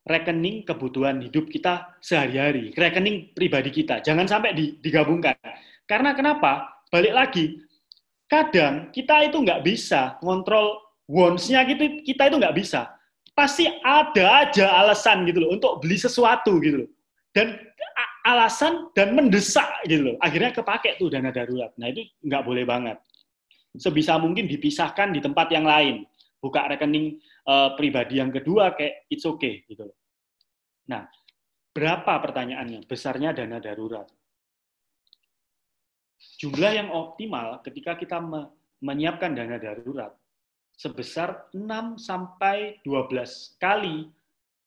rekening 0.08 0.64
kebutuhan 0.64 1.20
hidup 1.20 1.48
kita 1.52 1.96
sehari-hari, 2.00 2.72
rekening 2.72 3.36
pribadi 3.36 3.70
kita. 3.72 4.00
Jangan 4.00 4.24
sampai 4.24 4.56
digabungkan. 4.80 5.36
Karena 5.84 6.16
kenapa? 6.16 6.82
Balik 6.90 7.14
lagi, 7.14 7.44
kadang 8.26 8.90
kita 8.90 9.28
itu 9.28 9.38
nggak 9.42 9.62
bisa 9.62 10.16
ngontrol 10.24 10.78
wants-nya 11.10 11.66
gitu, 11.66 12.02
kita 12.06 12.30
itu 12.30 12.36
nggak 12.38 12.56
bisa. 12.56 12.90
Pasti 13.34 13.66
ada 13.86 14.46
aja 14.46 14.66
alasan 14.82 15.26
gitu 15.28 15.44
loh 15.46 15.50
untuk 15.54 15.78
beli 15.82 15.96
sesuatu 15.98 16.58
gitu 16.58 16.86
loh. 16.86 16.90
Dan 17.30 17.54
alasan 18.26 18.90
dan 18.92 19.14
mendesak 19.14 19.68
gitu 19.86 20.12
loh. 20.12 20.16
Akhirnya 20.20 20.50
kepake 20.50 20.98
tuh 20.98 21.08
dana 21.08 21.30
darurat. 21.30 21.70
Nah 21.78 21.88
itu 21.88 22.04
nggak 22.26 22.42
boleh 22.42 22.64
banget. 22.66 22.98
Sebisa 23.78 24.18
mungkin 24.18 24.50
dipisahkan 24.50 25.14
di 25.14 25.22
tempat 25.22 25.46
yang 25.54 25.62
lain. 25.62 26.02
Buka 26.42 26.66
rekening 26.66 27.20
uh, 27.46 27.76
pribadi 27.78 28.18
yang 28.18 28.32
kedua 28.34 28.74
kayak 28.74 29.06
it's 29.12 29.24
okay 29.24 29.62
gitu. 29.68 29.88
Nah, 30.90 31.06
berapa 31.70 32.18
pertanyaannya? 32.20 32.84
Besarnya 32.84 33.30
dana 33.30 33.62
darurat. 33.62 34.08
Jumlah 36.40 36.72
yang 36.72 36.88
optimal 36.92 37.60
ketika 37.64 37.96
kita 37.96 38.20
menyiapkan 38.80 39.32
dana 39.32 39.56
darurat 39.56 40.12
sebesar 40.80 41.52
6 41.52 42.00
sampai 42.00 42.80
12 42.88 43.60
kali 43.60 44.08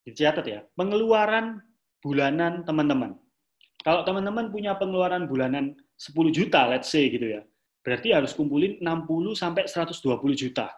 dicatat 0.05 0.45
ya, 0.45 0.61
pengeluaran 0.77 1.57
bulanan 2.05 2.61
teman-teman. 2.61 3.17
Kalau 3.81 4.05
teman-teman 4.05 4.53
punya 4.53 4.77
pengeluaran 4.77 5.25
bulanan 5.25 5.73
10 5.97 6.29
juta, 6.29 6.69
let's 6.69 6.93
say 6.93 7.09
gitu 7.09 7.39
ya, 7.39 7.41
berarti 7.81 8.13
harus 8.13 8.31
kumpulin 8.37 8.77
60 8.77 9.33
sampai 9.33 9.65
120 9.65 9.97
juta. 10.37 10.69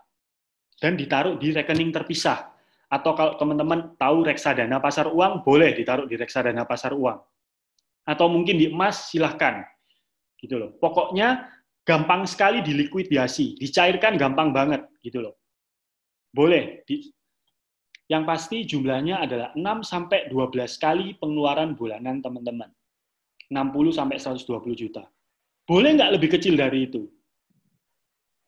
Dan 0.76 1.00
ditaruh 1.00 1.40
di 1.40 1.56
rekening 1.56 1.92
terpisah. 1.96 2.52
Atau 2.92 3.18
kalau 3.18 3.36
teman-teman 3.40 3.96
tahu 3.98 4.28
reksadana 4.28 4.78
pasar 4.78 5.10
uang, 5.10 5.42
boleh 5.42 5.74
ditaruh 5.74 6.06
di 6.06 6.16
reksadana 6.20 6.68
pasar 6.68 6.94
uang. 6.94 7.18
Atau 8.06 8.30
mungkin 8.30 8.60
di 8.60 8.70
emas, 8.70 9.10
silahkan. 9.10 9.66
Gitu 10.38 10.60
loh. 10.60 10.78
Pokoknya 10.78 11.50
gampang 11.86 12.26
sekali 12.30 12.62
dilikuidasi, 12.62 13.62
dicairkan 13.62 14.18
gampang 14.18 14.54
banget 14.54 14.86
gitu 15.02 15.22
loh. 15.22 15.38
Boleh. 16.34 16.84
Di, 16.84 17.02
yang 18.06 18.22
pasti 18.28 18.62
jumlahnya 18.66 19.26
adalah 19.26 19.50
6 19.58 19.82
sampai 19.82 20.30
12 20.30 20.78
kali 20.78 21.18
pengeluaran 21.18 21.74
bulanan 21.74 22.22
teman-teman. 22.22 22.70
60 23.50 23.98
sampai 23.98 24.18
120 24.22 24.74
juta. 24.78 25.06
Boleh 25.66 25.98
nggak 25.98 26.14
lebih 26.14 26.30
kecil 26.38 26.54
dari 26.54 26.86
itu? 26.86 27.10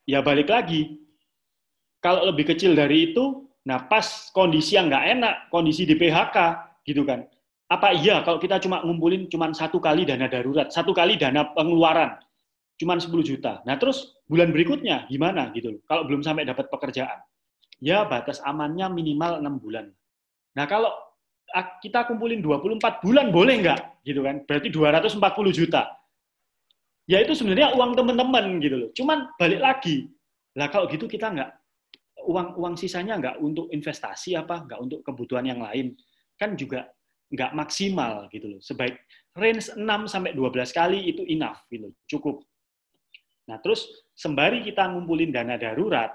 Ya 0.06 0.22
balik 0.22 0.50
lagi. 0.54 1.02
Kalau 1.98 2.30
lebih 2.30 2.54
kecil 2.54 2.78
dari 2.78 3.12
itu, 3.12 3.50
nah 3.66 3.82
pas 3.90 4.30
kondisi 4.32 4.78
yang 4.78 4.88
nggak 4.88 5.06
enak, 5.18 5.36
kondisi 5.50 5.84
di 5.84 5.98
PHK, 5.98 6.38
gitu 6.88 7.04
kan. 7.04 7.28
Apa 7.68 7.92
iya 7.92 8.24
kalau 8.24 8.40
kita 8.40 8.64
cuma 8.64 8.80
ngumpulin 8.80 9.28
cuma 9.28 9.52
satu 9.52 9.84
kali 9.84 10.08
dana 10.08 10.32
darurat, 10.32 10.72
satu 10.72 10.96
kali 10.96 11.20
dana 11.20 11.52
pengeluaran, 11.52 12.16
cuma 12.80 12.96
10 12.96 13.12
juta. 13.28 13.60
Nah 13.68 13.76
terus 13.76 14.16
bulan 14.24 14.56
berikutnya 14.56 15.04
gimana 15.12 15.52
gitu 15.52 15.76
loh, 15.76 15.82
kalau 15.84 16.08
belum 16.08 16.24
sampai 16.24 16.48
dapat 16.48 16.72
pekerjaan. 16.72 17.20
Ya 17.84 18.08
batas 18.08 18.40
amannya 18.40 18.88
minimal 18.88 19.44
enam 19.44 19.60
bulan. 19.60 19.92
Nah 20.56 20.64
kalau 20.64 20.96
kita 21.84 22.08
kumpulin 22.08 22.40
24 22.40 23.04
bulan 23.04 23.36
boleh 23.36 23.56
nggak 23.68 24.06
gitu 24.08 24.24
kan? 24.24 24.48
Berarti 24.48 24.72
240 24.72 25.20
juta. 25.52 25.92
Ya 27.04 27.20
itu 27.20 27.36
sebenarnya 27.36 27.76
uang 27.76 28.00
teman-teman 28.00 28.64
gitu 28.64 28.76
loh. 28.80 28.90
Cuman 28.96 29.28
balik 29.36 29.60
lagi, 29.60 30.08
lah 30.56 30.72
kalau 30.72 30.88
gitu 30.88 31.04
kita 31.08 31.36
nggak 31.36 31.52
uang 32.26 32.58
uang 32.58 32.74
sisanya 32.80 33.20
nggak 33.22 33.38
untuk 33.38 33.70
investasi 33.70 34.34
apa, 34.34 34.66
nggak 34.66 34.80
untuk 34.80 35.00
kebutuhan 35.06 35.46
yang 35.46 35.62
lain, 35.62 35.94
kan 36.40 36.58
juga 36.58 36.90
nggak 37.30 37.52
maksimal 37.54 38.26
gitu 38.32 38.58
loh. 38.58 38.62
Sebaik 38.64 38.98
range 39.38 39.76
6 39.76 39.84
sampai 40.10 40.32
12 40.34 40.72
kali 40.74 41.00
itu 41.12 41.22
enough 41.28 41.62
gitu, 41.70 41.94
cukup. 42.10 42.42
Nah, 43.48 43.62
terus 43.64 43.88
sembari 44.12 44.64
kita 44.64 44.92
ngumpulin 44.92 45.32
dana 45.32 45.56
darurat, 45.56 46.12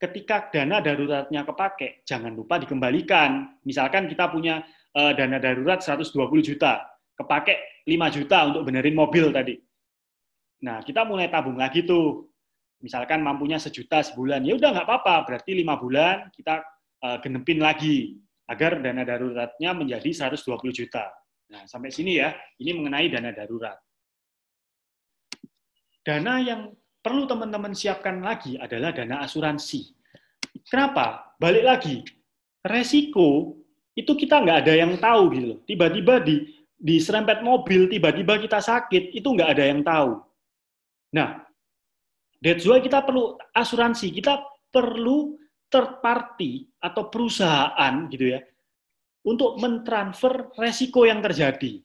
ketika 0.00 0.48
dana 0.48 0.80
daruratnya 0.80 1.44
kepake, 1.44 2.00
jangan 2.08 2.32
lupa 2.32 2.56
dikembalikan. 2.56 3.60
Misalkan 3.68 4.08
kita 4.08 4.32
punya 4.32 4.64
uh, 4.96 5.12
dana 5.12 5.36
darurat 5.36 5.84
120 5.84 6.16
juta, 6.40 6.80
kepake 7.20 7.84
5 7.84 8.16
juta 8.16 8.38
untuk 8.48 8.62
benerin 8.64 8.96
mobil 8.96 9.28
tadi. 9.28 9.60
Nah, 10.64 10.80
kita 10.80 11.04
mulai 11.04 11.28
tabung 11.28 11.60
lagi 11.60 11.84
tuh. 11.84 12.29
Misalkan 12.80 13.20
mampunya 13.20 13.60
sejuta 13.60 14.00
sebulan, 14.00 14.40
ya 14.44 14.56
udah 14.56 14.72
nggak 14.72 14.86
apa-apa, 14.88 15.14
berarti 15.28 15.52
lima 15.52 15.76
bulan 15.76 16.32
kita 16.32 16.64
uh, 17.04 17.20
genepin 17.20 17.60
lagi 17.60 18.16
agar 18.48 18.80
dana 18.80 19.04
daruratnya 19.04 19.70
menjadi 19.76 20.32
120 20.32 20.56
juta. 20.72 21.12
Nah, 21.52 21.68
sampai 21.68 21.92
sini 21.92 22.18
ya, 22.18 22.32
ini 22.56 22.72
mengenai 22.72 23.06
dana 23.12 23.30
darurat. 23.36 23.76
Dana 26.00 26.40
yang 26.40 26.72
perlu 27.04 27.28
teman-teman 27.28 27.76
siapkan 27.76 28.18
lagi 28.24 28.56
adalah 28.56 28.96
dana 28.96 29.20
asuransi. 29.22 29.92
Kenapa? 30.64 31.36
Balik 31.36 31.64
lagi, 31.64 31.96
resiko 32.64 33.60
itu 33.92 34.12
kita 34.16 34.40
nggak 34.40 34.58
ada 34.66 34.74
yang 34.74 34.92
tahu 34.96 35.22
gitu. 35.36 35.52
Tiba-tiba 35.68 36.24
di 36.24 36.48
di 36.80 36.96
serempet 36.96 37.44
mobil, 37.44 37.92
tiba-tiba 37.92 38.40
kita 38.40 38.56
sakit, 38.56 39.12
itu 39.12 39.28
nggak 39.28 39.50
ada 39.52 39.64
yang 39.68 39.84
tahu. 39.84 40.16
Nah, 41.12 41.44
that's 42.40 42.64
why 42.66 42.80
kita 42.80 43.04
perlu 43.04 43.36
asuransi, 43.54 44.10
kita 44.10 44.40
perlu 44.72 45.38
third 45.70 46.02
party 46.02 46.66
atau 46.82 47.06
perusahaan 47.12 47.94
gitu 48.10 48.34
ya, 48.34 48.40
untuk 49.24 49.60
mentransfer 49.60 50.50
resiko 50.56 51.04
yang 51.04 51.20
terjadi. 51.20 51.84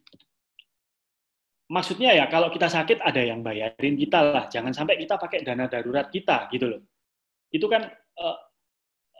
Maksudnya 1.65 2.13
ya 2.13 2.25
kalau 2.29 2.53
kita 2.53 2.69
sakit 2.69 3.01
ada 3.01 3.21
yang 3.21 3.41
bayarin 3.41 3.97
kita 3.97 4.21
lah. 4.21 4.45
Jangan 4.49 4.69
sampai 4.69 5.01
kita 5.01 5.17
pakai 5.17 5.41
dana 5.41 5.65
darurat 5.65 6.07
kita 6.13 6.45
gitu 6.53 6.77
loh. 6.77 6.81
Itu 7.49 7.65
kan 7.65 7.89
uh, 8.21 8.37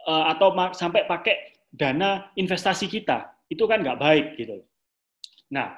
uh, 0.06 0.24
atau 0.30 0.54
sampai 0.70 1.10
pakai 1.10 1.66
dana 1.74 2.30
investasi 2.38 2.86
kita. 2.86 3.34
Itu 3.50 3.66
kan 3.66 3.82
nggak 3.82 3.98
baik 3.98 4.26
gitu. 4.38 4.62
Nah 5.50 5.74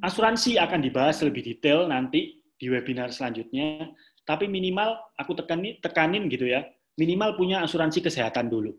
asuransi 0.00 0.56
akan 0.56 0.80
dibahas 0.80 1.20
lebih 1.26 1.44
detail 1.44 1.90
nanti 1.90 2.39
di 2.60 2.68
webinar 2.68 3.08
selanjutnya 3.08 3.88
tapi 4.28 4.44
minimal 4.44 5.00
aku 5.16 5.32
tekanin 5.32 5.80
tekanin 5.80 6.28
gitu 6.28 6.44
ya 6.44 6.68
minimal 7.00 7.40
punya 7.40 7.64
asuransi 7.64 8.04
kesehatan 8.04 8.52
dulu 8.52 8.76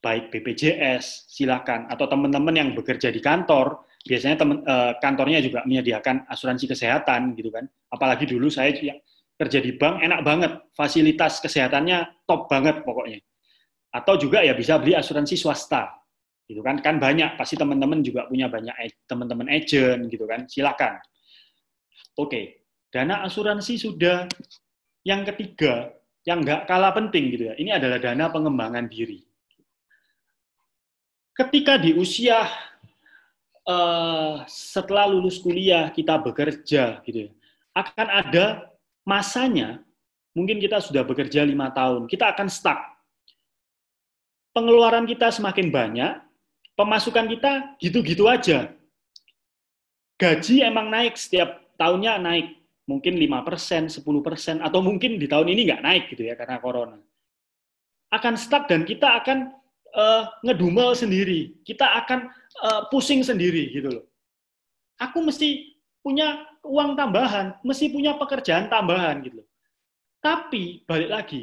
baik 0.00 0.32
BPJS 0.32 1.28
silakan 1.28 1.88
atau 1.92 2.08
teman-teman 2.08 2.56
yang 2.56 2.70
bekerja 2.72 3.12
di 3.12 3.20
kantor 3.20 3.84
biasanya 4.04 4.36
temen, 4.36 4.60
uh, 4.68 4.92
kantornya 5.00 5.40
juga 5.40 5.64
menyediakan 5.64 6.28
asuransi 6.28 6.68
kesehatan 6.68 7.32
gitu 7.34 7.48
kan. 7.48 7.64
Apalagi 7.88 8.28
dulu 8.28 8.52
saya 8.52 8.70
yang 8.76 9.00
kerja 9.34 9.58
di 9.64 9.74
bank 9.74 10.04
enak 10.04 10.20
banget, 10.20 10.52
fasilitas 10.76 11.40
kesehatannya 11.40 12.28
top 12.28 12.46
banget 12.46 12.84
pokoknya. 12.84 13.18
Atau 13.90 14.20
juga 14.20 14.44
ya 14.44 14.52
bisa 14.52 14.76
beli 14.76 14.92
asuransi 14.92 15.40
swasta. 15.40 15.88
Gitu 16.44 16.60
kan 16.60 16.84
kan 16.84 17.00
banyak 17.00 17.40
pasti 17.40 17.56
teman-teman 17.56 18.04
juga 18.04 18.28
punya 18.28 18.52
banyak 18.52 18.76
teman-teman 19.08 19.48
agent 19.48 20.12
gitu 20.12 20.28
kan. 20.28 20.44
Silakan. 20.44 21.00
Oke, 22.20 22.63
dana 22.94 23.26
asuransi 23.26 23.74
sudah 23.74 24.30
yang 25.02 25.26
ketiga 25.26 25.90
yang 26.22 26.46
nggak 26.46 26.70
kalah 26.70 26.94
penting 26.94 27.34
gitu 27.34 27.50
ya. 27.50 27.54
Ini 27.58 27.82
adalah 27.82 27.98
dana 27.98 28.30
pengembangan 28.30 28.86
diri. 28.86 29.26
Ketika 31.34 31.74
di 31.74 31.98
usia 31.98 32.46
uh, 33.66 34.46
setelah 34.46 35.10
lulus 35.10 35.42
kuliah 35.42 35.90
kita 35.90 36.22
bekerja 36.22 37.02
gitu 37.02 37.26
ya, 37.26 37.30
akan 37.74 38.06
ada 38.06 38.70
masanya 39.02 39.82
mungkin 40.30 40.62
kita 40.62 40.78
sudah 40.78 41.02
bekerja 41.02 41.42
lima 41.42 41.74
tahun, 41.74 42.06
kita 42.06 42.30
akan 42.30 42.46
stuck. 42.46 42.78
Pengeluaran 44.54 45.02
kita 45.02 45.34
semakin 45.34 45.74
banyak, 45.74 46.14
pemasukan 46.78 47.26
kita 47.26 47.74
gitu-gitu 47.82 48.30
aja. 48.30 48.70
Gaji 50.14 50.62
emang 50.62 50.94
naik 50.94 51.18
setiap 51.18 51.58
tahunnya 51.74 52.22
naik, 52.22 52.63
mungkin 52.84 53.16
5%, 53.16 53.88
10%, 53.88 54.60
atau 54.60 54.80
mungkin 54.84 55.16
di 55.16 55.26
tahun 55.28 55.48
ini 55.48 55.60
nggak 55.68 55.82
naik 55.84 56.04
gitu 56.12 56.28
ya 56.28 56.34
karena 56.36 56.60
corona. 56.60 56.98
Akan 58.12 58.36
stuck 58.36 58.68
dan 58.68 58.84
kita 58.84 59.24
akan 59.24 59.52
uh, 59.96 60.28
ngedumel 60.44 60.92
sendiri. 60.92 61.56
Kita 61.64 62.04
akan 62.04 62.28
uh, 62.62 62.82
pusing 62.92 63.24
sendiri 63.24 63.72
gitu 63.72 64.00
loh. 64.00 64.04
Aku 65.00 65.24
mesti 65.24 65.74
punya 66.04 66.44
uang 66.62 66.94
tambahan, 66.94 67.56
mesti 67.64 67.90
punya 67.90 68.14
pekerjaan 68.20 68.68
tambahan 68.68 69.24
gitu 69.24 69.42
loh. 69.42 69.48
Tapi 70.20 70.84
balik 70.84 71.10
lagi, 71.10 71.42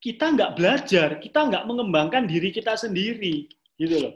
kita 0.00 0.32
nggak 0.32 0.54
belajar, 0.56 1.08
kita 1.20 1.40
nggak 1.48 1.64
mengembangkan 1.64 2.28
diri 2.28 2.52
kita 2.52 2.76
sendiri 2.76 3.48
gitu 3.76 3.96
loh. 4.08 4.14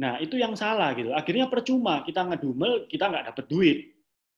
Nah 0.00 0.16
itu 0.22 0.40
yang 0.40 0.56
salah 0.56 0.96
gitu. 0.96 1.12
Akhirnya 1.12 1.50
percuma 1.50 2.00
kita 2.06 2.24
ngedumel, 2.24 2.88
kita 2.88 3.10
nggak 3.10 3.24
dapat 3.34 3.44
duit. 3.50 3.78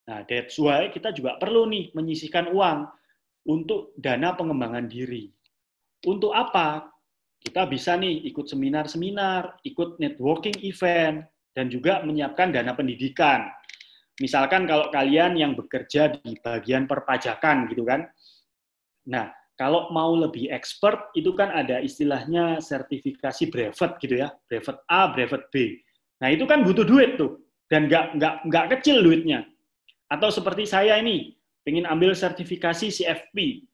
Nah 0.05 0.25
that's 0.29 0.61
why 0.61 0.93
kita 0.93 1.13
juga 1.17 1.41
perlu 1.41 1.69
nih 1.69 1.95
menyisihkan 1.97 2.53
uang 2.53 2.89
untuk 3.49 3.97
dana 3.97 4.37
pengembangan 4.37 4.89
diri. 4.89 5.33
Untuk 6.05 6.37
apa? 6.37 6.95
kita 7.45 7.69
bisa 7.69 7.93
nih 8.01 8.25
ikut 8.33 8.49
seminar-seminar, 8.49 9.61
ikut 9.69 10.01
networking 10.01 10.57
event, 10.65 11.29
dan 11.53 11.69
juga 11.69 12.01
menyiapkan 12.01 12.51
dana 12.51 12.73
pendidikan. 12.73 13.47
Misalkan 14.19 14.65
kalau 14.65 14.89
kalian 14.89 15.37
yang 15.37 15.53
bekerja 15.53 16.17
di 16.17 16.35
bagian 16.41 16.89
perpajakan 16.89 17.69
gitu 17.69 17.85
kan. 17.85 18.09
Nah, 19.05 19.29
kalau 19.61 19.93
mau 19.93 20.17
lebih 20.17 20.49
expert 20.51 21.13
itu 21.15 21.37
kan 21.37 21.53
ada 21.53 21.79
istilahnya 21.85 22.59
sertifikasi 22.65 23.53
brevet 23.53 23.93
gitu 24.01 24.15
ya, 24.25 24.33
brevet 24.49 24.79
A, 24.89 25.13
brevet 25.13 25.45
B. 25.53 25.79
Nah, 26.25 26.33
itu 26.33 26.49
kan 26.49 26.65
butuh 26.65 26.89
duit 26.89 27.21
tuh 27.21 27.45
dan 27.69 27.87
nggak 27.87 28.17
nggak 28.19 28.35
nggak 28.49 28.67
kecil 28.79 29.05
duitnya. 29.05 29.45
Atau 30.15 30.31
seperti 30.31 30.71
saya 30.71 31.03
ini, 31.03 31.35
pengen 31.67 31.91
ambil 31.91 32.15
sertifikasi 32.15 32.87
CFP, 32.95 33.67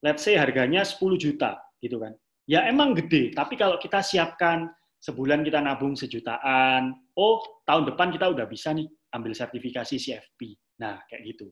let's 0.00 0.24
say 0.24 0.40
harganya 0.40 0.80
10 0.80 1.20
juta 1.20 1.60
gitu 1.84 2.00
kan 2.00 2.16
ya 2.46 2.66
emang 2.66 2.94
gede, 2.96 3.30
tapi 3.34 3.54
kalau 3.54 3.78
kita 3.78 4.02
siapkan 4.02 4.70
sebulan 5.02 5.42
kita 5.46 5.58
nabung 5.62 5.94
sejutaan, 5.94 6.94
oh 7.18 7.42
tahun 7.66 7.90
depan 7.94 8.14
kita 8.14 8.30
udah 8.30 8.46
bisa 8.46 8.70
nih 8.74 8.86
ambil 9.14 9.34
sertifikasi 9.34 9.98
CFP. 9.98 10.54
Nah, 10.78 11.02
kayak 11.10 11.34
gitu. 11.34 11.50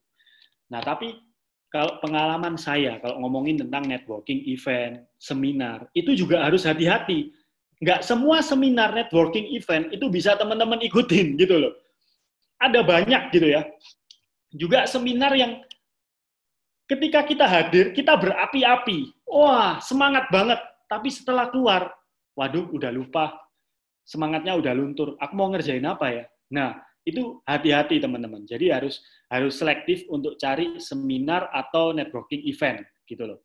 Nah, 0.71 0.83
tapi 0.83 1.19
kalau 1.71 1.99
pengalaman 2.03 2.59
saya, 2.59 2.99
kalau 3.03 3.23
ngomongin 3.27 3.63
tentang 3.63 3.87
networking 3.87 4.43
event, 4.47 5.03
seminar, 5.19 5.87
itu 5.95 6.15
juga 6.15 6.47
harus 6.47 6.67
hati-hati. 6.67 7.31
Nggak 7.83 8.07
semua 8.07 8.43
seminar 8.43 8.95
networking 8.95 9.51
event 9.55 9.91
itu 9.95 10.07
bisa 10.11 10.35
teman-teman 10.39 10.83
ikutin 10.83 11.39
gitu 11.39 11.59
loh. 11.59 11.75
Ada 12.61 12.85
banyak 12.85 13.35
gitu 13.35 13.51
ya. 13.51 13.65
Juga 14.51 14.87
seminar 14.87 15.35
yang 15.39 15.63
ketika 16.91 17.23
kita 17.23 17.47
hadir, 17.47 17.95
kita 17.95 18.19
berapi-api. 18.19 19.15
Wah, 19.31 19.79
semangat 19.79 20.27
banget. 20.35 20.59
Tapi 20.91 21.07
setelah 21.07 21.47
keluar, 21.55 21.95
waduh 22.35 22.67
udah 22.75 22.91
lupa, 22.91 23.39
semangatnya 24.03 24.59
udah 24.59 24.75
luntur. 24.75 25.15
Aku 25.23 25.33
mau 25.39 25.47
ngerjain 25.55 25.87
apa 25.87 26.07
ya? 26.11 26.25
Nah, 26.51 26.83
itu 27.07 27.39
hati-hati 27.47 28.03
teman-teman. 28.03 28.43
Jadi 28.43 28.75
harus 28.75 28.99
harus 29.31 29.55
selektif 29.55 30.03
untuk 30.11 30.35
cari 30.35 30.83
seminar 30.83 31.47
atau 31.55 31.95
networking 31.95 32.43
event 32.51 32.83
gitu 33.07 33.23
loh. 33.23 33.41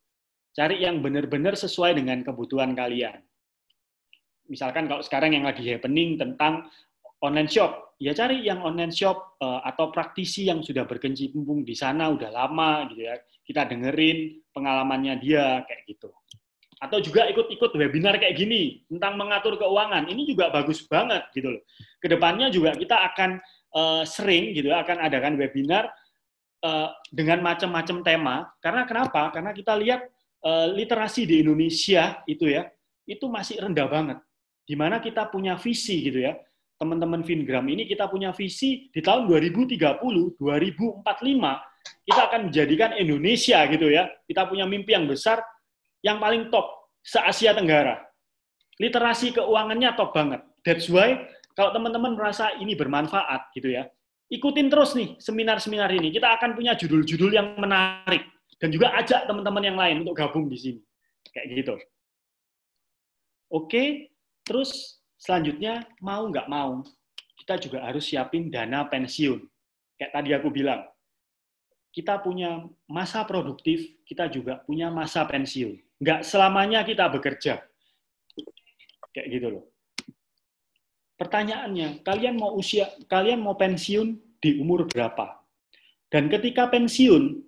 Cari 0.56 0.82
yang 0.82 0.98
benar-benar 1.04 1.54
sesuai 1.54 1.94
dengan 1.94 2.26
kebutuhan 2.26 2.74
kalian. 2.74 3.22
Misalkan 4.46 4.86
kalau 4.90 5.02
sekarang 5.02 5.34
yang 5.34 5.44
lagi 5.46 5.62
happening 5.66 6.18
tentang 6.18 6.66
online 7.24 7.48
shop, 7.48 7.96
ya 7.96 8.12
cari 8.12 8.44
yang 8.44 8.60
online 8.60 8.92
shop 8.92 9.40
uh, 9.40 9.64
atau 9.64 9.88
praktisi 9.88 10.48
yang 10.48 10.60
sudah 10.60 10.84
berkecimpung 10.84 11.64
di 11.64 11.72
sana 11.72 12.12
udah 12.12 12.28
lama 12.28 12.84
gitu 12.92 13.08
ya. 13.08 13.16
Kita 13.46 13.62
dengerin 13.64 14.42
pengalamannya 14.52 15.22
dia 15.22 15.62
kayak 15.64 15.82
gitu. 15.86 16.10
Atau 16.76 17.00
juga 17.00 17.24
ikut-ikut 17.30 17.72
webinar 17.72 18.20
kayak 18.20 18.36
gini 18.36 18.84
tentang 18.84 19.16
mengatur 19.16 19.56
keuangan. 19.56 20.04
Ini 20.12 20.22
juga 20.28 20.52
bagus 20.52 20.84
banget 20.84 21.24
gitu 21.32 21.56
loh. 21.56 21.62
Ke 21.96 22.10
depannya 22.10 22.52
juga 22.52 22.76
kita 22.76 23.00
akan 23.12 23.40
uh, 23.72 24.02
sering 24.04 24.52
gitu 24.52 24.68
akan 24.74 25.08
adakan 25.08 25.40
webinar 25.40 25.88
uh, 26.60 26.92
dengan 27.08 27.40
macam-macam 27.40 27.96
tema. 28.04 28.36
Karena 28.60 28.84
kenapa? 28.84 29.32
Karena 29.32 29.56
kita 29.56 29.72
lihat 29.72 30.04
uh, 30.44 30.68
literasi 30.68 31.24
di 31.24 31.40
Indonesia 31.40 32.20
itu 32.28 32.50
ya 32.52 32.68
itu 33.08 33.24
masih 33.24 33.62
rendah 33.62 33.88
banget. 33.88 34.18
Di 34.66 34.74
mana 34.76 35.00
kita 35.00 35.30
punya 35.30 35.56
visi 35.56 36.02
gitu 36.02 36.20
ya 36.26 36.36
teman-teman 36.76 37.24
Fingram 37.24 37.64
ini 37.68 37.88
kita 37.88 38.08
punya 38.08 38.32
visi 38.36 38.92
di 38.92 39.00
tahun 39.00 39.28
2030 39.28 40.00
2045 40.36 41.02
kita 42.04 42.20
akan 42.28 42.40
menjadikan 42.50 42.90
Indonesia 43.00 43.64
gitu 43.68 43.86
ya 43.88 44.08
kita 44.28 44.44
punya 44.44 44.68
mimpi 44.68 44.92
yang 44.92 45.08
besar 45.08 45.40
yang 46.04 46.22
paling 46.22 46.52
top 46.54 46.76
se-Asia 47.06 47.54
Tenggara. 47.54 48.02
Literasi 48.82 49.32
keuangannya 49.32 49.94
top 49.94 50.10
banget. 50.12 50.42
That's 50.66 50.90
why 50.90 51.22
kalau 51.54 51.70
teman-teman 51.72 52.18
merasa 52.18 52.52
ini 52.58 52.74
bermanfaat 52.74 53.54
gitu 53.54 53.72
ya, 53.72 53.86
ikutin 54.28 54.68
terus 54.68 54.92
nih 54.98 55.16
seminar-seminar 55.22 55.88
ini. 55.94 56.10
Kita 56.10 56.34
akan 56.36 56.58
punya 56.58 56.74
judul-judul 56.74 57.30
yang 57.30 57.54
menarik 57.56 58.26
dan 58.58 58.74
juga 58.74 58.92
ajak 58.98 59.24
teman-teman 59.30 59.62
yang 59.64 59.78
lain 59.78 59.96
untuk 60.04 60.18
gabung 60.18 60.50
di 60.50 60.58
sini. 60.58 60.80
Kayak 61.30 61.46
gitu. 61.54 61.74
Oke, 63.46 64.10
terus 64.42 65.00
selanjutnya 65.26 65.82
mau 65.98 66.30
nggak 66.30 66.46
mau, 66.46 66.86
kita 67.42 67.58
juga 67.58 67.82
harus 67.82 68.06
siapin 68.06 68.46
dana 68.46 68.86
pensiun. 68.86 69.42
Kayak 69.98 70.12
tadi 70.14 70.30
aku 70.38 70.54
bilang, 70.54 70.86
kita 71.90 72.22
punya 72.22 72.62
masa 72.86 73.26
produktif, 73.26 73.90
kita 74.06 74.30
juga 74.30 74.62
punya 74.62 74.86
masa 74.86 75.26
pensiun. 75.26 75.82
Nggak 75.98 76.22
selamanya 76.22 76.86
kita 76.86 77.10
bekerja. 77.10 77.58
Kayak 79.10 79.26
gitu 79.34 79.46
loh. 79.50 79.64
Pertanyaannya, 81.16 82.06
kalian 82.06 82.36
mau 82.38 82.54
usia, 82.54 82.92
kalian 83.08 83.40
mau 83.42 83.56
pensiun 83.56 84.20
di 84.38 84.60
umur 84.60 84.86
berapa? 84.86 85.40
Dan 86.12 86.28
ketika 86.28 86.68
pensiun, 86.68 87.40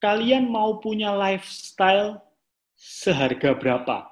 kalian 0.00 0.48
mau 0.48 0.80
punya 0.80 1.12
lifestyle 1.12 2.18
seharga 2.74 3.54
berapa? 3.54 4.08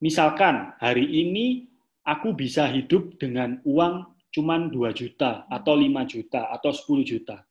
Misalkan 0.00 0.72
hari 0.80 1.04
ini 1.04 1.67
aku 2.08 2.32
bisa 2.32 2.64
hidup 2.72 3.20
dengan 3.20 3.60
uang 3.68 4.08
cuman 4.32 4.72
2 4.72 4.88
juta 4.96 5.44
atau 5.52 5.76
5 5.76 6.08
juta 6.08 6.48
atau 6.48 6.72
10 6.72 7.04
juta. 7.04 7.44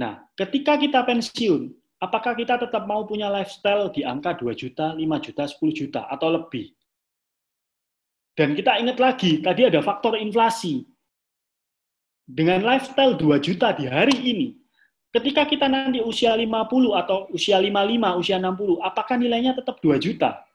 Nah, 0.00 0.24
ketika 0.36 0.80
kita 0.80 1.04
pensiun, 1.04 1.72
apakah 2.00 2.32
kita 2.32 2.56
tetap 2.56 2.88
mau 2.88 3.04
punya 3.04 3.28
lifestyle 3.28 3.92
di 3.92 4.04
angka 4.04 4.36
2 4.40 4.56
juta, 4.56 4.96
5 4.96 5.20
juta, 5.20 5.44
10 5.44 5.72
juta, 5.72 6.00
atau 6.08 6.28
lebih? 6.32 6.72
Dan 8.36 8.52
kita 8.52 8.76
ingat 8.80 9.00
lagi, 9.00 9.40
tadi 9.40 9.64
ada 9.64 9.80
faktor 9.80 10.16
inflasi. 10.20 10.84
Dengan 12.28 12.60
lifestyle 12.64 13.16
2 13.16 13.40
juta 13.40 13.72
di 13.72 13.88
hari 13.88 14.16
ini, 14.28 14.48
ketika 15.12 15.48
kita 15.48 15.72
nanti 15.72 16.04
usia 16.04 16.36
50 16.36 16.92
atau 16.92 17.32
usia 17.32 17.56
55, 17.56 18.20
usia 18.20 18.36
60, 18.36 18.76
apakah 18.84 19.16
nilainya 19.16 19.56
tetap 19.56 19.80
2 19.80 19.96
juta? 19.96 20.45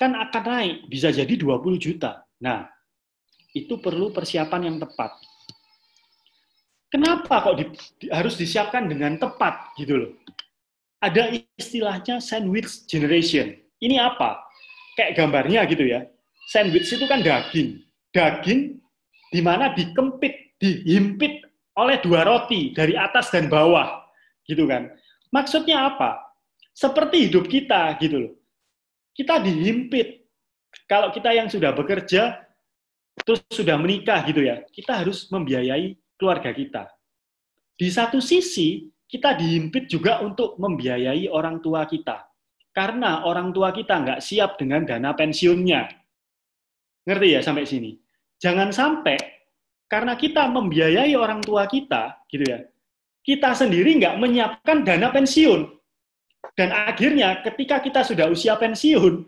Kan 0.00 0.16
akan 0.16 0.44
naik, 0.48 0.76
bisa 0.88 1.12
jadi 1.12 1.36
20 1.36 1.76
juta. 1.76 2.24
Nah, 2.40 2.64
itu 3.52 3.76
perlu 3.76 4.08
persiapan 4.08 4.72
yang 4.72 4.76
tepat. 4.80 5.12
Kenapa 6.88 7.44
kok 7.44 7.56
di, 7.60 7.64
di, 8.00 8.06
harus 8.08 8.34
disiapkan 8.40 8.88
dengan 8.88 9.20
tepat 9.20 9.76
gitu 9.76 10.00
loh? 10.00 10.12
Ada 11.04 11.36
istilahnya 11.60 12.16
sandwich 12.16 12.88
generation. 12.88 13.52
Ini 13.76 14.00
apa? 14.00 14.40
Kayak 14.96 15.20
gambarnya 15.20 15.68
gitu 15.68 15.84
ya. 15.84 16.08
Sandwich 16.48 16.88
itu 16.88 17.04
kan 17.04 17.20
daging. 17.20 17.84
Daging 18.10 18.80
di 19.30 19.40
mana 19.44 19.76
dikempit, 19.76 20.58
dihimpit 20.58 21.44
oleh 21.76 22.00
dua 22.00 22.24
roti 22.24 22.72
dari 22.72 22.96
atas 22.96 23.28
dan 23.28 23.52
bawah. 23.52 24.00
Gitu 24.48 24.64
kan. 24.64 24.90
Maksudnya 25.28 25.92
apa? 25.94 26.18
Seperti 26.72 27.28
hidup 27.28 27.46
kita 27.52 28.00
gitu 28.00 28.16
loh. 28.16 28.32
Kita 29.20 29.36
dihimpit. 29.36 30.24
Kalau 30.88 31.12
kita 31.12 31.36
yang 31.36 31.52
sudah 31.52 31.76
bekerja, 31.76 32.40
terus 33.20 33.44
sudah 33.52 33.76
menikah 33.76 34.24
gitu 34.24 34.40
ya, 34.40 34.64
kita 34.72 35.04
harus 35.04 35.28
membiayai 35.28 35.92
keluarga 36.16 36.56
kita. 36.56 36.88
Di 37.76 37.92
satu 37.92 38.16
sisi, 38.16 38.88
kita 39.04 39.36
dihimpit 39.36 39.92
juga 39.92 40.24
untuk 40.24 40.56
membiayai 40.56 41.28
orang 41.28 41.60
tua 41.60 41.84
kita. 41.84 42.32
Karena 42.72 43.28
orang 43.28 43.52
tua 43.52 43.76
kita 43.76 44.00
nggak 44.00 44.24
siap 44.24 44.56
dengan 44.56 44.88
dana 44.88 45.12
pensiunnya. 45.12 45.84
Ngerti 47.04 47.28
ya 47.28 47.44
sampai 47.44 47.68
sini? 47.68 48.00
Jangan 48.40 48.72
sampai 48.72 49.20
karena 49.84 50.16
kita 50.16 50.48
membiayai 50.48 51.12
orang 51.12 51.44
tua 51.44 51.68
kita, 51.68 52.24
gitu 52.32 52.46
ya, 52.46 52.64
kita 53.20 53.52
sendiri 53.52 54.00
nggak 54.00 54.16
menyiapkan 54.16 54.80
dana 54.80 55.12
pensiun. 55.12 55.79
Dan 56.56 56.72
akhirnya 56.72 57.40
ketika 57.44 57.80
kita 57.80 58.00
sudah 58.04 58.28
usia 58.28 58.56
pensiun, 58.56 59.24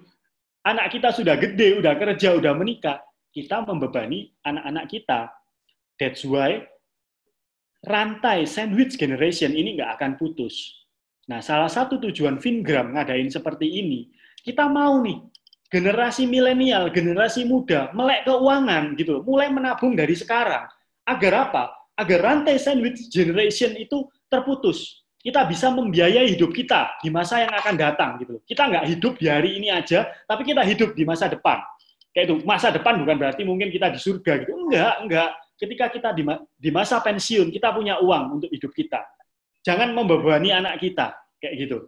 anak 0.64 0.92
kita 0.92 1.12
sudah 1.12 1.36
gede, 1.36 1.80
udah 1.80 1.94
kerja, 1.96 2.36
udah 2.36 2.52
menikah, 2.56 3.00
kita 3.32 3.64
membebani 3.64 4.32
anak-anak 4.44 4.84
kita. 4.88 5.20
That's 5.96 6.24
why 6.26 6.66
rantai 7.82 8.46
sandwich 8.46 8.94
generation 8.94 9.56
ini 9.56 9.80
nggak 9.80 9.98
akan 9.98 10.12
putus. 10.20 10.86
Nah, 11.30 11.38
salah 11.38 11.70
satu 11.70 12.02
tujuan 12.02 12.42
Fingram 12.42 12.94
ngadain 12.94 13.30
seperti 13.30 13.80
ini, 13.80 14.10
kita 14.42 14.66
mau 14.66 14.98
nih 15.02 15.22
generasi 15.70 16.28
milenial, 16.28 16.90
generasi 16.92 17.46
muda 17.46 17.88
melek 17.96 18.26
keuangan 18.26 18.92
gitu, 18.98 19.22
mulai 19.24 19.48
menabung 19.48 19.96
dari 19.96 20.12
sekarang. 20.12 20.68
Agar 21.06 21.48
apa? 21.48 21.64
Agar 21.96 22.18
rantai 22.22 22.58
sandwich 22.58 23.08
generation 23.08 23.74
itu 23.78 24.06
terputus. 24.26 25.01
Kita 25.22 25.46
bisa 25.46 25.70
membiayai 25.70 26.34
hidup 26.34 26.50
kita 26.50 26.98
di 26.98 27.06
masa 27.06 27.46
yang 27.46 27.54
akan 27.54 27.74
datang 27.78 28.18
gitu. 28.18 28.42
Kita 28.42 28.66
nggak 28.66 28.84
hidup 28.90 29.12
di 29.22 29.30
hari 29.30 29.54
ini 29.62 29.70
aja, 29.70 30.10
tapi 30.26 30.42
kita 30.42 30.66
hidup 30.66 30.98
di 30.98 31.06
masa 31.06 31.30
depan. 31.30 31.62
Kayak 32.10 32.26
itu, 32.26 32.34
masa 32.42 32.74
depan 32.74 32.98
bukan 32.98 33.16
berarti 33.16 33.46
mungkin 33.46 33.70
kita 33.70 33.94
di 33.94 34.02
surga 34.02 34.42
gitu. 34.42 34.52
Enggak, 34.66 34.94
enggak 35.06 35.30
ketika 35.62 35.86
kita 35.94 36.08
di, 36.10 36.26
di 36.58 36.70
masa 36.74 36.98
pensiun, 36.98 37.54
kita 37.54 37.70
punya 37.70 38.02
uang 38.02 38.42
untuk 38.42 38.50
hidup 38.50 38.74
kita. 38.74 38.98
Jangan 39.62 39.94
membebani 39.94 40.50
anak 40.50 40.82
kita, 40.82 41.14
kayak 41.38 41.54
gitu. 41.54 41.86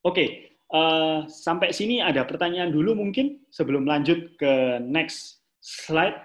Oke, 0.00 0.56
uh, 0.72 1.28
sampai 1.28 1.76
sini 1.76 2.00
ada 2.00 2.24
pertanyaan 2.24 2.72
dulu 2.72 2.96
mungkin 2.96 3.44
sebelum 3.52 3.84
lanjut 3.84 4.32
ke 4.40 4.80
next 4.80 5.44
slide. 5.60 6.16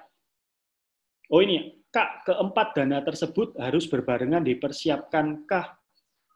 Oh 1.27 1.43
ini, 1.43 1.80
Kak, 1.91 2.23
keempat 2.23 2.71
dana 2.71 3.03
tersebut 3.03 3.59
harus 3.59 3.83
berbarengan 3.91 4.47
dipersiapkankah 4.47 5.65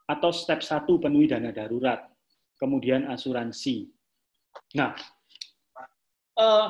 atau 0.04 0.30
step 0.30 0.60
satu 0.60 1.00
penuhi 1.00 1.32
dana 1.32 1.48
darurat, 1.48 2.12
kemudian 2.60 3.08
asuransi. 3.08 3.88
Nah, 4.76 4.92
uh, 6.36 6.68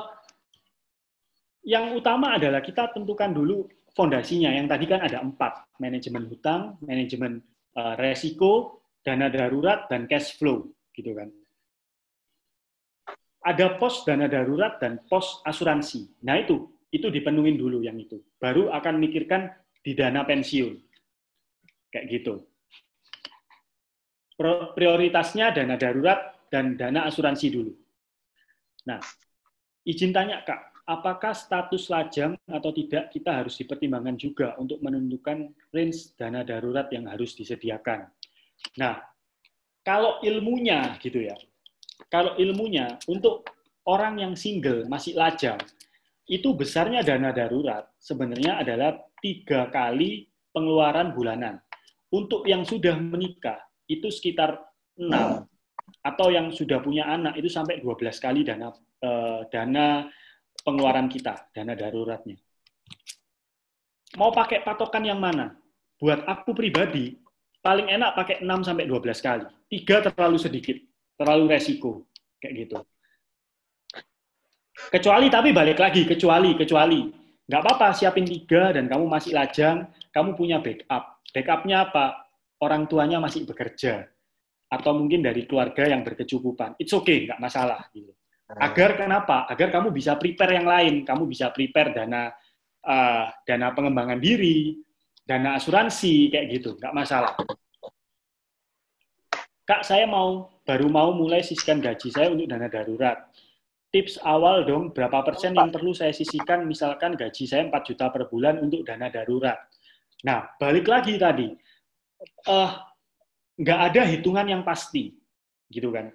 yang 1.67 1.99
utama 1.99 2.39
adalah 2.39 2.63
kita 2.63 2.95
tentukan 2.95 3.35
dulu 3.35 3.67
fondasinya. 3.91 4.55
Yang 4.55 4.67
tadi 4.71 4.85
kan 4.87 5.03
ada 5.03 5.19
empat, 5.19 5.67
manajemen 5.83 6.23
hutang, 6.31 6.79
manajemen 6.79 7.43
uh, 7.75 7.99
resiko, 7.99 8.79
dana 9.03 9.27
darurat, 9.27 9.83
dan 9.91 10.07
cash 10.07 10.39
flow, 10.39 10.63
gitu 10.95 11.11
kan. 11.11 11.27
ada 13.47 13.79
pos 13.79 14.03
dana 14.03 14.27
darurat 14.27 14.75
dan 14.75 14.99
pos 15.07 15.39
asuransi. 15.47 16.11
Nah 16.27 16.35
itu, 16.35 16.67
itu 16.91 17.07
dipenuhin 17.11 17.59
dulu 17.59 17.83
yang 17.83 17.99
itu. 17.99 18.21
Baru 18.39 18.71
akan 18.71 18.95
mikirkan 18.99 19.51
di 19.83 19.91
dana 19.95 20.23
pensiun. 20.23 20.73
Kayak 21.91 22.05
gitu. 22.11 22.33
Prioritasnya 24.77 25.51
dana 25.51 25.75
darurat 25.75 26.47
dan 26.53 26.77
dana 26.77 27.09
asuransi 27.09 27.47
dulu. 27.51 27.73
Nah, 28.87 29.01
izin 29.83 30.15
tanya 30.15 30.45
Kak, 30.45 30.85
apakah 30.87 31.35
status 31.35 31.91
lajang 31.91 32.39
atau 32.47 32.71
tidak 32.71 33.11
kita 33.11 33.43
harus 33.43 33.59
dipertimbangkan 33.59 34.15
juga 34.15 34.55
untuk 34.55 34.79
menentukan 34.79 35.51
range 35.75 36.15
dana 36.15 36.47
darurat 36.47 36.87
yang 36.95 37.11
harus 37.11 37.35
disediakan. 37.35 38.07
Nah, 38.79 39.03
kalau 39.83 40.23
ilmunya 40.23 40.95
gitu 41.03 41.27
ya, 41.27 41.35
kalau 42.07 42.39
ilmunya 42.39 42.95
untuk 43.11 43.43
orang 43.83 44.23
yang 44.23 44.33
single 44.39 44.87
masih 44.87 45.19
lajang, 45.19 45.59
itu 46.27 46.51
besarnya 46.51 47.01
dana 47.07 47.31
darurat 47.31 47.87
sebenarnya 48.03 48.59
adalah 48.59 48.99
tiga 49.23 49.71
kali 49.71 50.27
pengeluaran 50.51 51.15
bulanan. 51.15 51.55
Untuk 52.07 52.47
yang 52.47 52.63
sudah 52.63 52.95
menikah, 52.95 53.59
itu 53.87 54.07
sekitar 54.11 54.59
6 54.95 55.07
atau 56.03 56.27
yang 56.31 56.51
sudah 56.51 56.83
punya 56.83 57.07
anak 57.07 57.39
itu 57.39 57.47
sampai 57.47 57.79
12 57.79 58.19
kali 58.19 58.43
dana 58.43 58.71
eh, 59.03 59.41
dana 59.47 60.07
pengeluaran 60.63 61.07
kita, 61.07 61.51
dana 61.55 61.75
daruratnya. 61.75 62.35
Mau 64.19 64.31
pakai 64.31 64.63
patokan 64.63 65.03
yang 65.03 65.19
mana? 65.19 65.55
Buat 65.99 66.27
aku 66.27 66.55
pribadi, 66.55 67.15
paling 67.63 67.87
enak 67.91 68.15
pakai 68.15 68.35
6 68.43 68.67
sampai 68.67 68.87
12 68.87 69.19
kali. 69.19 69.45
Tiga 69.67 70.03
terlalu 70.03 70.37
sedikit, 70.39 70.77
terlalu 71.15 71.55
resiko 71.55 72.07
kayak 72.39 72.53
gitu. 72.67 72.77
Kecuali 74.77 75.27
tapi 75.27 75.49
balik 75.51 75.81
lagi, 75.81 76.05
kecuali 76.05 76.53
kecuali 76.53 77.09
nggak 77.47 77.61
apa-apa 77.63 77.95
siapin 77.95 78.27
tiga 78.27 78.75
dan 78.75 78.85
kamu 78.85 79.09
masih 79.09 79.33
lajang, 79.33 79.89
kamu 80.13 80.37
punya 80.37 80.61
backup. 80.61 81.23
Backupnya 81.33 81.89
apa? 81.89 82.27
orang 82.61 82.89
tuanya 82.89 83.21
masih 83.21 83.45
bekerja 83.45 84.09
atau 84.67 84.91
mungkin 84.97 85.23
dari 85.23 85.47
keluarga 85.47 85.87
yang 85.87 86.03
berkecukupan. 86.03 86.75
It's 86.81 86.91
okay, 86.91 87.29
nggak 87.29 87.39
masalah. 87.39 87.87
Gitu. 87.93 88.11
Agar 88.47 88.99
kenapa? 88.99 89.47
Agar 89.47 89.71
kamu 89.71 89.91
bisa 89.91 90.15
prepare 90.19 90.59
yang 90.59 90.67
lain. 90.67 91.03
Kamu 91.03 91.27
bisa 91.27 91.51
prepare 91.51 91.95
dana 91.95 92.31
uh, 92.83 93.25
dana 93.47 93.67
pengembangan 93.71 94.19
diri, 94.19 94.75
dana 95.23 95.55
asuransi 95.55 96.31
kayak 96.31 96.45
gitu, 96.59 96.69
nggak 96.79 96.95
masalah. 96.95 97.35
Kak, 99.67 99.83
saya 99.83 100.07
mau 100.07 100.47
baru 100.63 100.87
mau 100.87 101.11
mulai 101.11 101.43
sisihkan 101.43 101.83
gaji 101.83 102.07
saya 102.07 102.31
untuk 102.31 102.47
dana 102.47 102.71
darurat. 102.71 103.27
Tips 103.97 104.21
awal 104.21 104.61
dong, 104.61 104.93
berapa 104.93 105.25
persen 105.25 105.57
yang 105.57 105.73
perlu 105.73 105.89
saya 105.89 106.13
sisihkan, 106.13 106.69
misalkan 106.69 107.17
gaji 107.17 107.49
saya 107.49 107.65
4 107.65 107.81
juta 107.81 108.13
per 108.13 108.29
bulan 108.29 108.61
untuk 108.61 108.85
dana 108.85 109.09
darurat. 109.09 109.57
Nah, 110.21 110.53
balik 110.61 110.85
lagi 110.85 111.17
tadi, 111.17 111.49
uh, 112.45 112.77
nggak 113.57 113.79
ada 113.89 114.05
hitungan 114.05 114.45
yang 114.45 114.61
pasti, 114.61 115.17
gitu 115.73 115.89
kan. 115.89 116.13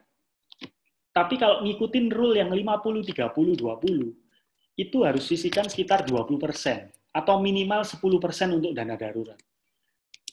Tapi 1.10 1.34
kalau 1.34 1.66
ngikutin 1.66 2.06
rule 2.14 2.38
yang 2.38 2.54
50, 2.54 3.02
30, 3.02 3.58
20, 3.58 4.14
itu 4.78 4.98
harus 5.02 5.26
sisihkan 5.26 5.66
sekitar 5.66 6.06
20 6.06 6.38
persen 6.38 6.86
atau 7.10 7.42
minimal 7.42 7.82
10 7.82 7.98
persen 8.22 8.62
untuk 8.62 8.78
dana 8.78 8.94
darurat. 8.94 9.42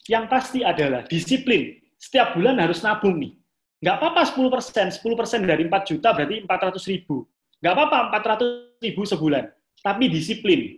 Yang 0.06 0.26
pasti 0.30 0.62
adalah 0.62 1.02
disiplin. 1.02 1.82
Setiap 1.98 2.38
bulan 2.38 2.62
harus 2.62 2.86
nabung 2.86 3.18
nih. 3.18 3.34
Nggak 3.82 3.96
apa-apa 3.98 4.38
10 4.38 4.54
persen, 4.54 4.86
10 4.94 5.18
persen 5.18 5.42
dari 5.50 5.66
4 5.66 5.90
juta 5.90 6.14
berarti 6.14 6.46
400 6.46 6.94
ribu. 6.94 7.26
Nggak 7.60 7.74
apa-apa 7.76 7.98
400 8.40 8.84
ribu 8.84 9.04
sebulan. 9.04 9.48
Tapi 9.80 10.12
disiplin. 10.12 10.76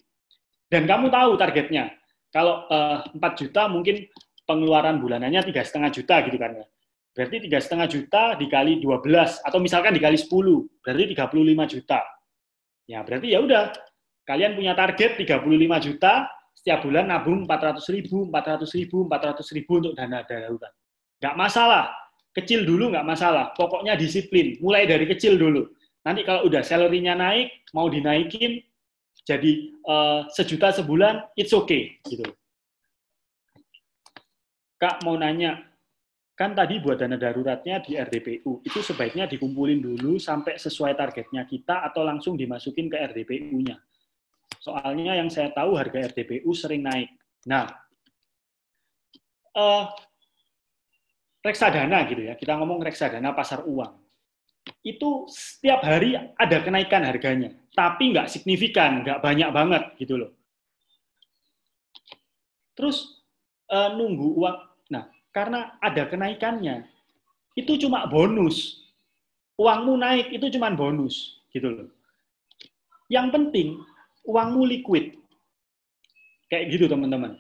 Dan 0.70 0.90
kamu 0.90 1.14
tahu 1.14 1.38
targetnya. 1.38 1.94
Kalau 2.32 2.66
uh, 2.72 3.04
eh, 3.12 3.20
4 3.20 3.42
juta 3.42 3.68
mungkin 3.68 4.08
pengeluaran 4.48 5.04
bulanannya 5.04 5.44
tiga 5.48 5.62
setengah 5.62 5.92
juta 5.92 6.16
gitu 6.26 6.38
kan 6.40 6.64
ya. 6.64 6.66
Berarti 7.12 7.44
tiga 7.44 7.60
setengah 7.60 7.88
juta 7.92 8.24
dikali 8.40 8.80
12 8.80 9.44
atau 9.44 9.60
misalkan 9.60 9.92
dikali 9.92 10.16
10 10.16 10.32
berarti 10.80 11.04
35 11.12 11.74
juta. 11.76 12.00
Ya 12.88 13.04
berarti 13.04 13.28
ya 13.36 13.40
udah 13.44 13.76
kalian 14.24 14.56
punya 14.56 14.72
target 14.80 15.20
35 15.20 15.86
juta 15.92 16.32
setiap 16.56 16.88
bulan 16.88 17.12
nabung 17.12 17.44
400 17.44 17.84
ribu, 17.92 18.32
400 18.32 18.64
ribu, 18.80 18.98
400 19.08 19.56
ribu 19.58 19.72
untuk 19.84 19.94
dana 19.98 20.24
darurat. 20.24 20.72
Nggak 21.20 21.36
masalah, 21.36 21.84
kecil 22.32 22.64
dulu 22.64 22.96
nggak 22.96 23.08
masalah. 23.08 23.52
Pokoknya 23.60 24.00
disiplin, 24.00 24.56
mulai 24.64 24.88
dari 24.88 25.04
kecil 25.04 25.36
dulu. 25.36 25.68
Nanti 26.02 26.26
kalau 26.26 26.50
udah 26.50 26.66
salary-nya 26.66 27.14
naik, 27.14 27.70
mau 27.78 27.86
dinaikin 27.86 28.62
jadi 29.22 29.70
uh, 29.86 30.26
sejuta 30.34 30.74
sebulan, 30.74 31.30
it's 31.38 31.54
okay 31.54 32.02
gitu. 32.10 32.26
Kak 34.82 35.06
mau 35.06 35.14
nanya, 35.14 35.62
kan 36.34 36.58
tadi 36.58 36.82
buat 36.82 36.98
dana 36.98 37.22
daruratnya 37.22 37.86
di 37.86 38.02
RDPU, 38.02 38.66
itu 38.66 38.82
sebaiknya 38.82 39.30
dikumpulin 39.30 39.78
dulu 39.78 40.18
sampai 40.18 40.58
sesuai 40.58 40.98
targetnya 40.98 41.46
kita 41.46 41.86
atau 41.86 42.02
langsung 42.02 42.34
dimasukin 42.34 42.90
ke 42.90 42.98
RDPU-nya. 42.98 43.78
Soalnya 44.58 45.22
yang 45.22 45.30
saya 45.30 45.54
tahu 45.54 45.78
harga 45.78 46.10
RDPU 46.10 46.50
sering 46.58 46.82
naik. 46.82 47.14
Nah, 47.46 47.70
uh, 49.54 49.86
reksadana 51.46 52.10
gitu 52.10 52.26
ya, 52.26 52.34
kita 52.34 52.58
ngomong 52.58 52.82
reksadana 52.82 53.38
pasar 53.38 53.62
uang. 53.70 54.01
Itu 54.82 55.30
setiap 55.30 55.82
hari 55.86 56.18
ada 56.18 56.58
kenaikan 56.62 57.06
harganya, 57.06 57.54
tapi 57.74 58.14
nggak 58.14 58.30
signifikan, 58.30 59.06
nggak 59.06 59.22
banyak 59.22 59.50
banget 59.50 59.84
gitu 59.98 60.18
loh. 60.22 60.32
Terus 62.78 63.22
uh, 63.70 63.94
nunggu 63.94 64.38
uang 64.38 64.58
karena 65.32 65.80
ada 65.80 66.04
kenaikannya. 66.08 66.86
Itu 67.56 67.80
cuma 67.80 68.08
bonus. 68.08 68.80
Uangmu 69.60 70.00
naik 70.00 70.32
itu 70.32 70.48
cuma 70.56 70.72
bonus, 70.72 71.44
gitu 71.52 71.68
loh. 71.72 71.88
Yang 73.12 73.28
penting 73.36 73.68
uangmu 74.28 74.64
liquid. 74.68 75.20
Kayak 76.52 76.76
gitu 76.76 76.86
teman-teman. 76.92 77.40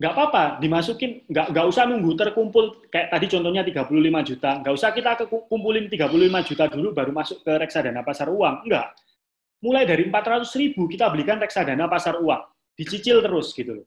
Nggak 0.00 0.12
apa-apa, 0.16 0.44
dimasukin, 0.64 1.28
nggak, 1.28 1.52
nggak 1.52 1.66
usah 1.68 1.84
nunggu 1.84 2.16
terkumpul, 2.16 2.88
kayak 2.88 3.12
tadi 3.12 3.26
contohnya 3.28 3.60
35 3.60 4.28
juta, 4.32 4.50
nggak 4.64 4.72
usah 4.72 4.90
kita 4.96 5.10
kumpulin 5.28 5.92
35 5.92 6.48
juta 6.48 6.64
dulu 6.72 6.88
baru 6.96 7.12
masuk 7.12 7.44
ke 7.44 7.52
reksadana 7.60 8.00
pasar 8.00 8.32
uang, 8.32 8.64
enggak. 8.64 8.96
Mulai 9.60 9.84
dari 9.84 10.08
400 10.08 10.48
ribu 10.56 10.88
kita 10.88 11.12
belikan 11.12 11.36
reksadana 11.36 11.84
pasar 11.84 12.16
uang, 12.16 12.40
dicicil 12.80 13.20
terus 13.20 13.52
gitu 13.52 13.84
loh 13.84 13.86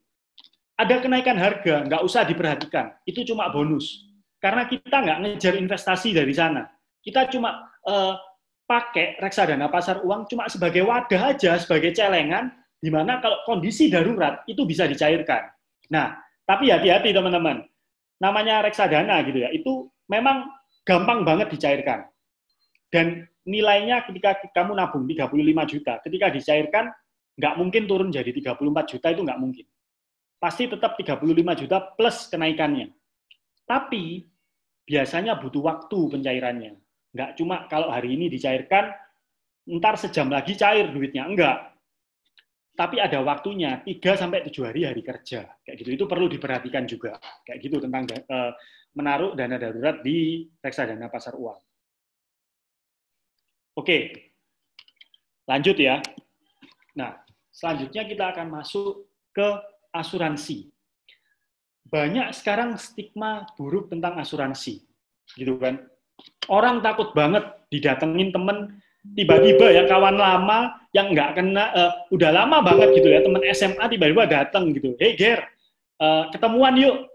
ada 0.73 0.95
kenaikan 0.99 1.37
harga, 1.37 1.85
nggak 1.85 2.01
usah 2.01 2.25
diperhatikan. 2.25 2.97
Itu 3.05 3.21
cuma 3.23 3.49
bonus. 3.53 4.09
Karena 4.41 4.65
kita 4.65 4.97
nggak 4.99 5.19
ngejar 5.23 5.53
investasi 5.55 6.11
dari 6.11 6.33
sana. 6.33 6.67
Kita 6.99 7.29
cuma 7.29 7.71
uh, 7.85 8.17
pakai 8.65 9.21
reksadana 9.21 9.69
pasar 9.69 10.01
uang 10.01 10.25
cuma 10.27 10.49
sebagai 10.49 10.83
wadah 10.83 11.35
aja, 11.35 11.55
sebagai 11.61 11.93
celengan, 11.93 12.51
di 12.81 12.89
mana 12.91 13.21
kalau 13.21 13.39
kondisi 13.45 13.87
darurat 13.87 14.41
itu 14.49 14.65
bisa 14.65 14.89
dicairkan. 14.89 15.47
Nah, 15.91 16.15
tapi 16.47 16.71
hati-hati 16.71 17.11
teman-teman. 17.11 17.65
Namanya 18.21 18.63
reksadana 18.63 19.19
gitu 19.27 19.43
ya, 19.43 19.49
itu 19.51 19.89
memang 20.07 20.47
gampang 20.87 21.27
banget 21.27 21.51
dicairkan. 21.51 22.07
Dan 22.87 23.27
nilainya 23.43 24.07
ketika 24.07 24.39
kamu 24.55 24.77
nabung 24.79 25.03
35 25.03 25.65
juta, 25.67 25.99
ketika 26.05 26.31
dicairkan, 26.31 26.93
nggak 27.35 27.55
mungkin 27.59 27.83
turun 27.89 28.09
jadi 28.13 28.29
34 28.29 28.91
juta, 28.95 29.07
itu 29.11 29.21
nggak 29.25 29.41
mungkin 29.41 29.65
pasti 30.43 30.67
tetap 30.67 30.99
35 30.99 31.23
juta 31.63 31.79
plus 31.95 32.27
kenaikannya. 32.27 32.91
Tapi 33.63 34.27
biasanya 34.83 35.39
butuh 35.39 35.63
waktu 35.63 35.99
pencairannya. 36.11 36.75
Enggak 37.15 37.29
cuma 37.39 37.63
kalau 37.71 37.87
hari 37.87 38.19
ini 38.19 38.27
dicairkan, 38.27 38.91
ntar 39.79 39.95
sejam 39.95 40.27
lagi 40.27 40.59
cair 40.59 40.91
duitnya. 40.91 41.23
Enggak. 41.23 41.71
Tapi 42.73 42.97
ada 42.97 43.21
waktunya, 43.21 43.85
3 43.85 44.17
sampai 44.17 44.41
7 44.49 44.65
hari 44.65 44.89
hari 44.89 45.05
kerja. 45.05 45.45
Kayak 45.61 45.77
gitu. 45.85 45.89
Itu 45.93 46.05
perlu 46.09 46.25
diperhatikan 46.25 46.89
juga. 46.89 47.21
Kayak 47.45 47.59
gitu 47.69 47.77
tentang 47.77 48.09
uh, 48.09 48.51
menaruh 48.97 49.37
dana 49.37 49.61
darurat 49.61 50.01
di 50.01 50.49
reksadana 50.57 51.05
pasar 51.05 51.37
uang. 51.37 51.61
Oke. 53.77 53.97
Lanjut 55.45 55.77
ya. 55.77 56.01
Nah, 56.97 57.13
selanjutnya 57.53 58.09
kita 58.09 58.33
akan 58.33 58.47
masuk 58.49 59.05
ke 59.29 59.47
asuransi. 59.93 60.73
Banyak 61.89 62.33
sekarang 62.33 62.73
stigma 62.81 63.45
buruk 63.53 63.93
tentang 63.93 64.17
asuransi, 64.17 64.81
gitu 65.37 65.61
kan? 65.61 65.77
Orang 66.49 66.81
takut 66.81 67.13
banget 67.13 67.45
didatengin 67.69 68.33
temen 68.33 68.81
tiba-tiba 69.03 69.67
ya 69.67 69.83
kawan 69.83 70.15
lama 70.15 70.79
yang 70.95 71.11
nggak 71.11 71.35
kena 71.35 71.65
uh, 71.75 71.91
udah 72.15 72.31
lama 72.31 72.63
banget 72.63 73.03
gitu 73.03 73.11
ya 73.11 73.19
temen 73.19 73.43
SMA 73.51 73.85
tiba-tiba 73.91 74.23
datang 74.23 74.71
gitu 74.71 74.95
hey 74.95 75.19
Ger 75.19 75.43
uh, 75.99 76.31
ketemuan 76.31 76.79
yuk 76.79 77.11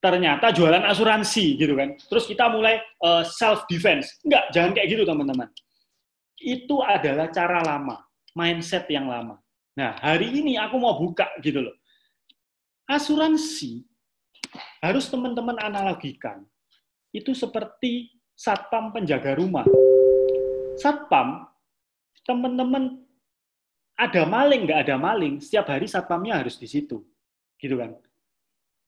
ternyata 0.00 0.48
jualan 0.48 0.80
asuransi 0.88 1.60
gitu 1.60 1.76
kan 1.76 1.92
terus 2.08 2.24
kita 2.24 2.48
mulai 2.48 2.80
uh, 3.04 3.20
eh, 3.20 3.24
self 3.28 3.68
defense 3.68 4.16
nggak 4.24 4.48
jangan 4.48 4.72
kayak 4.72 4.88
gitu 4.96 5.04
teman-teman 5.04 5.52
itu 6.40 6.80
adalah 6.80 7.28
cara 7.28 7.60
lama, 7.60 8.00
mindset 8.32 8.88
yang 8.88 9.06
lama. 9.06 9.36
Nah, 9.76 10.00
hari 10.00 10.32
ini 10.32 10.56
aku 10.56 10.80
mau 10.80 10.96
buka 10.96 11.28
gitu 11.44 11.60
loh. 11.60 11.76
Asuransi 12.88 13.84
harus 14.82 15.06
teman-teman 15.12 15.60
analogikan. 15.60 16.42
Itu 17.12 17.36
seperti 17.36 18.10
satpam 18.34 18.90
penjaga 18.90 19.36
rumah. 19.36 19.68
Satpam, 20.80 21.44
teman-teman 22.24 23.04
ada 24.00 24.24
maling, 24.24 24.64
nggak 24.64 24.80
ada 24.88 24.96
maling, 24.96 25.44
setiap 25.44 25.68
hari 25.68 25.84
satpamnya 25.84 26.40
harus 26.40 26.56
di 26.56 26.64
situ. 26.64 27.04
Gitu 27.60 27.76
kan. 27.76 27.92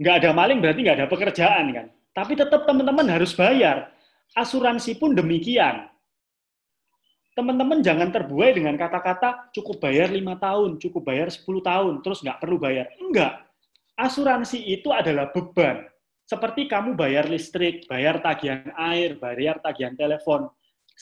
Nggak 0.00 0.24
ada 0.24 0.30
maling 0.32 0.58
berarti 0.64 0.80
nggak 0.80 0.98
ada 1.04 1.08
pekerjaan 1.12 1.66
kan. 1.76 1.86
Tapi 2.16 2.32
tetap 2.32 2.64
teman-teman 2.64 3.04
harus 3.12 3.36
bayar. 3.36 3.92
Asuransi 4.32 4.96
pun 4.96 5.12
demikian 5.12 5.92
teman-teman 7.32 7.80
jangan 7.80 8.12
terbuai 8.12 8.52
dengan 8.52 8.76
kata-kata 8.76 9.52
cukup 9.56 9.80
bayar 9.80 10.12
lima 10.12 10.36
tahun, 10.36 10.76
cukup 10.76 11.02
bayar 11.08 11.32
10 11.32 11.64
tahun, 11.64 11.94
terus 12.04 12.20
nggak 12.20 12.38
perlu 12.44 12.60
bayar. 12.60 12.92
Enggak. 13.00 13.40
Asuransi 13.96 14.60
itu 14.60 14.92
adalah 14.92 15.32
beban. 15.32 15.84
Seperti 16.28 16.68
kamu 16.68 16.96
bayar 16.96 17.28
listrik, 17.28 17.84
bayar 17.88 18.20
tagihan 18.20 18.72
air, 18.76 19.16
bayar 19.20 19.60
tagihan 19.60 19.92
telepon. 19.96 20.48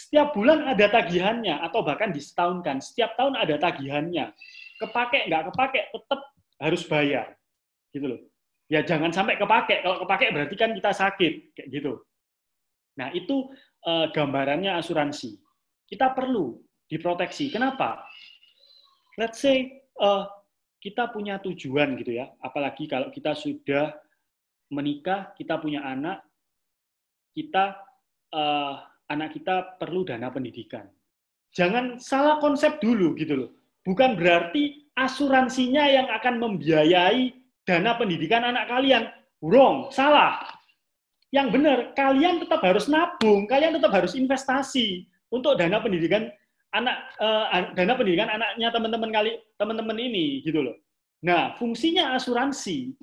Setiap 0.01 0.33
bulan 0.33 0.65
ada 0.65 0.89
tagihannya, 0.89 1.61
atau 1.61 1.85
bahkan 1.85 2.09
disetahunkan. 2.09 2.81
Setiap 2.81 3.21
tahun 3.21 3.37
ada 3.37 3.61
tagihannya. 3.61 4.33
Kepake, 4.81 5.29
nggak 5.29 5.53
kepake, 5.53 5.81
tetap 5.93 6.21
harus 6.57 6.83
bayar. 6.89 7.37
Gitu 7.93 8.07
loh. 8.09 8.21
Ya 8.73 8.81
jangan 8.81 9.13
sampai 9.13 9.37
kepake. 9.37 9.85
Kalau 9.85 10.01
kepake 10.09 10.33
berarti 10.33 10.55
kan 10.57 10.73
kita 10.73 10.91
sakit. 10.97 11.53
Kayak 11.53 11.69
gitu. 11.69 11.93
Nah 12.97 13.13
itu 13.13 13.53
uh, 13.85 14.09
gambarannya 14.09 14.73
asuransi 14.81 15.37
kita 15.91 16.15
perlu 16.15 16.63
diproteksi. 16.87 17.51
Kenapa? 17.51 18.07
Let's 19.19 19.43
say 19.43 19.83
uh, 19.99 20.31
kita 20.79 21.11
punya 21.11 21.43
tujuan 21.43 21.99
gitu 21.99 22.15
ya, 22.15 22.31
apalagi 22.41 22.87
kalau 22.87 23.11
kita 23.11 23.35
sudah 23.35 23.93
menikah, 24.71 25.35
kita 25.35 25.59
punya 25.59 25.83
anak, 25.83 26.23
kita 27.35 27.75
uh, 28.31 28.87
anak 29.11 29.35
kita 29.37 29.77
perlu 29.77 30.07
dana 30.07 30.31
pendidikan. 30.31 30.87
Jangan 31.51 31.99
salah 31.99 32.39
konsep 32.39 32.79
dulu 32.79 33.19
gitu 33.19 33.35
loh. 33.35 33.51
Bukan 33.83 34.15
berarti 34.15 34.87
asuransinya 34.95 35.83
yang 35.91 36.07
akan 36.15 36.39
membiayai 36.39 37.35
dana 37.67 37.99
pendidikan 37.99 38.47
anak 38.47 38.71
kalian. 38.71 39.11
Wrong, 39.43 39.91
salah. 39.91 40.39
Yang 41.35 41.59
benar, 41.59 41.79
kalian 41.99 42.43
tetap 42.43 42.63
harus 42.63 42.87
nabung, 42.87 43.47
kalian 43.51 43.75
tetap 43.79 43.91
harus 43.95 44.15
investasi 44.15 45.07
untuk 45.31 45.59
dana 45.59 45.83
pendidikan 45.83 46.31
anak 46.71 46.97
uh, 47.19 47.75
dana 47.75 47.99
pendidikan 47.99 48.31
anaknya 48.31 48.71
teman-teman 48.71 49.11
kali 49.11 49.33
teman-teman 49.59 49.99
ini 49.99 50.43
gitu 50.43 50.63
loh. 50.63 50.77
Nah, 51.23 51.55
fungsinya 51.59 52.15
asuransi 52.15 52.95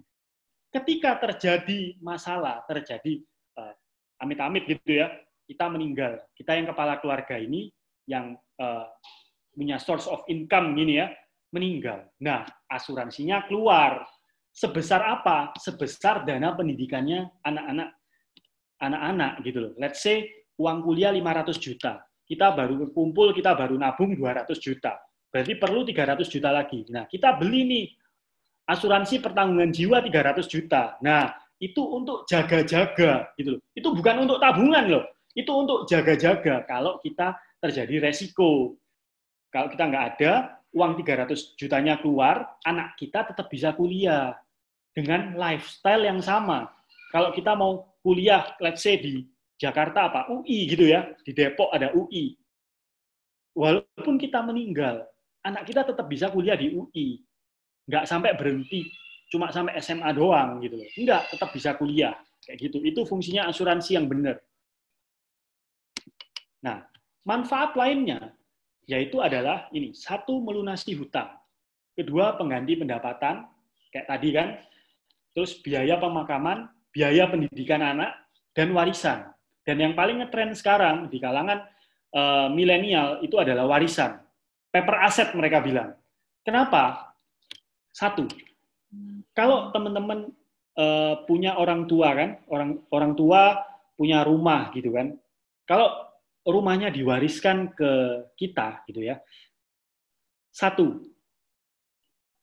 ketika 0.71 1.19
terjadi 1.19 1.95
masalah, 2.03 2.63
terjadi 2.67 3.23
uh, 3.59 3.73
amit-amit 4.19 4.67
gitu 4.67 5.03
ya, 5.03 5.07
kita 5.47 5.71
meninggal, 5.71 6.19
kita 6.35 6.59
yang 6.59 6.67
kepala 6.69 6.99
keluarga 6.99 7.39
ini 7.39 7.71
yang 8.03 8.35
uh, 8.59 8.85
punya 9.55 9.79
source 9.79 10.05
of 10.05 10.21
income 10.27 10.75
gini 10.75 10.99
ya, 10.99 11.07
meninggal. 11.55 12.05
Nah, 12.19 12.43
asuransinya 12.67 13.47
keluar. 13.47 14.03
Sebesar 14.51 15.05
apa? 15.05 15.53
Sebesar 15.55 16.27
dana 16.27 16.51
pendidikannya 16.51 17.29
anak-anak 17.45 17.89
anak-anak 18.77 19.31
gitu 19.45 19.57
loh. 19.63 19.73
Let's 19.79 20.01
say 20.01 20.27
uang 20.57 20.85
kuliah 20.85 21.13
500 21.13 21.57
juta 21.57 22.07
kita 22.27 22.51
baru 22.51 22.91
kumpul, 22.91 23.31
kita 23.31 23.55
baru 23.55 23.79
nabung 23.79 24.11
200 24.11 24.51
juta. 24.59 24.99
Berarti 25.31 25.55
perlu 25.55 25.87
300 25.87 26.27
juta 26.27 26.51
lagi. 26.51 26.83
Nah, 26.91 27.07
kita 27.07 27.39
beli 27.39 27.63
nih 27.63 27.85
asuransi 28.67 29.23
pertanggungan 29.23 29.71
jiwa 29.71 30.03
300 30.03 30.43
juta. 30.43 30.99
Nah, 30.99 31.31
itu 31.57 31.79
untuk 31.79 32.27
jaga-jaga 32.27 33.31
gitu 33.39 33.57
loh. 33.57 33.61
Itu 33.71 33.95
bukan 33.95 34.27
untuk 34.27 34.43
tabungan 34.43 34.85
loh. 34.91 35.03
Itu 35.37 35.51
untuk 35.53 35.85
jaga-jaga 35.85 36.65
kalau 36.65 36.97
kita 36.97 37.37
terjadi 37.61 38.09
resiko. 38.09 38.73
Kalau 39.53 39.69
kita 39.69 39.85
nggak 39.85 40.05
ada, 40.17 40.57
uang 40.73 40.97
300 40.97 41.53
jutanya 41.55 42.01
keluar, 42.01 42.57
anak 42.65 42.97
kita 42.97 43.29
tetap 43.29 43.45
bisa 43.47 43.71
kuliah 43.77 44.33
dengan 44.97 45.37
lifestyle 45.37 46.03
yang 46.09 46.19
sama. 46.25 46.73
Kalau 47.13 47.29
kita 47.31 47.53
mau 47.53 47.85
kuliah, 48.01 48.57
let's 48.57 48.81
say 48.81 48.97
di 48.97 49.29
Jakarta 49.57 50.09
apa 50.09 50.21
UI 50.29 50.69
gitu 50.69 50.85
ya 50.85 51.09
di 51.25 51.33
Depok 51.33 51.73
ada 51.73 51.89
UI 51.97 52.37
walaupun 53.57 54.21
kita 54.21 54.45
meninggal 54.45 55.01
anak 55.41 55.65
kita 55.65 55.81
tetap 55.81 56.05
bisa 56.05 56.29
kuliah 56.29 56.53
di 56.53 56.77
UI 56.77 57.25
nggak 57.89 58.05
sampai 58.05 58.37
berhenti 58.37 58.85
cuma 59.27 59.51
sampai 59.51 59.75
SMA 59.83 60.07
doang 60.15 60.63
gitu 60.63 60.79
loh. 60.79 60.87
Nggak 60.95 61.21
tetap 61.35 61.49
bisa 61.51 61.75
kuliah. 61.75 62.15
Kayak 62.43 62.57
gitu. 62.69 62.77
Itu 62.83 63.01
fungsinya 63.03 63.51
asuransi 63.51 63.99
yang 63.99 64.07
benar 64.07 64.39
nah 66.63 66.85
manfaat 67.27 67.77
lainnya 67.77 68.33
yaitu 68.87 69.19
adalah 69.19 69.67
ini 69.75 69.91
satu 69.91 70.39
melunasi 70.39 70.95
hutang 70.95 71.33
kedua 71.93 72.39
pengganti 72.39 72.79
pendapatan 72.79 73.45
kayak 73.91 74.07
tadi 74.07 74.29
kan 74.33 74.47
terus 75.35 75.59
biaya 75.59 75.99
pemakaman 75.99 76.71
biaya 76.89 77.29
pendidikan 77.29 77.83
anak 77.83 78.15
dan 78.57 78.73
warisan 78.73 79.37
dan 79.67 79.83
yang 79.83 79.93
paling 79.99 80.23
ngetren 80.23 80.55
sekarang 80.55 81.11
di 81.11 81.19
kalangan 81.19 81.67
uh, 82.15 82.47
milenial 82.47 83.19
itu 83.19 83.35
adalah 83.35 83.67
warisan. 83.67 84.23
Paper 84.71 84.95
asset 85.03 85.35
mereka 85.35 85.59
bilang. 85.59 85.91
Kenapa? 86.47 87.11
Satu, 87.91 88.29
kalau 89.35 89.73
teman-teman 89.75 90.31
uh, 90.79 91.19
punya 91.27 91.59
orang 91.59 91.83
tua 91.89 92.15
kan, 92.15 92.39
orang 92.47 92.79
orang 92.87 93.11
tua 93.19 93.59
punya 93.99 94.23
rumah 94.23 94.71
gitu 94.71 94.95
kan. 94.95 95.19
Kalau 95.67 96.06
rumahnya 96.47 96.87
diwariskan 96.87 97.75
ke 97.75 97.91
kita 98.39 98.87
gitu 98.87 99.03
ya. 99.03 99.19
Satu, 100.49 101.03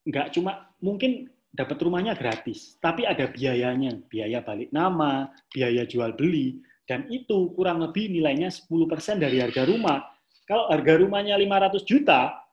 nggak 0.05 0.37
cuma 0.37 0.69
mungkin 0.79 1.33
dapat 1.55 1.79
rumahnya 1.81 2.19
gratis, 2.19 2.77
tapi 2.83 3.09
ada 3.09 3.31
biayanya, 3.31 4.03
biaya 4.11 4.43
balik 4.43 4.75
nama, 4.75 5.31
biaya 5.49 5.87
jual 5.89 6.13
beli, 6.13 6.61
dan 6.85 7.09
itu 7.09 7.55
kurang 7.57 7.81
lebih 7.81 8.13
nilainya 8.13 8.53
10% 8.53 9.23
dari 9.23 9.41
harga 9.41 9.65
rumah. 9.65 10.05
Kalau 10.45 10.69
harga 10.69 11.01
rumahnya 11.01 11.39
500 11.39 11.87
juta, 11.89 12.45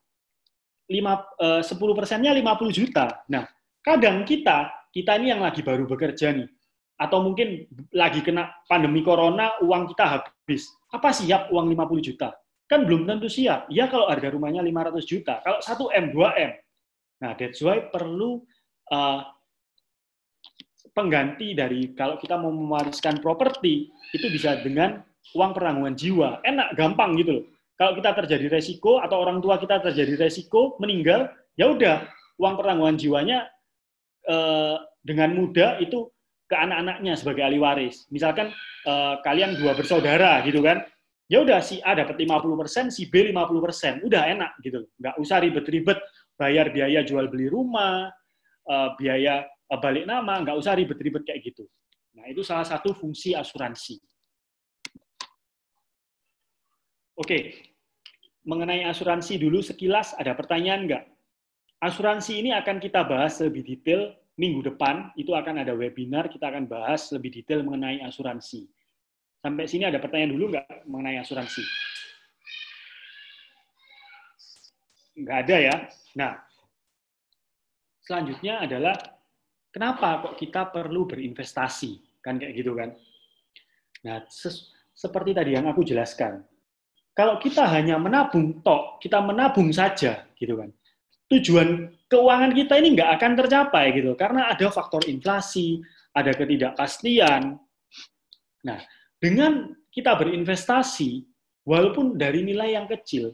5, 0.88 1.66
10 1.66 1.66
eh, 1.66 1.95
persennya 1.97 2.32
50 2.32 2.72
juta. 2.72 3.26
Nah, 3.28 3.43
kadang 3.84 4.24
kita, 4.24 4.88
kita 4.93 5.18
ini 5.20 5.36
yang 5.36 5.43
lagi 5.43 5.66
baru 5.66 5.89
bekerja 5.89 6.32
nih, 6.32 6.47
atau 7.02 7.26
mungkin 7.26 7.66
lagi 7.97 8.22
kena 8.22 8.54
pandemi 8.70 9.02
corona, 9.02 9.58
uang 9.66 9.89
kita 9.89 10.22
habis. 10.22 10.70
Apa 10.93 11.10
siap 11.10 11.49
uang 11.49 11.74
50 11.74 12.08
juta? 12.14 12.30
Kan 12.70 12.86
belum 12.86 13.10
tentu 13.10 13.26
siap. 13.26 13.66
Ya 13.74 13.89
kalau 13.89 14.06
harga 14.06 14.30
rumahnya 14.30 14.62
500 14.62 15.02
juta, 15.10 15.41
kalau 15.41 15.58
1M, 15.58 16.14
2M. 16.14 16.52
Nah, 17.26 17.32
that's 17.34 17.58
why 17.66 17.89
perlu 17.89 18.45
uh, 18.93 19.26
pengganti 20.93 21.58
dari 21.58 21.97
kalau 21.97 22.22
kita 22.22 22.38
mau 22.38 22.54
mewariskan 22.54 23.18
properti 23.18 23.89
itu 24.14 24.28
bisa 24.30 24.62
dengan 24.62 25.02
uang 25.34 25.52
penanggungan 25.58 25.97
jiwa. 25.97 26.30
Enak, 26.45 26.78
gampang 26.78 27.18
gitu 27.18 27.41
loh. 27.41 27.45
Kalau 27.82 27.97
kita 27.97 28.14
terjadi 28.14 28.45
resiko 28.62 29.02
atau 29.02 29.26
orang 29.26 29.41
tua 29.41 29.58
kita 29.58 29.82
terjadi 29.82 30.30
resiko 30.30 30.78
meninggal, 30.78 31.34
ya 31.58 31.66
udah 31.66 32.06
uang 32.38 32.62
penanggungan 32.62 32.93
jiwanya 32.93 33.49
eh, 34.30 34.78
dengan 35.02 35.34
mudah 35.34 35.82
itu 35.82 36.06
ke 36.52 36.56
anak-anaknya 36.60 37.16
sebagai 37.16 37.47
ahli 37.47 37.64
waris. 37.64 38.12
Misalkan 38.12 38.52
eh, 38.84 39.16
kalian 39.24 39.56
dua 39.56 39.72
bersaudara 39.72 40.43
gitu 40.43 40.60
kan, 40.60 40.84
ya 41.32 41.39
udah 41.39 41.64
si 41.64 41.80
A 41.80 41.95
dapat 41.95 42.20
50%, 42.20 42.91
si 42.91 43.08
B 43.08 43.32
50%, 43.32 44.04
udah 44.04 44.24
enak 44.28 44.52
gitu. 44.60 44.84
Nggak 44.99 45.16
usah 45.16 45.39
ribet-ribet 45.39 46.04
bayar 46.36 46.76
biaya 46.76 47.08
jual 47.08 47.32
beli 47.32 47.47
rumah, 47.47 48.12
eh, 48.68 48.89
biaya 48.99 49.47
Eh, 49.72 49.80
balik 49.80 50.04
nama, 50.04 50.43
nggak 50.43 50.58
usah 50.60 50.76
ribet-ribet 50.76 51.24
kayak 51.24 51.47
gitu. 51.47 51.64
Nah, 52.20 52.28
itu 52.28 52.43
salah 52.43 52.68
satu 52.68 52.91
fungsi 52.91 53.32
asuransi. 53.32 54.04
Oke, 57.16 57.72
mengenai 58.43 58.84
asuransi 58.84 59.39
dulu 59.39 59.64
sekilas 59.64 60.12
ada 60.20 60.36
pertanyaan 60.36 60.91
nggak? 60.91 61.04
Asuransi 61.80 62.43
ini 62.43 62.52
akan 62.52 62.84
kita 62.84 63.08
bahas 63.08 63.39
lebih 63.39 63.64
detail 63.64 64.12
minggu 64.39 64.63
depan, 64.73 65.11
itu 65.19 65.32
akan 65.36 65.63
ada 65.63 65.73
webinar, 65.75 66.32
kita 66.32 66.51
akan 66.51 66.69
bahas 66.69 67.11
lebih 67.11 67.32
detail 67.32 67.63
mengenai 67.63 68.03
asuransi. 68.05 68.67
Sampai 69.41 69.65
sini 69.65 69.89
ada 69.89 69.97
pertanyaan 69.97 70.38
dulu 70.38 70.45
nggak 70.55 70.86
mengenai 70.86 71.17
asuransi? 71.19 71.63
Nggak 75.17 75.38
ada 75.47 75.55
ya. 75.59 75.75
Nah, 76.15 76.32
selanjutnya 78.05 78.63
adalah 78.63 78.95
Kenapa 79.71 80.19
kok 80.19 80.36
kita 80.36 80.67
perlu 80.67 81.07
berinvestasi? 81.07 82.19
Kan 82.19 82.36
kayak 82.36 82.53
gitu 82.59 82.75
kan. 82.75 82.91
Nah, 84.03 84.27
seperti 84.91 85.32
tadi 85.32 85.55
yang 85.55 85.65
aku 85.65 85.82
jelaskan. 85.82 86.43
kalau 87.11 87.36
kita 87.43 87.67
hanya 87.67 87.99
menabung 87.99 88.63
tok, 88.63 89.03
kita 89.03 89.19
menabung 89.19 89.67
saja, 89.75 90.23
gitu 90.39 90.55
kan. 90.55 90.71
Tujuan 91.32 91.88
keuangan 92.11 92.51
kita 92.51 92.75
ini 92.84 92.99
nggak 92.99 93.11
akan 93.15 93.32
tercapai 93.39 93.95
gitu, 93.95 94.11
karena 94.19 94.51
ada 94.51 94.67
faktor 94.67 95.07
inflasi, 95.07 95.79
ada 96.11 96.36
ketidakpastian. 96.36 97.55
Nah, 98.67 98.79
dengan 99.15 99.71
kita 99.88 100.19
berinvestasi, 100.19 101.23
walaupun 101.63 102.19
dari 102.19 102.43
nilai 102.43 102.75
yang 102.75 102.88
kecil, 102.91 103.32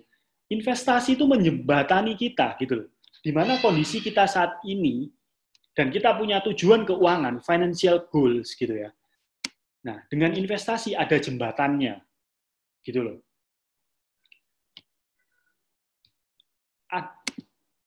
investasi 0.54 1.18
itu 1.18 1.26
menjembatani 1.26 2.14
kita 2.14 2.54
gitu 2.62 2.86
loh. 2.86 2.90
Di 3.20 3.34
mana 3.34 3.58
kondisi 3.60 4.00
kita 4.00 4.30
saat 4.30 4.62
ini 4.64 5.10
dan 5.74 5.90
kita 5.90 6.16
punya 6.16 6.40
tujuan 6.46 6.86
keuangan, 6.86 7.42
financial 7.44 8.08
goals 8.08 8.54
gitu 8.56 8.72
ya. 8.72 8.94
Nah, 9.84 10.06
dengan 10.08 10.38
investasi 10.38 10.94
ada 10.96 11.18
jembatannya. 11.18 11.98
Gitu 12.82 13.04
loh. 13.04 13.27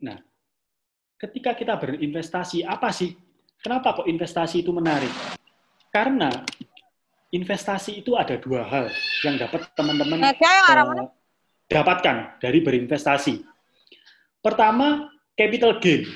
Nah, 0.00 0.18
ketika 1.20 1.52
kita 1.52 1.76
berinvestasi, 1.76 2.64
apa 2.64 2.88
sih? 2.92 3.12
Kenapa 3.60 3.92
kok 3.92 4.08
investasi 4.08 4.64
itu 4.64 4.72
menarik? 4.72 5.12
Karena 5.92 6.32
investasi 7.30 8.00
itu 8.00 8.16
ada 8.16 8.40
dua 8.40 8.64
hal 8.64 8.88
yang 9.22 9.36
dapat 9.36 9.68
teman-teman 9.76 10.18
uh, 10.18 11.06
dapatkan 11.70 12.40
dari 12.42 12.58
berinvestasi. 12.64 13.46
Pertama, 14.40 15.12
capital 15.36 15.78
gain. 15.78 16.08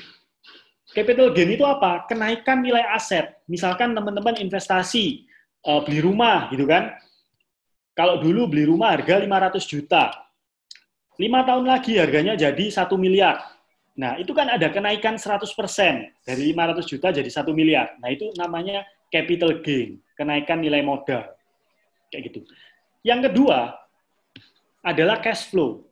Capital 0.91 1.31
gain 1.31 1.53
itu 1.53 1.63
apa? 1.63 2.03
Kenaikan 2.09 2.65
nilai 2.65 2.83
aset. 2.91 3.37
Misalkan 3.47 3.93
teman-teman 3.93 4.35
investasi 4.41 5.29
uh, 5.63 5.85
beli 5.85 6.01
rumah 6.01 6.49
gitu 6.49 6.65
kan. 6.65 6.97
Kalau 7.95 8.19
dulu 8.19 8.51
beli 8.51 8.67
rumah 8.67 8.91
harga 8.91 9.21
500 9.21 9.71
juta. 9.71 10.11
Lima 11.15 11.47
tahun 11.47 11.63
lagi 11.63 11.95
harganya 11.95 12.35
jadi 12.35 12.67
satu 12.67 12.99
miliar. 12.99 13.54
Nah, 13.95 14.19
itu 14.19 14.35
kan 14.35 14.51
ada 14.51 14.67
kenaikan 14.67 15.15
100% 15.15 15.47
dari 16.27 16.51
500 16.51 16.83
juta 16.83 17.07
jadi 17.15 17.29
satu 17.31 17.55
miliar. 17.55 17.95
Nah, 18.03 18.11
itu 18.11 18.27
namanya 18.35 18.83
capital 19.07 19.63
gain, 19.63 20.03
kenaikan 20.19 20.59
nilai 20.59 20.83
modal. 20.83 21.31
Kayak 22.11 22.21
gitu. 22.31 22.39
Yang 23.07 23.31
kedua 23.31 23.71
adalah 24.83 25.23
cash 25.23 25.47
flow. 25.47 25.87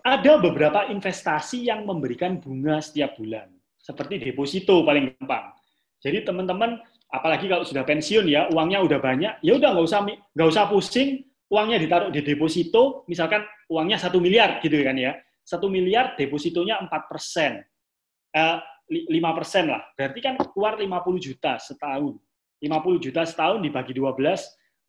Ada 0.00 0.40
beberapa 0.40 0.88
investasi 0.88 1.68
yang 1.68 1.84
memberikan 1.84 2.40
bunga 2.40 2.80
setiap 2.80 3.20
bulan, 3.20 3.52
seperti 3.76 4.16
deposito 4.16 4.80
paling 4.80 5.12
gampang. 5.18 5.52
Jadi 6.00 6.24
teman-teman, 6.24 6.80
apalagi 7.12 7.50
kalau 7.52 7.68
sudah 7.68 7.84
pensiun 7.84 8.24
ya, 8.24 8.48
uangnya 8.48 8.80
udah 8.80 8.96
banyak, 8.96 9.32
ya 9.44 9.52
udah 9.60 9.76
nggak 9.76 9.84
usah 9.84 10.00
nggak 10.08 10.48
usah 10.48 10.64
pusing, 10.72 11.20
uangnya 11.52 11.76
ditaruh 11.76 12.08
di 12.08 12.24
deposito, 12.24 13.04
misalkan 13.12 13.44
uangnya 13.68 14.00
satu 14.00 14.24
miliar 14.24 14.56
gitu 14.64 14.80
kan 14.80 14.96
ya, 14.96 15.20
satu 15.44 15.68
miliar 15.68 16.16
depositonya 16.16 16.80
empat 16.80 17.06
persen, 17.06 17.60
eh, 18.32 18.56
lima 18.90 19.32
persen 19.36 19.68
lah, 19.68 19.80
berarti 19.96 20.20
kan 20.20 20.34
keluar 20.52 20.76
50 20.76 21.20
juta 21.20 21.56
setahun, 21.56 22.16
50 22.60 23.00
juta 23.00 23.22
setahun 23.24 23.60
dibagi 23.60 23.92
12, 23.96 24.40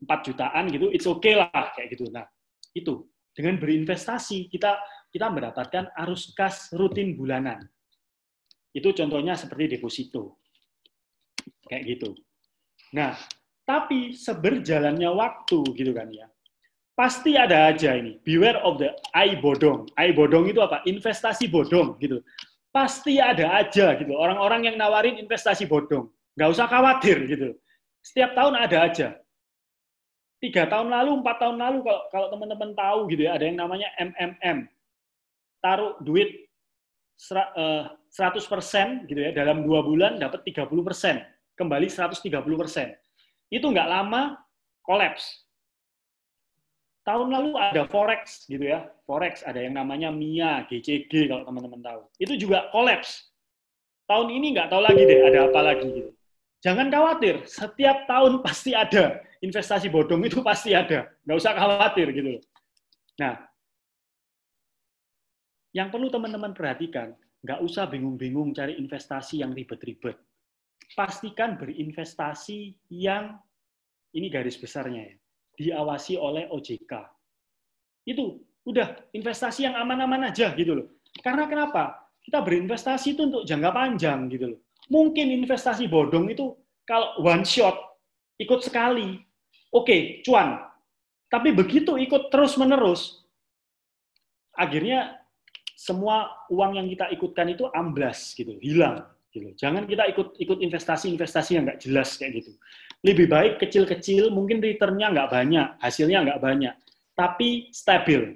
4 0.03 0.19
jutaan 0.25 0.63
gitu, 0.71 0.87
it's 0.91 1.07
okay 1.07 1.35
lah 1.35 1.71
kayak 1.75 1.95
gitu. 1.95 2.07
Nah 2.11 2.27
itu 2.75 3.07
dengan 3.35 3.59
berinvestasi 3.59 4.51
kita 4.51 4.79
kita 5.11 5.31
mendapatkan 5.31 5.95
arus 6.03 6.35
kas 6.35 6.71
rutin 6.75 7.15
bulanan. 7.15 7.63
Itu 8.75 8.91
contohnya 8.91 9.39
seperti 9.39 9.79
deposito. 9.79 10.43
Kayak 11.71 11.83
gitu. 11.95 12.09
Nah, 12.91 13.15
tapi 13.63 14.11
seberjalannya 14.11 15.07
waktu 15.15 15.59
gitu 15.71 15.95
kan 15.95 16.11
ya. 16.11 16.27
Pasti 16.95 17.35
ada 17.35 17.69
aja 17.69 17.91
ini. 17.99 18.15
Beware 18.23 18.63
of 18.63 18.79
the 18.79 18.95
eye 19.11 19.35
bodong. 19.35 19.91
Eye 19.99 20.15
bodong 20.15 20.47
itu 20.47 20.63
apa? 20.63 20.79
Investasi 20.87 21.51
bodong 21.51 21.99
gitu. 21.99 22.23
Pasti 22.71 23.19
ada 23.19 23.59
aja 23.59 23.99
gitu. 23.99 24.15
Orang-orang 24.15 24.71
yang 24.71 24.75
nawarin 24.79 25.19
investasi 25.19 25.67
bodong. 25.67 26.07
Nggak 26.39 26.49
usah 26.55 26.67
khawatir 26.71 27.27
gitu. 27.27 27.51
Setiap 27.99 28.31
tahun 28.31 28.55
ada 28.55 28.77
aja 28.87 29.07
tiga 30.45 30.69
tahun 30.69 30.93
lalu, 30.93 31.25
empat 31.25 31.37
tahun 31.41 31.57
lalu 31.57 31.77
kalau 31.81 32.01
kalau 32.13 32.27
teman-teman 32.29 32.71
tahu 32.77 32.99
gitu 33.09 33.25
ya, 33.25 33.33
ada 33.33 33.45
yang 33.49 33.57
namanya 33.57 33.89
MMM. 33.97 34.69
Taruh 35.63 35.97
duit 36.05 36.45
100% 37.17 37.33
eh, 37.57 38.87
gitu 39.09 39.19
ya, 39.25 39.31
dalam 39.33 39.65
dua 39.65 39.81
bulan 39.81 40.21
dapat 40.21 40.45
30%, 40.45 40.69
kembali 41.57 41.87
130%. 41.89 42.29
Itu 43.49 43.65
nggak 43.73 43.89
lama 43.89 44.37
kolaps. 44.85 45.44
Tahun 47.05 47.29
lalu 47.29 47.53
ada 47.61 47.85
Forex 47.85 48.49
gitu 48.49 48.65
ya, 48.65 48.89
Forex 49.05 49.45
ada 49.45 49.61
yang 49.61 49.77
namanya 49.77 50.09
MIA, 50.09 50.65
GCG 50.65 51.29
kalau 51.29 51.45
teman-teman 51.45 51.81
tahu. 51.85 52.01
Itu 52.17 52.33
juga 52.33 52.65
kolaps. 52.73 53.29
Tahun 54.09 54.25
ini 54.33 54.57
nggak 54.57 54.73
tahu 54.73 54.81
lagi 54.81 55.01
deh 55.05 55.19
ada 55.21 55.39
apa 55.45 55.59
lagi 55.61 55.85
gitu. 55.85 56.11
Jangan 56.65 56.89
khawatir, 56.89 57.45
setiap 57.45 58.09
tahun 58.09 58.39
pasti 58.45 58.73
ada 58.73 59.21
investasi 59.45 59.93
bodong 59.93 60.25
itu 60.25 60.41
pasti 60.41 60.73
ada, 60.73 61.05
nggak 61.29 61.37
usah 61.37 61.53
khawatir 61.53 62.09
gitu. 62.09 62.41
Nah, 63.21 63.37
yang 65.77 65.93
perlu 65.93 66.09
teman-teman 66.09 66.57
perhatikan, 66.57 67.13
nggak 67.45 67.61
usah 67.61 67.85
bingung-bingung 67.85 68.49
cari 68.57 68.81
investasi 68.81 69.45
yang 69.45 69.53
ribet-ribet. 69.53 70.17
Pastikan 70.97 71.61
berinvestasi 71.61 72.89
yang 72.89 73.37
ini 74.17 74.25
garis 74.33 74.57
besarnya 74.57 75.13
ya, 75.13 75.15
diawasi 75.57 76.19
oleh 76.19 76.47
OJK. 76.51 76.91
Itu 78.05 78.43
udah 78.65 79.11
investasi 79.13 79.65
yang 79.65 79.75
aman-aman 79.77 80.29
aja 80.29 80.53
gitu 80.53 80.77
loh. 80.77 80.87
Karena 81.23 81.47
kenapa? 81.47 82.11
Kita 82.21 82.41
berinvestasi 82.41 83.13
itu 83.13 83.21
untuk 83.29 83.43
jangka 83.45 83.71
panjang 83.71 84.27
gitu 84.29 84.45
loh. 84.55 84.59
Mungkin 84.89 85.33
investasi 85.33 85.89
bodong 85.89 86.29
itu 86.29 86.53
kalau 86.85 87.17
one 87.21 87.45
shot, 87.45 87.73
ikut 88.37 88.61
sekali, 88.61 89.17
oke, 89.73 89.85
okay, 89.85 89.99
cuan. 90.21 90.61
Tapi 91.29 91.49
begitu 91.53 91.97
ikut 91.97 92.29
terus-menerus, 92.29 93.25
akhirnya 94.53 95.17
semua 95.73 96.45
uang 96.53 96.77
yang 96.77 96.87
kita 96.87 97.09
ikutkan 97.11 97.49
itu 97.51 97.65
amblas 97.73 98.37
gitu, 98.37 98.55
hilang. 98.61 99.03
Gitu. 99.33 99.51
Jangan 99.59 99.83
kita 99.83 100.07
ikut 100.15 100.39
ikut 100.39 100.63
investasi-investasi 100.63 101.59
yang 101.59 101.67
nggak 101.67 101.83
jelas 101.83 102.15
kayak 102.15 102.39
gitu. 102.39 102.55
Lebih 103.05 103.29
baik 103.29 103.53
kecil-kecil, 103.61 104.33
mungkin 104.33 104.57
returnnya 104.57 105.13
nggak 105.13 105.29
banyak, 105.29 105.67
hasilnya 105.77 106.25
nggak 106.25 106.41
banyak, 106.41 106.73
tapi 107.13 107.69
stabil. 107.69 108.33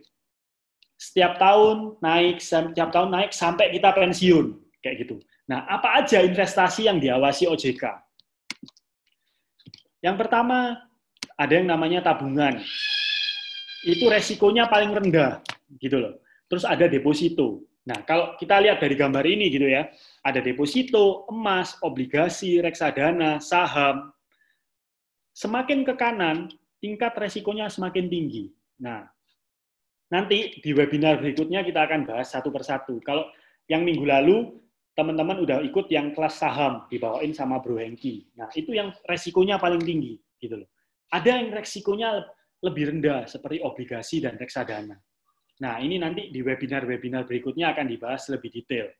Setiap 0.94 1.42
tahun 1.42 1.98
naik, 2.06 2.38
setiap 2.38 2.94
tahun 2.94 3.10
naik 3.10 3.32
sampai 3.34 3.74
kita 3.74 3.90
pensiun 3.98 4.62
kayak 4.86 5.08
gitu. 5.08 5.18
Nah, 5.50 5.66
apa 5.66 6.06
aja 6.06 6.22
investasi 6.22 6.86
yang 6.86 7.02
diawasi 7.02 7.50
OJK? 7.50 7.82
Yang 10.06 10.16
pertama, 10.22 10.86
ada 11.34 11.54
yang 11.56 11.66
namanya 11.66 12.06
tabungan. 12.06 12.62
Itu 13.82 14.06
resikonya 14.12 14.70
paling 14.70 14.94
rendah, 14.94 15.42
gitu 15.82 15.98
loh. 15.98 16.14
Terus 16.46 16.68
ada 16.68 16.86
deposito. 16.86 17.66
Nah, 17.90 18.06
kalau 18.06 18.38
kita 18.38 18.62
lihat 18.62 18.78
dari 18.78 18.94
gambar 18.94 19.26
ini 19.26 19.50
gitu 19.50 19.66
ya, 19.66 19.90
ada 20.22 20.44
deposito, 20.44 21.26
emas, 21.32 21.74
obligasi, 21.82 22.62
reksadana, 22.62 23.42
saham. 23.42 24.14
Semakin 25.34 25.88
ke 25.88 25.94
kanan, 25.96 26.52
tingkat 26.80 27.16
resikonya 27.16 27.72
semakin 27.72 28.08
tinggi. 28.08 28.52
Nah, 28.84 29.08
nanti 30.12 30.60
di 30.60 30.72
webinar 30.74 31.20
berikutnya 31.20 31.64
kita 31.64 31.86
akan 31.86 32.08
bahas 32.08 32.32
satu 32.32 32.50
persatu. 32.50 33.00
Kalau 33.04 33.28
yang 33.70 33.86
minggu 33.86 34.04
lalu 34.04 34.60
teman-teman 34.98 35.40
udah 35.40 35.64
ikut 35.64 35.88
yang 35.88 36.12
kelas 36.12 36.44
saham 36.44 36.84
dibawain 36.92 37.32
sama 37.32 37.64
Bro 37.64 37.80
Hengki. 37.80 38.36
Nah, 38.36 38.52
itu 38.52 38.76
yang 38.76 38.92
resikonya 39.08 39.56
paling 39.56 39.80
tinggi 39.80 40.20
gitu 40.42 40.60
loh. 40.60 40.70
Ada 41.14 41.40
yang 41.40 41.56
resikonya 41.56 42.20
lebih 42.60 42.92
rendah 42.92 43.24
seperti 43.24 43.64
obligasi 43.64 44.20
dan 44.20 44.36
reksadana. 44.36 45.00
Nah, 45.60 45.80
ini 45.80 46.00
nanti 46.00 46.32
di 46.32 46.44
webinar-webinar 46.44 47.24
berikutnya 47.24 47.72
akan 47.72 47.86
dibahas 47.88 48.28
lebih 48.32 48.52
detail. 48.52 48.92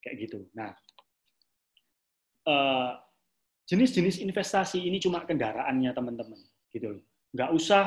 Kayak 0.00 0.16
gitu. 0.28 0.38
Nah, 0.56 0.72
eh, 2.48 2.90
jenis-jenis 3.64 4.20
investasi 4.20 4.84
ini 4.84 5.00
cuma 5.00 5.24
kendaraannya 5.24 5.90
teman-teman 5.96 6.40
gitu 6.72 6.98
loh. 6.98 7.02
Nggak 7.32 7.50
usah 7.56 7.82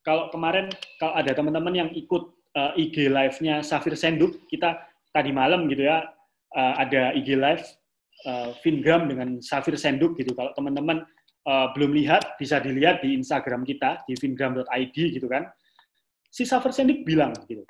kalau 0.00 0.32
kemarin 0.32 0.72
kalau 0.96 1.14
ada 1.16 1.32
teman-teman 1.36 1.74
yang 1.76 1.90
ikut 1.92 2.32
uh, 2.56 2.72
eh, 2.76 2.88
IG 2.88 3.12
live-nya 3.12 3.60
Safir 3.60 3.92
Senduk, 3.94 4.48
kita 4.48 4.80
tadi 5.12 5.30
malam 5.34 5.68
gitu 5.68 5.84
ya 5.84 6.06
uh, 6.56 6.74
ada 6.78 7.12
IG 7.14 7.36
Live 7.36 7.64
uh, 8.26 8.54
Fingram 8.64 9.10
dengan 9.10 9.38
Safir 9.44 9.76
Senduk 9.76 10.16
gitu. 10.16 10.32
Kalau 10.32 10.54
teman-teman 10.56 11.04
uh, 11.46 11.66
belum 11.76 11.94
lihat, 11.94 12.38
bisa 12.40 12.58
dilihat 12.58 13.04
di 13.04 13.14
Instagram 13.16 13.62
kita 13.66 14.02
di 14.08 14.16
fingram.id 14.18 14.96
gitu 14.96 15.26
kan. 15.28 15.46
Si 16.30 16.46
Safir 16.46 16.70
Senduk 16.70 17.02
bilang 17.02 17.34
gitu, 17.50 17.66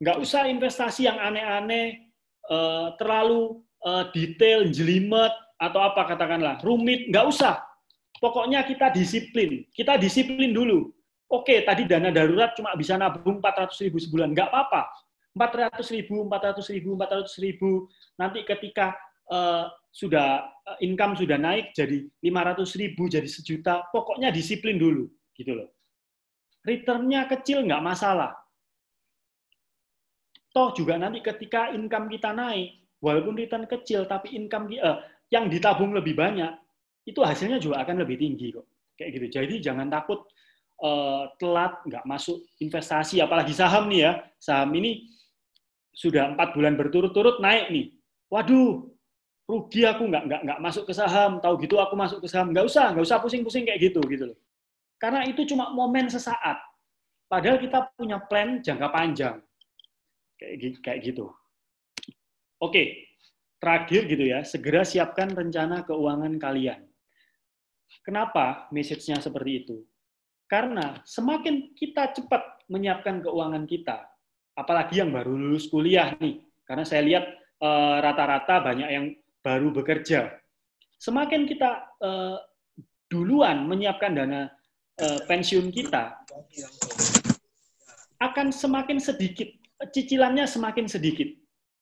nggak 0.00 0.16
usah 0.16 0.48
investasi 0.48 1.04
yang 1.06 1.20
aneh-aneh, 1.20 2.08
uh, 2.48 2.96
terlalu 2.96 3.60
uh, 3.84 4.08
detail, 4.16 4.64
jelimet 4.72 5.32
atau 5.58 5.82
apa 5.82 6.06
katakanlah 6.06 6.62
rumit, 6.62 7.10
nggak 7.10 7.26
usah. 7.26 7.58
Pokoknya 8.18 8.62
kita 8.66 8.90
disiplin, 8.94 9.66
kita 9.74 9.98
disiplin 9.98 10.54
dulu. 10.54 10.90
Oke, 11.28 11.60
tadi 11.66 11.84
dana 11.84 12.08
darurat 12.08 12.56
cuma 12.56 12.72
bisa 12.72 12.96
nabung 12.96 13.42
400 13.42 13.84
ribu 13.84 14.00
sebulan, 14.00 14.32
nggak 14.32 14.48
apa-apa. 14.48 14.88
400 15.36 15.94
ribu, 15.94 16.24
400 16.24 16.74
ribu, 16.74 16.90
400 16.96 17.44
ribu. 17.44 17.70
Nanti 18.16 18.42
ketika 18.42 18.96
uh, 19.28 19.68
sudah 19.92 20.48
uh, 20.66 20.78
income 20.80 21.14
sudah 21.14 21.36
naik 21.36 21.76
jadi 21.76 22.08
500 22.24 22.80
ribu, 22.80 23.06
jadi 23.06 23.28
sejuta, 23.28 23.86
pokoknya 23.92 24.32
disiplin 24.32 24.80
dulu, 24.80 25.06
gitu 25.36 25.52
loh. 25.52 25.68
Returnnya 26.64 27.28
kecil 27.28 27.62
nggak 27.68 27.84
masalah. 27.84 28.34
Toh 30.50 30.72
juga 30.74 30.96
nanti 30.96 31.20
ketika 31.20 31.70
income 31.76 32.08
kita 32.08 32.32
naik, 32.34 32.88
walaupun 32.98 33.36
return 33.38 33.68
kecil, 33.68 34.08
tapi 34.08 34.34
income 34.34 34.72
uh, 34.80 34.98
yang 35.28 35.52
ditabung 35.52 35.92
lebih 35.92 36.16
banyak, 36.16 36.52
itu 37.08 37.20
hasilnya 37.24 37.60
juga 37.60 37.80
akan 37.84 38.04
lebih 38.04 38.20
tinggi 38.20 38.52
kok. 38.52 38.68
Kayak 38.96 39.10
gitu. 39.16 39.26
Jadi 39.40 39.54
jangan 39.64 39.88
takut 39.88 40.28
uh, 40.84 41.32
telat 41.40 41.80
nggak 41.88 42.04
masuk 42.04 42.44
investasi 42.60 43.24
apalagi 43.24 43.56
saham 43.56 43.88
nih 43.88 44.00
ya. 44.08 44.12
Saham 44.36 44.72
ini 44.76 45.08
sudah 45.96 46.36
empat 46.36 46.52
bulan 46.52 46.76
berturut-turut 46.76 47.40
naik 47.40 47.72
nih. 47.72 47.86
Waduh 48.28 48.92
rugi 49.48 49.88
aku 49.88 50.04
nggak 50.04 50.24
nggak 50.28 50.40
nggak 50.44 50.60
masuk 50.60 50.84
ke 50.84 50.92
saham. 50.92 51.40
Tahu 51.40 51.54
gitu 51.64 51.80
aku 51.80 51.94
masuk 51.96 52.18
ke 52.20 52.28
saham. 52.28 52.52
Nggak 52.52 52.68
usah 52.68 52.92
nggak 52.92 53.04
usah 53.04 53.18
pusing-pusing 53.22 53.64
kayak 53.64 53.80
gitu 53.92 54.00
gitu 54.08 54.34
loh. 54.34 54.38
Karena 54.98 55.24
itu 55.24 55.46
cuma 55.48 55.72
momen 55.72 56.10
sesaat. 56.10 56.58
Padahal 57.28 57.60
kita 57.60 57.92
punya 57.94 58.18
plan 58.24 58.60
jangka 58.60 58.88
panjang. 58.90 59.36
Kayak 60.36 60.80
kayak 60.82 60.98
gitu. 61.06 61.30
Oke 62.58 63.07
terakhir 63.58 64.06
gitu 64.06 64.24
ya 64.24 64.46
segera 64.46 64.82
siapkan 64.86 65.34
rencana 65.34 65.82
keuangan 65.84 66.38
kalian. 66.38 66.86
Kenapa 68.02 68.70
message-nya 68.72 69.20
seperti 69.20 69.66
itu? 69.66 69.76
Karena 70.48 71.04
semakin 71.04 71.76
kita 71.76 72.16
cepat 72.16 72.64
menyiapkan 72.72 73.20
keuangan 73.20 73.68
kita, 73.68 74.08
apalagi 74.56 75.00
yang 75.04 75.12
baru 75.12 75.36
lulus 75.36 75.68
kuliah 75.68 76.16
nih, 76.16 76.40
karena 76.64 76.84
saya 76.88 77.04
lihat 77.04 77.24
eh, 77.60 77.96
rata-rata 78.00 78.64
banyak 78.64 78.88
yang 78.88 79.06
baru 79.44 79.72
bekerja. 79.72 80.28
Semakin 80.98 81.46
kita 81.46 81.94
uh, 82.02 82.42
duluan 83.06 83.70
menyiapkan 83.70 84.18
dana 84.18 84.50
uh, 84.98 85.20
pensiun 85.30 85.70
kita, 85.70 86.18
akan 88.18 88.50
semakin 88.50 88.98
sedikit, 88.98 89.46
cicilannya 89.94 90.42
semakin 90.42 90.90
sedikit, 90.90 91.30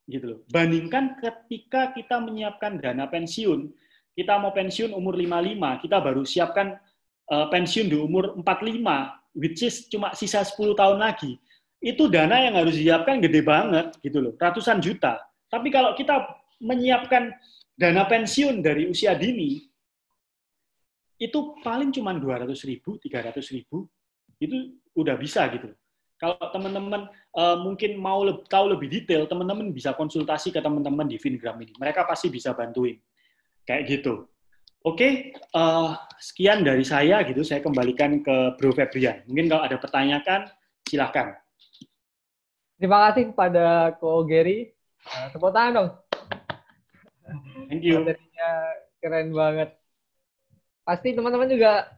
gitu 0.07 0.25
loh. 0.25 0.41
Bandingkan 0.51 1.19
ketika 1.19 1.91
kita 1.93 2.23
menyiapkan 2.23 2.79
dana 2.79 3.11
pensiun, 3.11 3.71
kita 4.17 4.39
mau 4.41 4.55
pensiun 4.55 4.95
umur 4.95 5.19
55, 5.19 5.83
kita 5.85 5.97
baru 6.01 6.23
siapkan 6.25 6.79
uh, 7.29 7.47
pensiun 7.53 7.87
di 7.91 7.99
umur 7.99 8.39
45, 8.41 9.37
which 9.37 9.61
is 9.67 9.91
cuma 9.91 10.15
sisa 10.17 10.41
10 10.41 10.57
tahun 10.79 10.99
lagi, 11.03 11.37
itu 11.85 12.09
dana 12.09 12.41
yang 12.41 12.57
harus 12.57 12.75
disiapkan 12.79 13.21
gede 13.21 13.45
banget 13.45 13.93
gitu 14.01 14.25
loh, 14.25 14.33
ratusan 14.39 14.81
juta. 14.81 15.21
Tapi 15.53 15.69
kalau 15.69 15.93
kita 15.93 16.25
menyiapkan 16.63 17.35
dana 17.77 18.09
pensiun 18.09 18.65
dari 18.65 18.89
usia 18.89 19.13
dini, 19.13 19.61
itu 21.21 21.39
paling 21.61 21.93
cuma 21.93 22.17
200 22.17 22.53
ribu, 22.69 22.97
300 23.01 23.41
ribu, 23.53 23.89
itu 24.41 24.77
udah 24.97 25.17
bisa 25.17 25.45
gitu. 25.53 25.73
Kalau 26.17 26.41
teman-teman 26.49 27.13
uh, 27.37 27.57
mungkin 27.61 28.01
mau 28.01 28.25
le 28.25 28.41
tahu 28.49 28.73
lebih 28.73 28.89
detail, 28.89 29.29
teman-teman 29.29 29.69
bisa 29.69 29.93
konsultasi 29.93 30.49
ke 30.49 30.65
teman-teman 30.65 31.05
di 31.05 31.21
Fingram 31.21 31.61
ini. 31.61 31.77
Mereka 31.77 32.09
pasti 32.09 32.33
bisa 32.33 32.57
bantuin. 32.57 32.97
Kayak 33.69 33.83
gitu. 33.85 34.25
Oke, 34.81 35.37
uh, 35.53 35.93
sekian 36.17 36.65
dari 36.65 36.87
saya 36.87 37.21
gitu. 37.27 37.45
Saya 37.45 37.61
kembalikan 37.61 38.25
ke 38.25 38.57
Bro 38.57 38.73
Febrian. 38.73 39.29
Mungkin 39.29 39.51
kalau 39.53 39.63
ada 39.67 39.77
pertanyaan, 39.77 40.49
silahkan. 40.89 41.37
Terima 42.81 43.11
kasih 43.11 43.35
kepada 43.35 43.93
Ko 44.01 44.25
Gary. 44.25 44.73
Uh, 45.05 45.27
tepuk 45.37 45.53
tangan 45.53 45.73
dong. 45.75 45.91
Thank 47.69 47.83
you. 47.85 48.01
Materinya 48.01 48.51
keren 49.03 49.29
banget. 49.37 49.71
Pasti 50.87 51.13
teman-teman 51.13 51.51
juga 51.51 51.93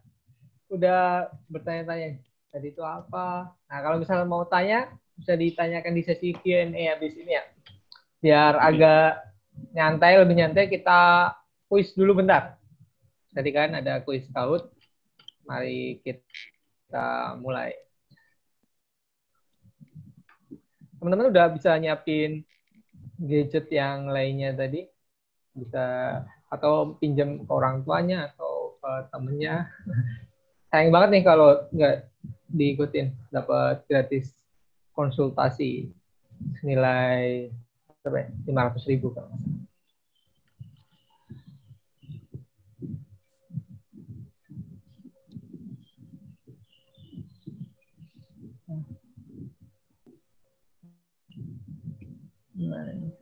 udah 0.73 1.29
bertanya-tanya 1.53 2.19
tadi 2.49 2.73
itu 2.73 2.83
apa. 2.85 3.53
Nah 3.69 3.79
kalau 3.85 3.97
misalnya 4.01 4.27
mau 4.29 4.45
tanya 4.49 4.89
bisa 5.19 5.35
ditanyakan 5.35 5.93
di 5.95 6.03
sesi 6.05 6.31
Q&A 6.35 6.95
habis 6.95 7.15
ini 7.19 7.33
ya. 7.35 7.45
Biar 8.19 8.53
agak 8.59 9.25
nyantai, 9.75 10.19
lebih 10.19 10.37
nyantai 10.39 10.67
kita 10.71 11.33
kuis 11.69 11.93
dulu 11.93 12.25
bentar 12.25 12.59
tadi 13.39 13.51
kan 13.55 13.71
ada 13.79 14.03
kuis 14.03 14.27
scout. 14.27 14.67
Mari 15.47 16.03
kita 16.03 17.39
mulai. 17.41 17.73
Teman-teman 20.99 21.31
udah 21.31 21.47
bisa 21.55 21.79
nyiapin 21.79 22.43
gadget 23.17 23.71
yang 23.71 24.11
lainnya 24.11 24.53
tadi? 24.53 24.85
Bisa 25.55 26.19
atau 26.51 26.99
pinjam 26.99 27.47
ke 27.47 27.53
orang 27.55 27.87
tuanya 27.87 28.35
atau 28.35 28.77
ke 28.83 28.91
temennya. 29.15 29.71
Sayang 30.75 30.93
banget 30.93 31.09
nih 31.17 31.25
kalau 31.25 31.65
nggak 31.73 31.95
diikutin 32.49 33.13
dapat 33.31 33.85
gratis 33.85 34.33
konsultasi 34.97 35.93
nilai 36.65 37.53
berapa 38.03 38.19
ya? 38.25 38.29
500 38.75 38.91
ribu 38.91 39.13
kalau 39.13 39.31
Nine. 52.59 53.15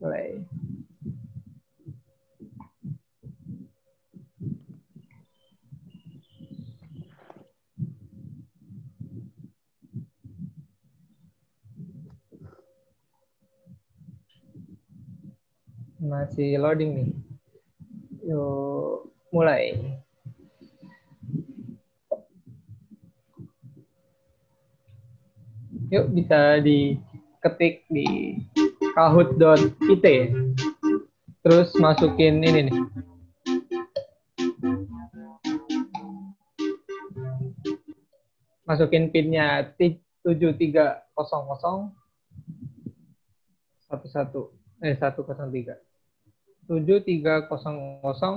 Play. 0.00 0.57
Masih 16.08 16.56
loading 16.56 16.90
nih. 16.96 17.08
Yuk, 18.32 19.12
mulai. 19.28 19.76
yuk 25.88 26.12
bisa 26.12 26.60
diketik 26.60 27.88
di 27.88 28.36
kahoot.it 28.92 30.06
terus 31.40 31.72
masukin 31.80 32.44
ini 32.44 32.68
nih 32.68 32.76
masukin 38.68 39.08
pinnya 39.08 39.72
7300 39.80 41.08
satu 43.88 44.06
satu 44.12 44.40
eh 44.84 44.92
satu 44.92 45.24
kosong 46.68 46.84
tiga 46.84 46.84
tujuh 46.84 46.98
tiga 47.00 47.34
kosong 47.48 47.76
kosong 48.04 48.36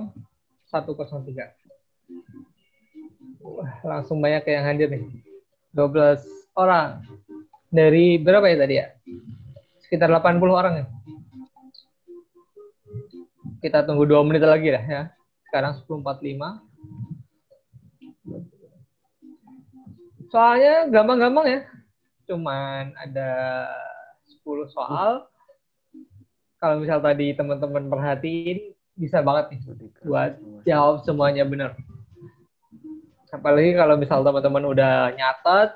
satu 0.71 0.95
kosong 0.95 1.27
tiga 1.27 1.51
langsung 3.83 4.23
banyak 4.23 4.47
yang 4.47 4.63
hadir 4.63 4.87
nih 4.87 5.03
12 5.75 6.23
orang 6.55 7.03
dari 7.71 8.19
berapa 8.19 8.43
ya 8.51 8.57
tadi 8.59 8.75
ya? 8.75 8.91
Sekitar 9.87 10.11
80 10.11 10.43
orang 10.51 10.83
ya. 10.83 10.85
Kita 13.63 13.87
tunggu 13.87 14.03
dua 14.03 14.19
menit 14.27 14.43
lagi 14.43 14.67
lah 14.67 14.83
ya. 14.83 15.01
Sekarang 15.47 15.79
10.45. 15.87 16.59
Soalnya 20.27 20.91
gampang-gampang 20.91 21.47
ya. 21.47 21.63
Cuman 22.27 22.91
ada 22.99 23.31
10 24.43 24.67
soal. 24.75 25.30
Kalau 26.61 26.77
misal 26.77 27.01
tadi 27.01 27.33
teman-teman 27.33 27.89
perhatiin, 27.89 28.77
bisa 28.93 29.25
banget 29.25 29.57
nih 29.57 29.59
buat 30.05 30.37
jawab 30.61 31.01
semuanya 31.01 31.41
benar. 31.41 31.73
Apalagi 33.33 33.73
kalau 33.73 33.97
misal 33.97 34.21
teman-teman 34.21 34.69
udah 34.69 35.09
nyatet, 35.17 35.73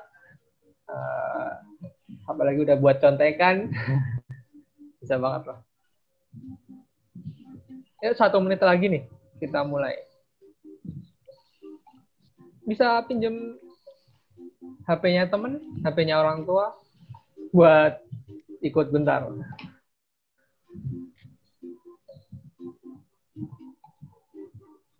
uh, 0.86 1.50
apalagi 2.30 2.62
udah 2.62 2.76
buat 2.78 3.02
contekan 3.02 3.70
bisa 5.02 5.18
banget 5.18 5.42
loh 5.50 5.58
ya 8.02 8.12
satu 8.12 8.42
menit 8.42 8.60
lagi 8.60 8.86
nih 8.90 9.02
kita 9.38 9.62
mulai 9.62 9.94
bisa 12.66 12.98
pinjam 13.06 13.54
HP-nya 14.86 15.26
temen, 15.30 15.58
HP-nya 15.82 16.18
orang 16.18 16.46
tua 16.46 16.74
buat 17.50 17.98
ikut 18.62 18.90
bentar. 18.90 19.26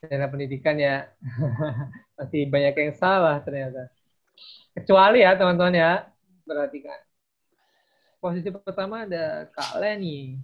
dana 0.04 0.28
pendidikan 0.28 0.76
ya. 0.76 1.08
Masih 2.20 2.44
banyak 2.52 2.76
yang 2.76 2.92
salah 2.92 3.40
ternyata. 3.40 3.88
Kecuali 4.76 5.24
ya 5.24 5.32
teman-teman 5.32 5.72
ya, 5.72 5.92
perhatikan. 6.44 7.00
Posisi 8.20 8.52
pertama 8.52 9.08
ada 9.08 9.48
Kak 9.48 9.80
Leni. 9.80 10.36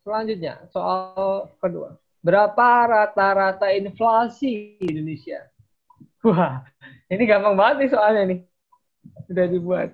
Selanjutnya, 0.00 0.64
soal 0.72 1.52
kedua. 1.60 2.00
Berapa 2.24 2.88
rata-rata 2.88 3.68
inflasi 3.76 4.80
di 4.80 4.88
Indonesia? 4.88 5.44
Wah, 6.24 6.64
ini 7.12 7.28
gampang 7.28 7.56
banget 7.56 7.76
nih 7.84 7.90
soalnya 7.92 8.22
nih. 8.24 8.40
Sudah 9.28 9.46
dibuat. 9.48 9.92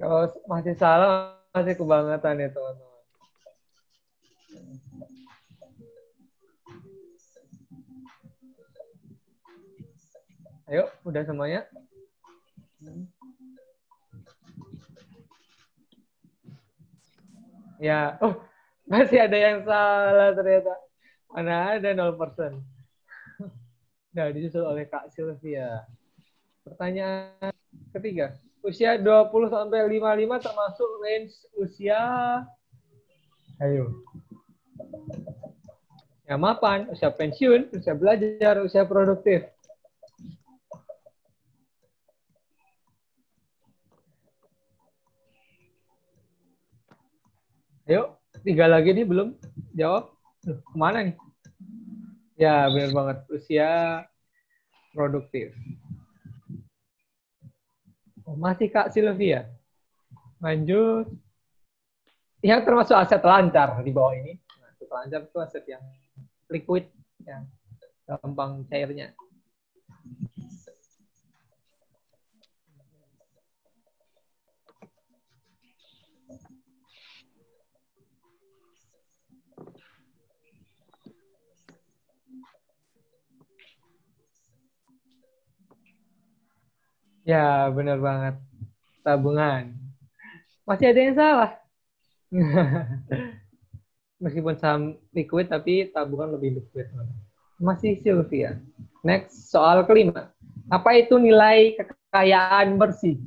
Kalau 0.00 0.28
masih 0.48 0.72
salah, 0.76 1.36
masih 1.52 1.76
kebangetan 1.76 2.40
ya 2.40 2.48
teman-teman. 2.48 2.87
Ayo, 10.68 10.84
udah 11.00 11.24
semuanya? 11.24 11.64
Ya, 17.80 18.20
oh 18.20 18.36
masih 18.84 19.16
ada 19.24 19.32
yang 19.32 19.64
salah 19.64 20.36
ternyata. 20.36 20.76
Mana 21.32 21.80
ada 21.80 21.88
0%. 21.88 22.60
Nah, 24.12 24.28
disusul 24.28 24.68
oleh 24.68 24.84
Kak 24.84 25.08
Sylvia. 25.08 25.88
Pertanyaan 26.64 27.54
ketiga. 27.96 28.36
Usia 28.60 29.00
20 29.00 29.48
sampai 29.48 29.88
55 29.88 30.44
termasuk 30.44 30.90
range 31.00 31.32
usia 31.56 32.00
Ayo. 33.58 34.04
Usia 36.20 36.36
mapan, 36.36 36.92
usia 36.92 37.08
pensiun, 37.08 37.72
usia 37.72 37.96
belajar, 37.96 38.60
usia 38.60 38.84
produktif. 38.84 39.48
Ayo, 47.88 48.20
tiga 48.44 48.68
lagi 48.68 48.92
nih 48.92 49.08
belum 49.08 49.32
jawab. 49.72 50.12
Loh, 50.44 50.60
ke 50.60 50.76
mana 50.76 51.08
nih? 51.08 51.16
Ya, 52.36 52.68
benar 52.68 52.92
banget. 52.92 53.18
Usia 53.32 53.70
produktif. 54.92 55.56
Oh, 58.28 58.36
masih 58.36 58.68
Kak 58.68 58.92
Sylvia. 58.92 59.48
Lanjut. 60.36 61.08
Yang 62.44 62.60
termasuk 62.68 62.92
aset 62.92 63.24
lancar 63.24 63.80
di 63.80 63.88
bawah 63.88 64.12
ini. 64.12 64.36
Aset 64.68 64.92
lancar 64.92 65.24
itu 65.24 65.38
aset 65.40 65.64
yang 65.64 65.80
liquid, 66.52 66.92
yang 67.24 67.48
gampang 68.04 68.68
cairnya. 68.68 69.16
Ya, 87.28 87.68
benar 87.68 88.00
banget. 88.00 88.40
Tabungan. 89.04 89.76
Masih 90.64 90.88
ada 90.88 91.00
yang 91.04 91.12
salah. 91.12 91.50
Meskipun 94.24 94.56
saham 94.56 94.96
liquid, 95.12 95.52
tapi 95.52 95.92
tabungan 95.92 96.40
lebih 96.40 96.56
liquid. 96.56 96.88
Masih 97.60 98.00
Sylvia. 98.00 98.56
Next, 99.04 99.52
soal 99.52 99.84
kelima. 99.84 100.32
Apa 100.72 100.96
itu 100.96 101.20
nilai 101.20 101.76
kekayaan 101.76 102.80
bersih? 102.80 103.20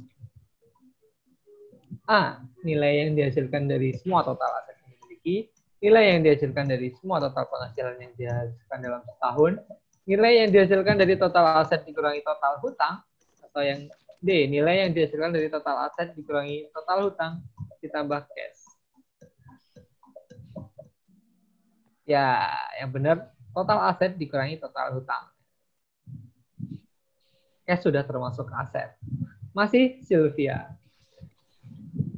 A. 2.10 2.42
Nilai 2.66 3.06
yang 3.06 3.14
dihasilkan 3.14 3.70
dari 3.70 3.94
semua 4.02 4.26
total 4.26 4.50
aset 4.66 4.82
yang 4.82 4.98
dimiliki. 4.98 5.36
Nilai 5.78 6.04
yang 6.18 6.26
dihasilkan 6.26 6.66
dari 6.66 6.90
semua 6.98 7.22
total 7.22 7.46
penghasilan 7.54 8.02
yang 8.02 8.14
dihasilkan 8.18 8.80
dalam 8.82 9.02
setahun. 9.06 9.62
Nilai 10.10 10.42
yang 10.42 10.50
dihasilkan 10.50 10.98
dari 10.98 11.14
total 11.22 11.62
aset 11.62 11.86
dikurangi 11.86 12.26
total 12.26 12.58
hutang 12.66 13.06
atau 13.52 13.64
yang 13.68 13.92
D, 14.24 14.48
nilai 14.48 14.88
yang 14.88 14.96
dihasilkan 14.96 15.36
dari 15.36 15.52
total 15.52 15.92
aset 15.92 16.16
dikurangi 16.16 16.72
total 16.72 17.10
hutang 17.10 17.34
ditambah 17.84 18.22
cash. 18.32 18.62
Ya, 22.08 22.48
yang 22.80 22.96
benar 22.96 23.34
total 23.52 23.92
aset 23.92 24.16
dikurangi 24.16 24.56
total 24.62 24.96
hutang. 24.96 25.26
Cash 27.68 27.84
sudah 27.84 28.08
termasuk 28.08 28.48
aset. 28.56 28.96
Masih 29.52 30.00
Sylvia. 30.06 30.72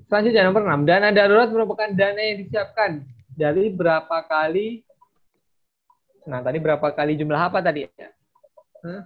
Selanjutnya 0.05 0.45
nomor 0.45 0.61
6. 0.69 0.85
Dana 0.85 1.09
darurat 1.09 1.49
merupakan 1.49 1.89
dana 1.89 2.21
yang 2.21 2.45
disiapkan 2.45 3.01
dari 3.33 3.73
berapa 3.73 4.21
kali 4.29 4.85
Nah, 6.23 6.39
tadi 6.39 6.55
berapa 6.55 6.87
kali 6.95 7.19
jumlah 7.19 7.35
apa 7.35 7.59
tadi 7.59 7.83
ya? 7.83 8.09
Hmm? 8.83 9.03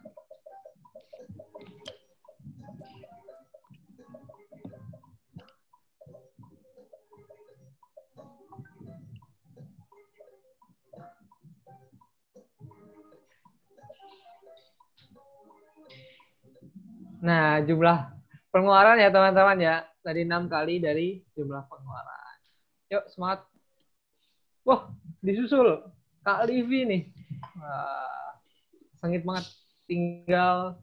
Nah, 17.22 17.61
jumlah 17.65 18.14
pengeluaran 18.53 19.02
ya 19.02 19.10
teman-teman 19.10 19.57
ya. 19.57 19.76
Tadi 20.06 20.23
enam 20.23 20.48
kali 20.48 20.80
dari 20.80 21.19
jumlah 21.35 21.68
pengeluaran. 21.68 22.38
Yuk, 22.94 23.03
semangat. 23.11 23.44
Wah, 24.64 24.91
disusul. 25.19 25.84
Kak 26.23 26.48
Livi 26.48 26.88
nih. 26.88 27.02
Wah, 27.60 28.31
sengit 28.99 29.23
banget. 29.27 29.45
Tinggal 29.88 30.76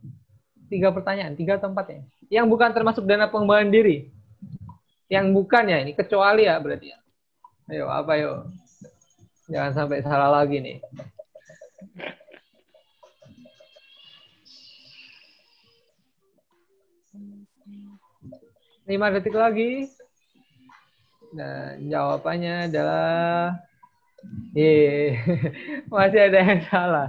tiga 0.72 0.88
pertanyaan, 0.92 1.36
tiga 1.36 1.60
tempat 1.60 1.84
ya. 1.92 2.00
Yang 2.40 2.46
bukan 2.56 2.70
termasuk 2.72 3.04
dana 3.04 3.28
pengembangan 3.28 3.68
diri. 3.68 4.08
Yang 5.12 5.26
bukan 5.36 5.64
ya 5.68 5.78
ini 5.84 5.92
kecuali 5.92 6.48
ya 6.48 6.56
berarti 6.56 6.92
ya. 6.92 6.98
Ayo 7.68 7.88
apa 7.88 8.12
yuk? 8.16 8.48
Jangan 9.48 9.72
sampai 9.76 10.00
salah 10.00 10.32
lagi 10.32 10.60
nih. 10.60 10.80
Lima 18.84 19.08
detik 19.08 19.32
lagi. 19.32 19.88
Dan 21.34 21.90
jawabannya 21.90 22.70
adalah 22.70 23.56
Ye, 24.54 25.18
masih 25.92 26.20
ada 26.30 26.38
yang 26.40 26.62
salah. 26.70 27.08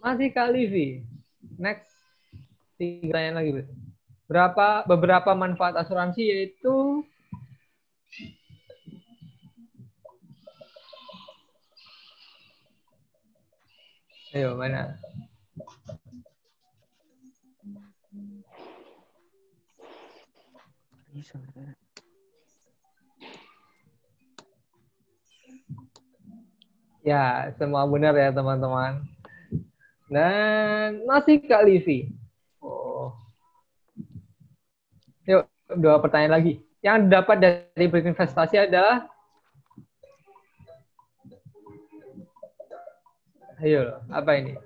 Masih 0.00 0.28
kali 0.32 0.62
V. 0.66 0.74
Next. 1.60 1.88
Tiga 2.80 3.12
pertanyaan 3.12 3.36
lagi. 3.36 3.50
Berapa 4.24 4.68
beberapa 4.88 5.30
manfaat 5.36 5.76
asuransi 5.76 6.22
yaitu 6.24 7.04
Ayo, 14.30 14.54
mana? 14.54 14.94
Ya, 27.00 27.48
semua 27.56 27.88
benar 27.88 28.12
ya 28.12 28.28
teman-teman. 28.28 29.04
Dan 30.10 31.04
masih 31.08 31.40
Kak 31.44 31.64
Livi. 31.64 32.12
Oh. 32.60 33.16
Yuk, 35.24 35.48
dua 35.80 35.96
pertanyaan 36.02 36.36
lagi. 36.36 36.60
Yang 36.84 37.12
dapat 37.12 37.36
dari 37.40 37.86
berinvestasi 37.88 38.56
adalah 38.68 39.08
Ayo, 43.60 44.00
apa 44.08 44.40
ini? 44.40 44.56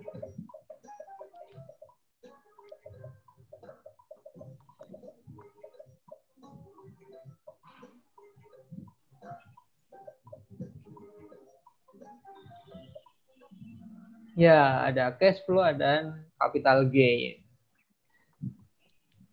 Ya, 14.35 14.91
ada 14.91 15.15
cash 15.15 15.39
flow 15.47 15.63
dan 15.79 16.27
capital 16.35 16.83
gain. 16.91 17.39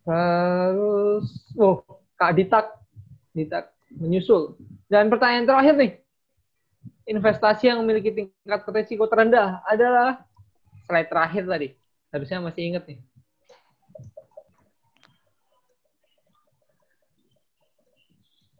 Terus, 0.06 1.26
oh, 1.58 1.82
Kak 2.14 2.38
Ditak, 2.38 2.66
Ditak 3.34 3.74
menyusul. 3.90 4.54
Dan 4.86 5.10
pertanyaan 5.10 5.46
terakhir 5.46 5.74
nih, 5.74 5.92
investasi 7.06 7.66
yang 7.66 7.82
memiliki 7.82 8.14
tingkat 8.14 8.62
resiko 8.70 9.10
terendah 9.10 9.58
adalah 9.66 10.22
slide 10.86 11.10
terakhir 11.10 11.44
tadi. 11.50 11.68
Harusnya 12.14 12.38
masih 12.38 12.62
ingat 12.70 12.84
nih. 12.86 12.98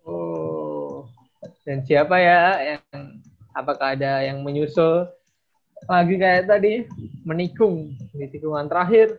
Oh, 0.02 1.06
dan 1.62 1.86
siapa 1.86 2.18
ya 2.18 2.58
yang 2.74 3.22
apakah 3.54 3.94
ada 3.94 4.26
yang 4.26 4.42
menyusul 4.42 5.06
lagi 5.88 6.14
kayak 6.18 6.46
tadi 6.46 6.72
menikung 7.26 7.94
di 8.14 8.26
tikungan 8.30 8.70
terakhir. 8.70 9.18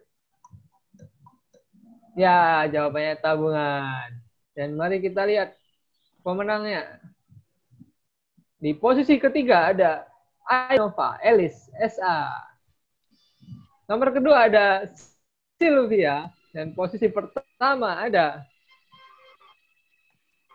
Ya 2.14 2.68
jawabannya 2.70 3.14
tabungan. 3.20 4.08
Dan 4.54 4.78
mari 4.78 5.02
kita 5.02 5.26
lihat 5.26 5.58
pemenangnya. 6.22 7.02
Di 8.62 8.72
posisi 8.78 9.20
ketiga 9.20 9.74
ada 9.74 10.08
Ainova 10.48 11.20
Elis 11.20 11.68
SA 11.84 12.32
nomor 13.88 14.10
kedua 14.10 14.48
ada 14.50 14.88
Sylvia. 15.60 16.30
Dan 16.54 16.78
posisi 16.78 17.10
pertama 17.10 17.98
ada 17.98 18.46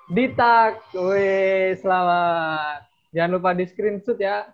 Ditak, 0.09 0.89
wih 0.97 1.76
selamat. 1.85 2.89
Jangan 3.12 3.30
lupa 3.36 3.52
di 3.52 3.68
screenshot 3.68 4.16
ya. 4.16 4.48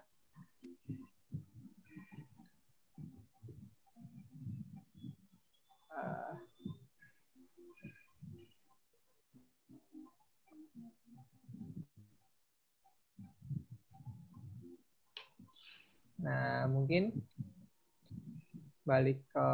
Nah, 16.24 16.64
mungkin 16.72 17.12
balik 18.88 19.20
ke 19.28 19.46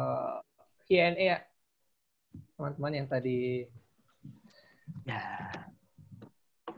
Q&A 0.87 1.11
ya. 1.19 1.39
Teman-teman 2.55 2.95
yang 2.95 3.07
tadi 3.11 3.67
ya 5.03 5.51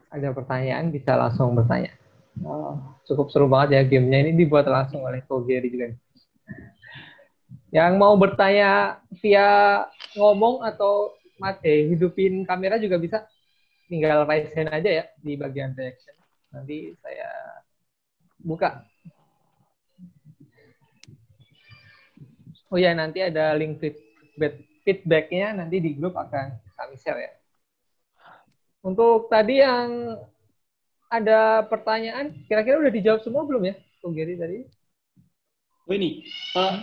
ada 0.09 0.29
pertanyaan 0.33 0.89
bisa 0.89 1.13
langsung 1.13 1.53
bertanya. 1.53 1.93
Oh, 2.41 2.97
cukup 3.05 3.29
seru 3.29 3.45
banget 3.45 3.77
ya 3.77 3.81
gamenya 3.85 4.25
ini 4.25 4.31
dibuat 4.33 4.65
langsung 4.65 5.05
oleh 5.05 5.21
Ko 5.29 5.45
Gary 5.45 5.69
juga. 5.69 5.93
Yang 7.69 7.93
mau 8.01 8.17
bertanya 8.17 9.01
via 9.21 9.81
ngomong 10.17 10.65
atau 10.65 11.13
mate 11.37 11.89
hidupin 11.93 12.45
kamera 12.45 12.81
juga 12.81 12.97
bisa. 12.97 13.25
Tinggal 13.85 14.25
raise 14.25 14.49
hand 14.57 14.73
aja 14.73 14.89
ya 14.89 15.05
di 15.21 15.37
bagian 15.37 15.77
reaction. 15.77 16.17
Nanti 16.49 16.97
saya 16.97 17.29
buka 18.41 18.81
Oh 22.73 22.81
ya, 22.81 22.89
nanti 22.97 23.21
ada 23.21 23.53
link 23.53 23.77
feedback 23.77 24.57
feedbacknya 24.81 25.61
nanti 25.61 25.77
di 25.77 25.93
grup 25.93 26.17
akan 26.17 26.57
kami 26.73 26.97
share 26.97 27.21
ya. 27.21 27.31
Untuk 28.81 29.29
tadi 29.29 29.61
yang 29.61 30.17
ada 31.07 31.61
pertanyaan, 31.69 32.33
kira-kira 32.49 32.81
udah 32.81 32.89
dijawab 32.89 33.21
semua 33.21 33.45
belum 33.45 33.69
ya, 33.69 33.75
Bung 34.01 34.17
Giri 34.17 34.33
tadi? 34.33 34.65
Oh 35.85 35.93
ini, 35.93 36.25
uh, 36.57 36.81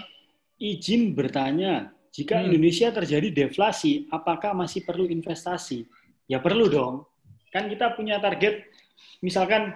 izin 0.63 1.11
bertanya, 1.11 1.91
jika 2.15 2.39
hmm. 2.39 2.47
Indonesia 2.47 2.89
terjadi 2.95 3.29
deflasi, 3.35 4.07
apakah 4.15 4.55
masih 4.55 4.87
perlu 4.87 5.11
investasi? 5.11 5.91
Ya 6.31 6.39
perlu 6.39 6.71
dong. 6.71 7.11
Kan 7.51 7.67
kita 7.67 7.99
punya 7.99 8.23
target, 8.23 8.63
misalkan 9.19 9.75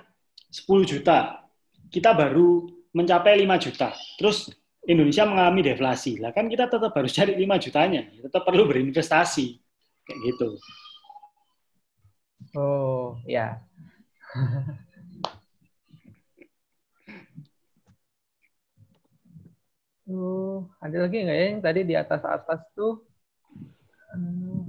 10 0.55 0.87
juta, 0.87 1.43
kita 1.91 2.15
baru 2.15 2.71
mencapai 2.95 3.35
5 3.43 3.59
juta. 3.59 3.91
Terus 4.23 4.55
Indonesia 4.85 5.25
mengalami 5.25 5.65
deflasi. 5.65 6.21
Lah 6.21 6.33
kan 6.37 6.45
kita 6.49 6.69
tetap 6.69 6.93
harus 6.93 7.13
cari 7.17 7.33
5 7.37 7.57
jutanya. 7.57 8.05
Tetap 8.21 8.45
perlu 8.45 8.69
berinvestasi. 8.69 9.57
Kayak 10.05 10.21
gitu. 10.29 10.61
Oh, 12.55 13.17
ya. 13.25 13.57
oh, 20.13 20.69
ada 20.85 21.09
lagi 21.09 21.25
nggak 21.25 21.39
ya 21.41 21.45
yang 21.49 21.65
tadi 21.65 21.81
di 21.89 21.97
atas-atas 21.97 22.61
tuh? 22.77 23.01
Hmm. 24.13 24.69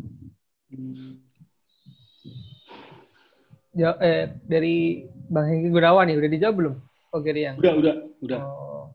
Ya, 3.75 3.91
eh, 3.99 4.31
dari 4.47 5.03
Bang 5.27 5.51
Hengki 5.51 5.67
Gunawan 5.67 6.07
nih, 6.07 6.15
udah 6.15 6.31
dijawab 6.31 6.55
belum? 6.55 6.79
Oke, 7.11 7.35
yang. 7.35 7.59
Udah, 7.59 7.75
udah, 7.75 7.95
udah. 8.23 8.39
Oh. 8.39 8.94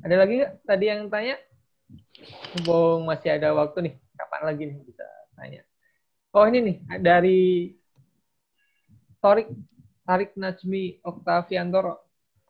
Ada 0.00 0.14
lagi 0.16 0.32
nggak 0.40 0.52
tadi 0.64 0.84
yang 0.88 1.12
tanya? 1.12 1.36
Mumpung 2.56 3.04
masih 3.04 3.36
ada 3.36 3.52
waktu 3.52 3.78
nih, 3.90 3.94
kapan 4.16 4.42
lagi 4.48 4.62
nih 4.72 4.78
bisa 4.84 5.04
tanya? 5.36 5.60
Oh 6.32 6.44
ini 6.48 6.58
nih 6.62 6.76
dari 7.02 7.40
Torik 9.20 9.52
Tarik 10.08 10.32
Najmi 10.34 11.04
Oktaviantoro. 11.04 12.00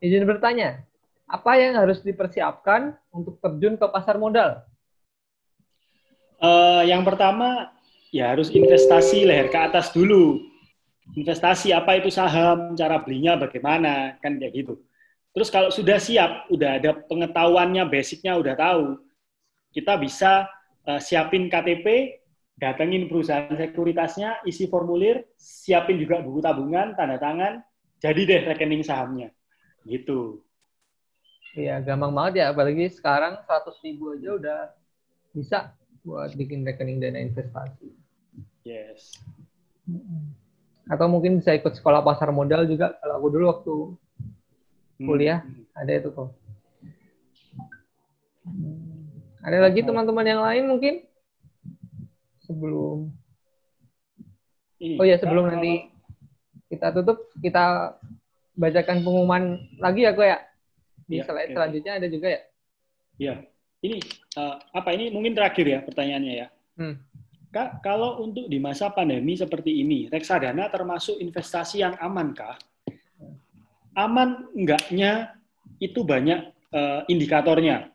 Izin 0.01 0.25
bertanya, 0.25 0.81
apa 1.27 1.51
yang 1.59 1.77
harus 1.77 1.99
dipersiapkan 2.01 2.95
untuk 3.11 3.37
terjun 3.43 3.75
ke 3.75 3.85
pasar 3.91 4.15
modal? 4.17 4.63
Uh, 6.41 6.81
yang 6.89 7.05
pertama 7.05 7.69
ya 8.09 8.33
harus 8.33 8.49
investasi 8.49 9.27
leher 9.27 9.51
ke 9.51 9.59
atas 9.59 9.93
dulu. 9.93 10.41
Investasi 11.11 11.75
apa 11.75 11.99
itu 11.99 12.07
saham, 12.07 12.73
cara 12.79 12.95
belinya 13.03 13.35
bagaimana, 13.35 14.15
kan 14.23 14.39
kayak 14.39 14.53
gitu. 14.55 14.79
Terus 15.31 15.47
kalau 15.47 15.71
sudah 15.71 15.95
siap, 15.95 16.51
udah 16.51 16.79
ada 16.81 16.91
pengetahuannya, 17.07 17.87
basicnya 17.87 18.35
udah 18.35 18.55
tahu, 18.55 18.99
kita 19.71 19.95
bisa 19.95 20.51
uh, 20.83 20.99
siapin 20.99 21.47
KTP, 21.47 22.19
datengin 22.59 23.07
perusahaan 23.07 23.55
sekuritasnya, 23.55 24.43
isi 24.43 24.67
formulir, 24.67 25.23
siapin 25.39 25.95
juga 25.97 26.19
buku 26.19 26.43
tabungan, 26.43 26.93
tanda 26.99 27.15
tangan, 27.15 27.63
jadi 28.03 28.21
deh 28.27 28.41
rekening 28.51 28.83
sahamnya. 28.83 29.31
Gitu. 29.87 30.43
Iya, 31.55 31.79
gampang 31.83 32.11
banget 32.11 32.43
ya. 32.43 32.45
Apalagi 32.51 32.91
sekarang 32.91 33.39
100 33.43 33.85
ribu 33.87 34.15
aja 34.15 34.29
udah 34.35 34.59
bisa 35.31 35.57
buat 36.03 36.31
bikin 36.35 36.67
rekening 36.67 36.99
dana 36.99 37.19
investasi. 37.19 37.91
Yes. 38.67 39.15
Atau 40.87 41.07
mungkin 41.11 41.39
bisa 41.39 41.55
ikut 41.55 41.75
sekolah 41.75 42.01
pasar 42.01 42.31
modal 42.31 42.67
juga. 42.67 42.95
Kalau 42.99 43.13
aku 43.19 43.27
dulu 43.31 43.45
waktu 43.47 43.75
kuliah 45.01 45.39
Hmm. 45.41 45.65
ada 45.73 45.91
itu 45.91 46.09
tuh. 46.11 46.29
Ada 49.41 49.57
lagi 49.57 49.81
teman-teman 49.81 50.25
yang 50.25 50.41
lain 50.41 50.63
mungkin 50.69 50.93
sebelum 52.41 53.09
Oh 54.97 55.05
ya 55.05 55.17
sebelum 55.17 55.45
nanti 55.45 55.93
kita 56.65 56.89
tutup 56.89 57.29
kita 57.37 57.93
bacakan 58.57 59.05
pengumuman 59.05 59.43
lagi 59.77 60.05
ya 60.05 60.11
kok 60.13 60.25
ya 60.25 60.37
di 61.05 61.21
Iya, 61.21 61.25
slide 61.29 61.49
oke. 61.49 61.55
selanjutnya 61.57 61.93
ada 62.01 62.07
juga 62.09 62.27
ya. 62.29 62.41
Ya, 63.21 63.33
ini 63.85 64.01
eh, 64.37 64.55
apa 64.73 64.89
ini 64.97 65.13
mungkin 65.13 65.37
terakhir 65.37 65.65
ya 65.69 65.79
pertanyaannya 65.85 66.33
ya. 66.33 66.47
Hmm. 66.81 66.95
Kak, 67.51 67.83
kalau 67.83 68.23
untuk 68.23 68.47
di 68.47 68.57
masa 68.57 68.87
pandemi 68.89 69.35
seperti 69.35 69.83
ini, 69.83 70.07
reksadana 70.07 70.71
termasuk 70.71 71.19
investasi 71.19 71.83
yang 71.83 71.99
aman 71.99 72.31
kah? 72.31 72.55
Aman 73.95 74.47
enggaknya 74.55 75.35
itu 75.83 76.05
banyak 76.05 76.39
eh, 76.71 77.01
indikatornya. 77.11 77.91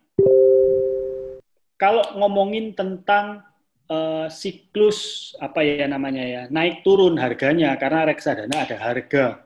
Kalau 1.76 2.04
ngomongin 2.16 2.76
tentang 2.76 3.44
eh, 3.88 4.28
siklus 4.28 5.32
apa 5.40 5.64
ya 5.64 5.88
namanya 5.88 6.24
ya, 6.24 6.42
naik 6.52 6.84
turun 6.84 7.16
harganya 7.16 7.72
karena 7.80 8.04
reksadana 8.04 8.68
ada 8.68 8.76
harga. 8.76 9.40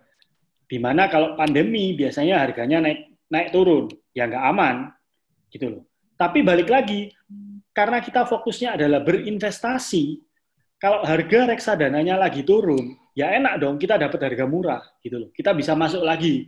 Di 0.71 0.79
mana 0.79 1.11
kalau 1.11 1.35
pandemi 1.35 1.95
biasanya 1.95 2.43
harganya 2.47 2.79
naik 2.83 3.11
naik 3.31 3.55
turun, 3.55 3.87
ya 4.11 4.27
nggak 4.27 4.47
aman, 4.51 4.77
gitu 5.55 5.67
loh. 5.71 5.83
Tapi 6.19 6.43
balik 6.43 6.69
lagi, 6.69 7.15
karena 7.71 8.03
kita 8.03 8.27
fokusnya 8.27 8.77
adalah 8.77 9.01
berinvestasi, 9.07 10.19
kalau 10.77 11.07
harga 11.07 11.49
reksadananya 11.49 12.19
lagi 12.19 12.43
turun, 12.43 13.00
ya 13.15 13.35
enak 13.35 13.59
dong 13.59 13.77
kita 13.77 13.99
dapat 13.99 14.21
harga 14.31 14.45
murah 14.47 14.83
gitu 15.03 15.17
loh. 15.17 15.31
Kita 15.35 15.55
bisa 15.55 15.75
masuk 15.75 16.03
lagi. 16.03 16.47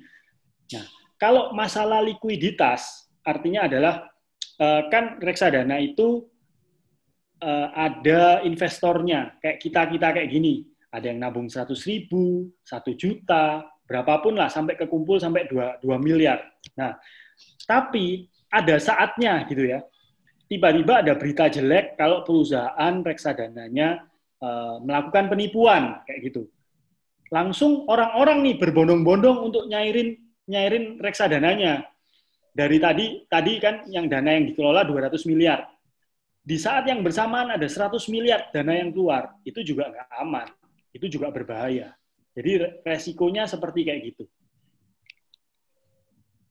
Nah, 0.72 0.86
kalau 1.18 1.54
masalah 1.54 2.02
likuiditas, 2.02 3.10
artinya 3.22 3.66
adalah 3.66 4.10
eh, 4.58 4.82
kan 4.90 5.18
reksadana 5.22 5.78
itu 5.78 6.26
eh, 7.42 7.68
ada 7.74 8.42
investornya, 8.46 9.38
kayak 9.42 9.58
kita-kita 9.62 10.08
kayak 10.18 10.30
gini. 10.30 10.66
Ada 10.92 11.08
yang 11.08 11.24
nabung 11.24 11.48
100 11.48 11.72
ribu, 11.88 12.52
1 12.68 12.92
juta, 13.00 13.64
berapapun 13.88 14.36
lah, 14.36 14.52
sampai 14.52 14.76
kekumpul 14.76 15.16
sampai 15.16 15.48
2, 15.48 15.80
2 15.80 15.96
miliar. 15.96 16.44
Nah, 16.76 17.00
tapi 17.64 18.28
ada 18.52 18.76
saatnya 18.76 19.48
gitu 19.48 19.64
ya. 19.64 19.80
Tiba-tiba 20.52 21.00
ada 21.00 21.16
berita 21.16 21.48
jelek 21.48 21.96
kalau 21.96 22.20
perusahaan 22.28 23.00
reksadananya 23.00 24.04
eh, 24.42 24.76
melakukan 24.82 25.30
penipuan 25.30 26.02
kayak 26.04 26.20
gitu. 26.32 26.42
Langsung 27.32 27.88
orang-orang 27.88 28.44
nih 28.44 28.56
berbondong-bondong 28.60 29.38
untuk 29.48 29.64
nyairin 29.70 30.18
nyairin 30.50 31.00
reksadananya. 31.00 31.86
Dari 32.52 32.76
tadi 32.76 33.24
tadi 33.30 33.56
kan 33.56 33.88
yang 33.88 34.10
dana 34.12 34.36
yang 34.36 34.44
dikelola 34.52 34.84
200 34.84 35.24
miliar. 35.24 35.64
Di 36.42 36.58
saat 36.58 36.84
yang 36.90 37.00
bersamaan 37.00 37.54
ada 37.54 37.64
100 37.64 38.02
miliar 38.10 38.50
dana 38.52 38.74
yang 38.74 38.90
keluar, 38.90 39.38
itu 39.46 39.62
juga 39.62 39.88
nggak 39.88 40.08
aman. 40.20 40.50
Itu 40.92 41.08
juga 41.08 41.32
berbahaya. 41.32 41.94
Jadi 42.36 42.50
re- 42.60 42.74
resikonya 42.84 43.48
seperti 43.48 43.86
kayak 43.88 44.00
gitu. 44.12 44.24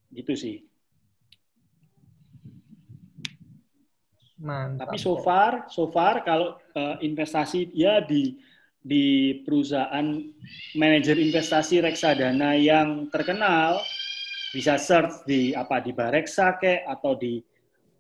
Gitu 0.09 0.33
sih. 0.33 0.55
Mantap. 4.41 4.89
Tapi 4.89 4.97
so 4.97 5.21
far, 5.21 5.69
so 5.69 5.93
far 5.93 6.25
kalau 6.25 6.57
eh, 6.73 7.05
investasi 7.05 7.69
ya 7.77 8.01
di 8.01 8.41
di 8.81 9.37
perusahaan 9.45 10.17
manajer 10.73 11.21
investasi 11.21 11.85
reksadana 11.85 12.57
yang 12.57 13.05
terkenal 13.13 13.77
bisa 14.49 14.81
search 14.81 15.21
di 15.29 15.53
apa 15.53 15.77
di 15.85 15.93
Bareksa 15.93 16.57
kek 16.57 16.89
atau 16.89 17.13
di 17.13 17.37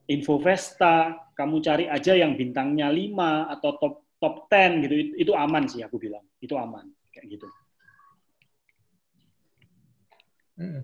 Infovesta, 0.09 1.13
kamu 1.37 1.55
cari 1.63 1.85
aja 1.87 2.11
yang 2.17 2.35
bintangnya 2.35 2.91
5 2.91 3.47
atau 3.47 3.79
top 3.79 3.95
top 4.19 4.35
10 4.51 4.83
gitu. 4.83 4.93
Itu, 4.97 5.13
itu 5.29 5.31
aman 5.37 5.63
sih 5.69 5.85
aku 5.85 5.95
bilang. 6.01 6.25
Itu 6.43 6.59
aman 6.59 6.89
kayak 7.15 7.37
gitu. 7.37 7.47
Hmm. 10.59 10.83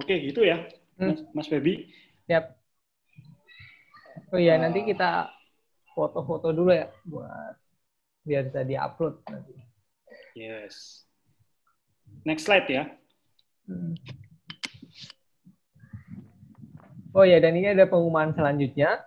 Oke, 0.00 0.14
gitu 0.32 0.40
ya. 0.46 0.64
Mas, 0.96 1.20
Mas 1.36 1.48
Febi. 1.50 1.92
Siap. 2.24 2.55
Oh 4.34 4.38
iya, 4.40 4.58
Ah. 4.58 4.66
nanti 4.66 4.82
kita 4.82 5.30
foto-foto 5.94 6.50
dulu 6.50 6.74
ya 6.74 6.90
buat 7.06 7.54
biar 8.26 8.50
bisa 8.50 8.66
diupload 8.66 9.22
nanti. 9.30 9.54
Yes. 10.34 11.06
Next 12.26 12.44
slide 12.50 12.66
ya. 12.66 12.90
Hmm. 13.70 13.94
Oh 17.16 17.24
ya, 17.24 17.40
dan 17.40 17.56
ini 17.56 17.72
ada 17.72 17.88
pengumuman 17.88 18.34
selanjutnya 18.36 19.00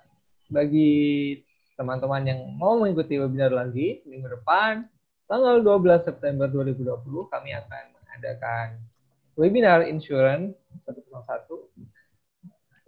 bagi 0.50 1.38
teman-teman 1.78 2.26
yang 2.26 2.40
mau 2.58 2.76
mengikuti 2.80 3.22
webinar 3.22 3.54
lagi 3.54 4.02
minggu 4.04 4.28
depan 4.40 4.84
tanggal 5.30 5.62
12 5.62 6.04
September 6.10 6.50
2020 6.50 7.30
kami 7.30 7.54
akan 7.54 7.84
mengadakan 7.96 8.68
webinar 9.38 9.86
insurance 9.86 10.58
101 10.90 11.06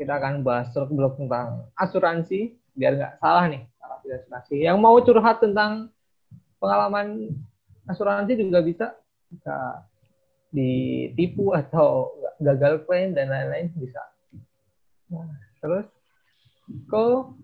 kita 0.02 0.18
akan 0.18 0.42
bahas 0.42 0.74
blog 0.90 1.14
tentang 1.14 1.70
asuransi 1.78 2.58
biar 2.74 2.98
nggak 2.98 3.14
salah 3.22 3.46
nih 3.46 3.62
salah 3.78 4.02
pilih 4.02 4.18
asuransi. 4.18 4.56
Yang 4.58 4.78
mau 4.82 4.98
curhat 4.98 5.38
tentang 5.38 5.94
pengalaman 6.58 7.30
asuransi 7.86 8.34
juga 8.34 8.66
bisa 8.66 8.98
bisa 9.30 9.86
ditipu 10.50 11.54
atau 11.54 12.10
gagal 12.42 12.82
klaim 12.90 13.14
dan 13.14 13.30
lain-lain 13.30 13.70
bisa. 13.78 14.02
Nah, 15.14 15.30
terus 15.62 15.86
kok 16.90 17.38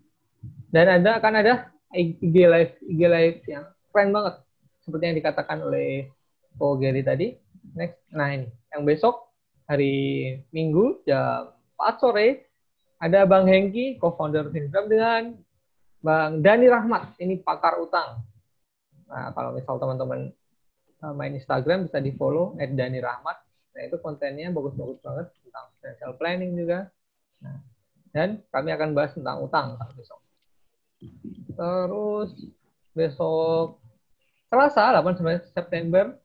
dan 0.74 0.98
ada 0.98 1.22
akan 1.22 1.34
ada 1.46 1.54
IG 1.94 2.34
live 2.34 2.74
IG 2.90 3.02
live 3.06 3.40
yang 3.46 3.70
keren 3.94 4.10
banget. 4.10 4.42
Seperti 4.82 5.04
yang 5.06 5.18
dikatakan 5.22 5.62
oleh 5.62 6.10
Ko 6.58 6.74
Gary 6.74 7.06
tadi. 7.06 7.38
Next 7.78 8.02
nah 8.10 8.34
ini 8.34 8.50
yang 8.74 8.82
besok 8.82 9.30
hari 9.70 10.34
Minggu 10.50 11.06
jam 11.06 11.54
4 11.78 12.02
sore 12.02 12.47
ada 12.98 13.30
Bang 13.30 13.46
Hengki, 13.46 14.02
co-founder 14.02 14.50
Fingram 14.50 14.90
dengan 14.90 15.38
Bang 16.02 16.42
Dani 16.42 16.68
Rahmat, 16.70 17.18
ini 17.22 17.42
pakar 17.42 17.78
utang. 17.82 18.22
Nah, 19.08 19.32
kalau 19.34 19.54
misal 19.56 19.78
teman-teman 19.78 20.30
uh, 21.06 21.14
main 21.14 21.34
Instagram 21.38 21.88
bisa 21.88 22.02
di 22.02 22.14
follow 22.18 22.58
at 22.58 22.74
Dani 22.74 23.00
Rahmat. 23.02 23.38
Nah, 23.78 23.82
itu 23.86 23.98
kontennya 24.02 24.50
bagus-bagus 24.50 24.98
banget 25.06 25.30
tentang 25.46 25.66
financial 25.78 26.12
planning 26.18 26.52
juga. 26.58 26.90
Nah, 27.46 27.58
dan 28.12 28.42
kami 28.50 28.70
akan 28.74 28.90
bahas 28.98 29.14
tentang 29.14 29.38
utang 29.46 29.78
besok. 29.94 30.20
Terus 31.54 32.30
besok 32.98 33.78
Selasa 34.50 34.96
8 34.98 35.54
September 35.54 36.18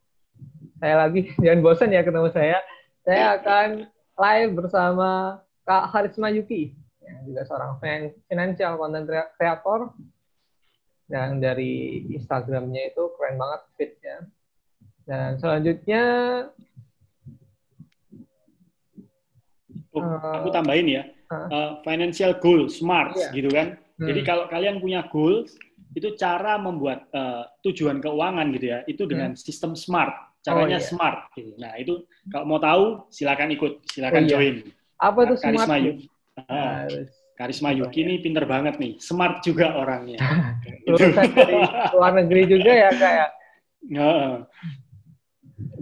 saya 0.82 1.06
lagi 1.06 1.30
jangan 1.42 1.60
bosan 1.62 1.94
ya 1.94 2.02
ketemu 2.02 2.28
saya. 2.34 2.58
Saya 3.06 3.38
akan 3.38 3.86
live 4.18 4.52
bersama 4.58 5.38
Kak 5.62 5.90
Harisma 5.90 6.28
Yuki 6.28 6.74
yang 7.02 7.22
juga 7.26 7.42
seorang 7.44 7.78
fan- 7.78 8.14
financial 8.26 8.74
content 8.76 9.06
creator 9.36 9.80
yang 11.06 11.38
dari 11.38 12.02
Instagramnya 12.10 12.94
itu 12.94 13.02
keren 13.14 13.36
banget 13.36 13.60
fitnya. 13.76 14.16
Dan 15.02 15.36
selanjutnya 15.36 16.02
Eh, 19.92 20.00
aku 20.40 20.48
tambahin 20.48 20.88
ya. 20.88 21.02
Eh, 21.28 21.72
financial 21.84 22.40
goal, 22.40 22.64
smart 22.68 23.12
Iya. 23.12 23.28
gitu 23.32 23.48
kan. 23.52 23.76
Hmm. 24.00 24.08
Jadi 24.08 24.20
kalau 24.24 24.44
kalian 24.48 24.80
punya 24.80 25.04
goals, 25.08 25.52
itu 25.92 26.16
cara 26.16 26.56
membuat 26.56 27.12
eh, 27.12 27.44
tujuan 27.60 28.00
keuangan 28.00 28.48
gitu 28.56 28.72
ya, 28.72 28.78
itu 28.88 29.04
dengan 29.04 29.36
sistem 29.36 29.76
smart. 29.76 30.12
Caranya 30.40 30.80
Hmm. 30.80 30.80
Oh, 30.80 30.84
iya. 30.84 30.88
smart. 30.88 31.18
Gitu. 31.36 31.52
Nah 31.60 31.76
itu 31.76 32.08
kalau 32.28 32.44
mau 32.48 32.56
tahu, 32.56 32.84
silakan 33.12 33.52
ikut, 33.52 33.72
silakan 33.92 34.24
Oh, 34.24 34.26
iya. 34.26 34.32
join. 34.32 34.56
Apa 35.02 35.20
tuh 35.26 35.36
Karisma 35.42 35.66
smart? 35.66 35.82
Yuki. 35.82 36.06
Ah, 36.46 36.86
Harus 36.86 37.10
Karisma 37.34 37.70
Yuki 37.74 37.98
ini 38.06 38.14
pinter 38.22 38.46
banget 38.46 38.78
nih, 38.78 39.02
smart 39.02 39.42
juga 39.42 39.74
orangnya. 39.74 40.22
Itu. 40.86 40.94
lulusan 40.94 41.30
dari 41.34 41.58
luar 41.90 42.12
negeri 42.14 42.42
juga 42.46 42.70
ya 42.70 42.90
kayak 42.94 43.28
Heeh. 43.82 44.32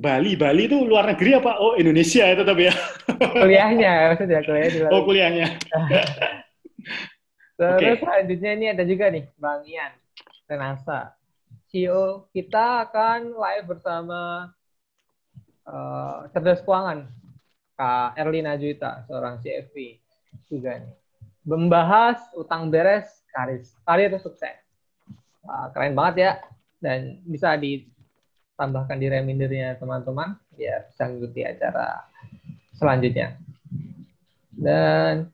Bali, 0.01 0.33
Bali 0.37 0.65
itu 0.69 0.77
luar 0.89 1.05
negeri 1.13 1.37
apa? 1.37 1.61
Oh 1.61 1.77
Indonesia 1.77 2.25
ya 2.25 2.37
tetap 2.37 2.57
ya. 2.57 2.73
kuliahnya 3.21 3.93
maksudnya 4.13 4.41
kuliah 4.45 4.69
di 4.73 4.79
Oh 4.89 5.05
kuliahnya. 5.05 5.47
Terus 7.61 7.77
Oke. 7.77 8.01
selanjutnya 8.01 8.51
ini 8.57 8.67
ada 8.73 8.85
juga 8.89 9.13
nih 9.13 9.25
Bang 9.37 9.61
Ian 9.69 9.93
Renasa. 10.49 11.13
CEO 11.69 12.27
kita 12.33 12.89
akan 12.89 13.37
live 13.37 13.67
bersama 13.69 14.49
eh, 15.69 16.17
Cerdas 16.33 16.65
Keuangan. 16.65 17.05
Kak 17.81 18.13
Erlina 18.21 18.61
Juita, 18.61 19.09
seorang 19.09 19.41
CFP 19.41 19.97
juga 20.53 20.85
nih. 20.85 20.93
Membahas 21.49 22.21
utang 22.37 22.69
beres 22.69 23.09
karir, 23.33 23.65
karir 23.89 24.13
sukses. 24.21 24.61
Wah, 25.41 25.73
keren 25.73 25.97
banget 25.97 26.15
ya. 26.21 26.33
Dan 26.77 27.25
bisa 27.25 27.57
ditambahkan 27.57 29.01
di 29.01 29.09
remindernya 29.09 29.81
teman-teman, 29.81 30.37
ya 30.61 30.85
bisa 30.93 31.09
mengikuti 31.09 31.41
acara 31.41 32.05
selanjutnya. 32.77 33.41
Dan 34.53 35.33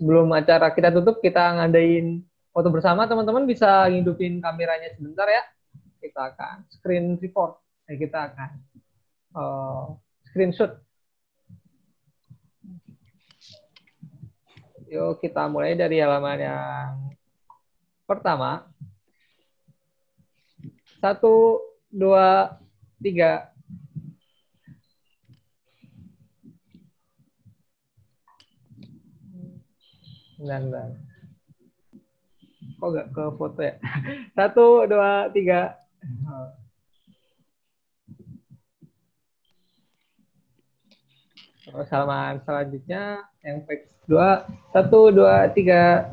sebelum 0.00 0.32
acara 0.32 0.72
kita 0.72 0.88
tutup, 0.88 1.20
kita 1.20 1.60
ngadain 1.60 2.24
foto 2.48 2.72
bersama. 2.72 3.04
Teman-teman 3.04 3.44
bisa 3.44 3.92
ngidupin 3.92 4.40
kameranya 4.40 4.88
sebentar 4.96 5.28
ya. 5.28 5.44
Kita 6.00 6.32
akan 6.32 6.64
screen 6.72 7.20
record. 7.20 7.60
Ya, 7.84 8.00
kita 8.00 8.32
akan 8.32 8.50
uh, 9.36 9.84
screenshot. 10.32 10.83
Yuk 14.94 15.18
kita 15.18 15.50
mulai 15.50 15.74
dari 15.74 15.98
halaman 15.98 16.38
yang 16.38 16.94
pertama. 18.06 18.62
Satu, 21.02 21.58
dua, 21.90 22.54
tiga. 23.02 23.50
Bentar, 30.38 30.94
Kok 32.78 32.88
gak 32.94 33.08
ke 33.10 33.24
foto 33.34 33.60
ya? 33.66 33.74
Satu, 34.38 34.86
dua, 34.86 35.26
tiga. 35.34 35.74
Terus 35.98 36.63
halaman 41.72 42.44
selanjutnya 42.44 43.24
yang 43.40 43.64
page 43.64 43.88
dua 44.04 44.44
satu 44.74 45.08
dua 45.08 45.48
tiga. 45.48 46.12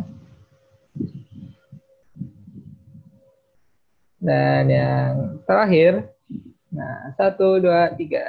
Dan 4.22 4.70
yang 4.70 5.42
terakhir 5.44 6.08
nah 6.72 7.12
satu 7.20 7.60
dua 7.60 7.92
tiga. 8.00 8.24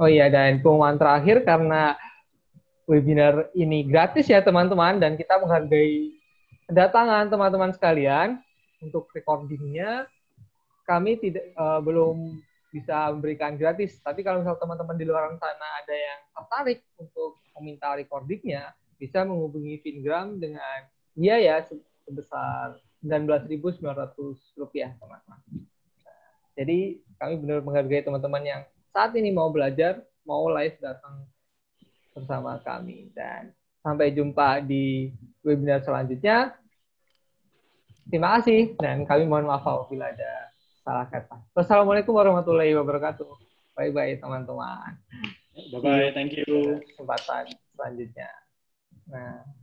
Oh 0.00 0.08
iya 0.08 0.30
dan 0.30 0.62
pengumuman 0.62 0.96
terakhir 0.96 1.42
karena 1.44 1.98
webinar 2.88 3.52
ini 3.52 3.84
gratis 3.84 4.30
ya 4.30 4.40
teman-teman 4.40 4.96
dan 4.96 5.18
kita 5.18 5.36
menghargai 5.36 6.14
kedatangan 6.70 7.28
teman-teman 7.28 7.70
sekalian 7.76 8.38
untuk 8.80 9.10
recordingnya 9.12 10.08
kami 10.90 11.22
tidak 11.22 11.54
uh, 11.54 11.78
belum 11.78 12.42
bisa 12.74 13.14
memberikan 13.14 13.54
gratis. 13.54 14.02
Tapi 14.02 14.26
kalau 14.26 14.42
misal 14.42 14.58
teman-teman 14.58 14.98
di 14.98 15.06
luar 15.06 15.30
sana 15.38 15.68
ada 15.78 15.94
yang 15.94 16.20
tertarik 16.34 16.82
untuk 16.98 17.38
meminta 17.58 17.94
recordingnya, 17.94 18.74
bisa 18.98 19.22
menghubungi 19.22 19.78
Fingram 19.86 20.42
dengan 20.42 20.90
biaya 21.14 21.62
sebesar 22.02 22.74
19.900 23.06 24.58
rupiah, 24.58 24.90
teman-teman. 24.98 25.40
jadi 26.52 27.00
kami 27.16 27.34
benar 27.40 27.64
menghargai 27.64 28.04
teman-teman 28.04 28.42
yang 28.44 28.62
saat 28.90 29.14
ini 29.14 29.30
mau 29.30 29.48
belajar, 29.48 30.02
mau 30.26 30.50
live 30.50 30.76
datang 30.82 31.24
bersama 32.12 32.58
kami. 32.60 33.08
Dan 33.14 33.54
sampai 33.80 34.12
jumpa 34.12 34.60
di 34.60 35.14
webinar 35.40 35.80
selanjutnya. 35.80 36.52
Terima 38.10 38.36
kasih 38.40 38.74
dan 38.76 39.06
kami 39.06 39.24
mohon 39.30 39.46
maaf 39.46 39.62
apabila 39.62 40.10
ada 40.10 40.49
salah 40.82 41.06
kata. 41.08 41.36
Wassalamualaikum 41.52 42.16
warahmatullahi 42.16 42.72
wabarakatuh. 42.76 43.28
Bye 43.76 43.92
bye 43.92 44.16
teman-teman. 44.18 44.96
Bye 45.72 45.80
bye, 45.80 46.10
thank 46.16 46.34
you. 46.34 46.80
Kesempatan 46.94 47.52
selanjutnya. 47.76 48.30
Nah. 49.10 49.59